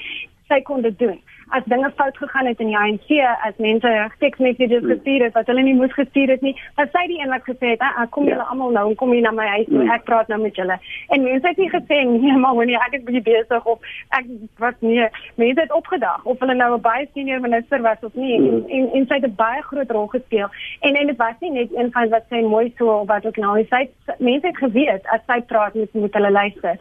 Sy 0.50 0.60
kon 0.68 0.84
dit 0.86 0.98
doen 0.98 1.18
as 1.52 1.64
dinge 1.64 1.90
fout 1.96 2.16
gegaan 2.16 2.46
het 2.46 2.60
in 2.60 2.70
die 2.70 2.78
ANC, 2.78 3.08
as 3.46 3.56
mense 3.60 3.90
text 4.18 4.40
messages 4.40 4.84
gestuur 4.88 5.24
het 5.26 5.34
wat 5.36 5.48
hulle 5.50 5.64
nie 5.66 5.74
moes 5.76 5.92
gestuur 5.92 6.32
het 6.32 6.44
nie, 6.46 6.54
dan 6.78 6.88
sê 6.94 7.02
die 7.10 7.18
een 7.20 7.32
wat 7.34 7.44
gesê 7.48 7.74
het, 7.74 7.80
"Ag, 7.80 8.08
kom 8.08 8.24
julle 8.24 8.44
ja. 8.44 8.48
almal 8.50 8.70
nou 8.70 8.94
kom 8.94 9.12
hier 9.12 9.22
na 9.22 9.30
my 9.30 9.46
huis, 9.46 9.68
mm. 9.68 9.90
ek 9.90 10.04
praat 10.04 10.28
nou 10.28 10.40
met 10.40 10.56
julle." 10.56 10.78
En 11.08 11.22
mense 11.22 11.46
het 11.46 11.56
nie 11.56 11.70
gesê 11.70 11.98
nie, 12.08 12.32
maar 12.42 12.54
wanneer 12.54 12.80
ek 12.86 12.94
is 12.98 13.04
bietjie 13.04 13.22
besig 13.22 13.64
of 13.64 13.78
ek 14.08 14.24
wat 14.58 14.80
nie, 14.80 15.08
mense 15.34 15.60
het 15.60 15.72
opgedag 15.72 16.24
of 16.24 16.38
hulle 16.38 16.54
nou 16.54 16.74
'n 16.74 16.80
baie 16.80 17.08
senior 17.14 17.40
minister 17.40 17.82
was 17.82 18.00
of 18.02 18.14
nie 18.14 18.40
mm. 18.40 18.64
en 18.68 18.90
en 18.92 19.06
sy 19.06 19.14
het 19.14 19.24
'n 19.24 19.34
baie 19.36 19.62
groot 19.62 19.90
rol 19.90 20.06
gespeel. 20.06 20.48
En 20.80 20.94
en 20.94 21.06
dit 21.06 21.16
was 21.16 21.36
nie 21.40 21.50
net 21.50 21.68
een 21.76 21.92
van 21.92 22.08
wat 22.08 22.24
sê 22.30 22.40
mooi 22.42 22.72
so 22.78 22.88
of 23.00 23.06
wat 23.06 23.26
ook 23.26 23.36
nou, 23.36 23.66
sy 23.68 23.88
mense 24.18 24.46
het 24.46 24.56
geweet 24.56 25.06
as 25.06 25.20
sy 25.26 25.40
praat 25.40 25.74
met 25.74 25.92
moet 25.94 26.14
hulle 26.14 26.30
luister. 26.30 26.76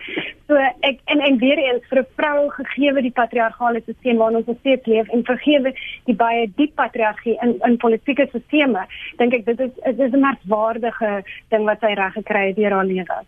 So 0.47 0.55
ek 0.79 0.99
en 1.05 1.19
en 1.19 1.37
weer 1.37 1.57
eens 1.57 1.83
vir 1.89 1.99
'n 1.99 2.07
vrou 2.15 2.49
gegee 2.49 3.01
die 3.01 3.11
patriargale 3.11 3.81
stelsel 3.81 4.17
waarin 4.17 4.37
ons 4.41 4.49
steeds 4.61 4.87
leef 4.89 5.11
en 5.11 5.25
vergewe 5.27 5.73
die 6.09 6.15
baie 6.15 6.47
diep 6.55 6.75
patriargie 6.79 7.37
in 7.43 7.57
in 7.67 7.77
politieke 7.81 8.29
sisteme 8.31 8.87
dink 9.19 9.35
ek 9.41 9.45
dit 9.51 9.67
is 9.67 9.75
dit 9.83 10.07
is 10.07 10.13
'n 10.13 10.25
merkwaardige 10.25 11.11
ding 11.49 11.67
wat 11.69 11.79
sy 11.83 11.93
reg 11.93 12.13
gekry 12.13 12.47
het 12.47 12.55
deur 12.55 12.79
haar 12.79 12.85
lewe. 12.85 13.21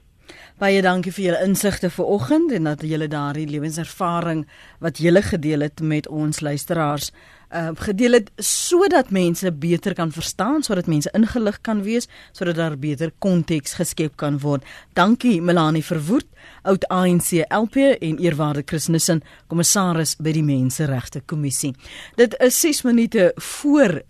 Baie 0.62 0.82
dankie 0.86 1.12
vir 1.12 1.26
julle 1.26 1.46
insigte 1.46 1.90
vanoggend 1.90 2.52
en 2.56 2.64
dat 2.70 2.84
julle 2.86 3.08
daardie 3.12 3.48
lewenservaring 3.50 4.46
wat 4.80 5.02
julle 5.02 5.22
gedeel 5.22 5.66
het 5.66 5.82
met 5.82 6.08
ons 6.08 6.40
luisteraars 6.46 7.12
uh 7.54 7.70
gedeel 7.74 8.12
het 8.18 8.32
sodat 8.38 9.10
mense 9.10 9.52
beter 9.52 9.94
kan 9.94 10.12
verstaan, 10.12 10.64
sodat 10.64 10.88
mense 10.88 11.10
ingelig 11.14 11.62
kan 11.62 11.84
wees, 11.84 12.08
sodat 12.32 12.56
daar 12.56 12.78
beter 12.78 13.12
konteks 13.20 13.74
geskep 13.74 14.16
kan 14.16 14.40
word. 14.40 14.64
Dankie 14.94 15.42
Melanie 15.42 15.86
Verwoerd, 15.86 16.28
oud 16.62 16.88
ANC 16.88 17.44
LP 17.48 17.76
en 18.00 18.18
eerwaarde 18.18 18.64
Chris 18.66 18.88
Nissen, 18.88 19.22
kommissaris 19.48 20.16
by 20.16 20.34
die 20.34 20.44
Menseregte 20.44 21.22
Kommissie. 21.26 21.76
Dit 22.16 22.36
is 22.40 22.60
6 22.60 22.82
minute 22.82 23.32
voor 23.36 24.02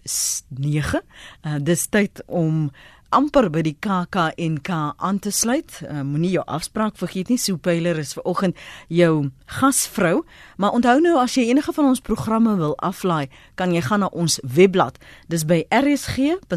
9. 0.47 1.01
Uh 1.43 1.59
dis 1.63 1.87
tyd 1.87 2.23
om 2.25 2.71
amper 3.13 3.49
by 3.53 3.61
die 3.65 3.75
KKNK 3.77 4.69
aan 4.97 5.19
te 5.21 5.31
sluit. 5.31 5.81
Uh, 5.85 6.01
Moenie 6.05 6.31
jou 6.35 6.43
afspraak 6.49 6.97
vergeet 6.99 7.29
nie. 7.31 7.37
Sue 7.41 7.57
Pyler 7.61 7.99
is 8.01 8.13
vanoggend 8.17 8.57
jou 8.91 9.29
gasvrou, 9.59 10.23
maar 10.57 10.73
onthou 10.77 10.97
nou 11.03 11.17
as 11.21 11.35
jy 11.37 11.43
enige 11.51 11.73
van 11.75 11.85
ons 11.91 12.01
programme 12.03 12.57
wil 12.59 12.73
aflaai, 12.83 13.29
kan 13.59 13.73
jy 13.73 13.81
gaan 13.85 14.01
na 14.05 14.09
ons 14.11 14.39
webblad. 14.43 14.97
Dis 15.31 15.45
by 15.45 15.63
rsg.co.za. 15.69 16.49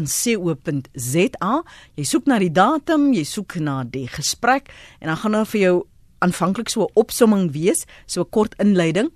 Jy 1.97 2.05
soek 2.05 2.25
na 2.27 2.39
die 2.41 2.53
datum, 2.53 3.13
jy 3.13 3.25
soek 3.27 3.55
na 3.61 3.83
die 3.85 4.07
gesprek 4.11 4.73
en 4.99 5.07
dan 5.11 5.21
gaan 5.21 5.33
daar 5.37 5.49
vir 5.53 5.61
jou 5.61 5.77
aanvanklik 6.25 6.69
so 6.69 6.81
'n 6.83 6.91
opsomming 6.95 7.51
wees, 7.53 7.85
so 8.05 8.21
'n 8.21 8.29
kort 8.29 8.55
inleiding. 8.57 9.09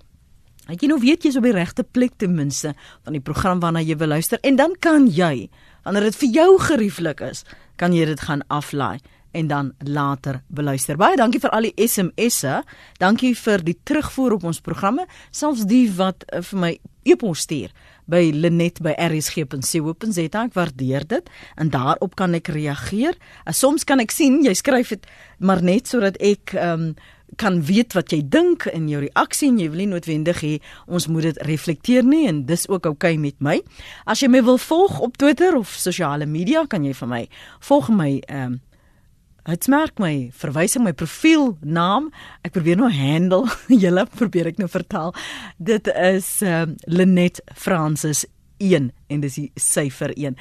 Ek 0.70 0.82
jy 0.82 0.88
nou 0.88 1.00
weet 1.00 1.24
jy's 1.24 1.36
op 1.36 1.44
die 1.44 1.52
regte 1.52 1.84
plek 1.84 2.14
ten 2.22 2.36
minste 2.36 2.76
van 3.04 3.14
die 3.14 3.24
program 3.24 3.60
waarna 3.60 3.82
jy 3.82 3.98
wil 3.98 4.08
luister 4.14 4.40
en 4.42 4.56
dan 4.56 4.76
kan 4.80 5.08
jy 5.10 5.50
wanneer 5.84 6.10
dit 6.10 6.16
vir 6.16 6.30
jou 6.30 6.60
gerieflik 6.60 7.22
is, 7.26 7.44
kan 7.76 7.94
jy 7.94 8.06
dit 8.06 8.28
gaan 8.28 8.44
aflaai 8.48 9.00
en 9.32 9.48
dan 9.48 9.74
later 9.80 10.42
beluister. 10.48 10.98
Baie 11.00 11.16
dankie 11.16 11.40
vir 11.40 11.50
al 11.56 11.70
die 11.70 11.88
SMS'e. 11.88 12.62
Dankie 13.00 13.32
vir 13.38 13.64
die 13.64 13.78
terugvoer 13.88 14.36
op 14.38 14.44
ons 14.50 14.62
programme, 14.64 15.06
selfs 15.32 15.66
die 15.70 15.88
wat 15.96 16.26
uh, 16.28 16.42
vir 16.44 16.60
my 16.60 16.74
e-pos 17.08 17.40
stuur 17.48 17.72
by 18.12 18.28
linet@rsg.co.za. 18.36 20.44
Ek 20.44 20.58
waardeer 20.58 21.08
dit 21.08 21.30
en 21.56 21.72
daarop 21.72 22.16
kan 22.20 22.36
ek 22.36 22.52
reageer. 22.52 23.16
Uh, 23.46 23.56
soms 23.56 23.88
kan 23.88 24.04
ek 24.04 24.12
sien 24.12 24.42
jy 24.44 24.54
skryf 24.58 24.92
dit 24.98 25.08
maar 25.40 25.64
net 25.64 25.88
sodat 25.88 26.20
ek 26.20 26.58
ehm 26.58 26.92
um, 26.92 26.96
kan 27.36 27.62
weet 27.64 27.94
wat 27.94 28.12
jy 28.12 28.22
dink 28.28 28.66
in 28.72 28.90
jou 28.92 29.02
reaksie 29.04 29.50
en 29.52 29.60
jy 29.60 29.70
wil 29.72 29.84
nie 29.84 29.92
noodwendig 29.94 30.42
hê 30.44 30.56
ons 30.88 31.08
moet 31.08 31.30
dit 31.30 31.38
reflekteer 31.48 32.04
nie 32.04 32.26
en 32.30 32.44
dis 32.46 32.68
ook 32.70 32.90
oukei 32.90 33.16
okay 33.16 33.22
met 33.22 33.38
my. 33.40 33.60
As 34.06 34.22
jy 34.22 34.30
my 34.32 34.44
wil 34.44 34.60
volg 34.62 35.00
op 35.00 35.18
Twitter 35.18 35.56
of 35.58 35.72
sosiale 35.72 36.26
media, 36.26 36.66
kan 36.68 36.84
jy 36.86 36.94
vir 36.98 37.08
my 37.08 37.24
volg 37.60 37.90
my 37.90 38.12
ehm 38.28 38.58
um, 38.58 38.60
Dit 39.42 39.66
merk 39.74 39.98
my 39.98 40.30
verwysing 40.38 40.84
my 40.86 40.92
profiel 40.94 41.56
naam. 41.66 42.12
Ek 42.46 42.54
probeer 42.54 42.78
nou 42.78 42.92
handle. 42.94 43.50
Julle 43.84 44.04
probeer 44.06 44.52
ek 44.52 44.60
nou 44.62 44.68
vertaal. 44.70 45.16
Dit 45.58 45.90
is 45.90 46.30
ehm 46.46 46.76
um, 46.76 46.76
Lenet 46.86 47.42
Francis 47.58 48.28
1 48.62 48.92
en 49.10 49.24
dis 49.26 49.40
die 49.40 49.50
syfer 49.58 50.14
1. 50.14 50.38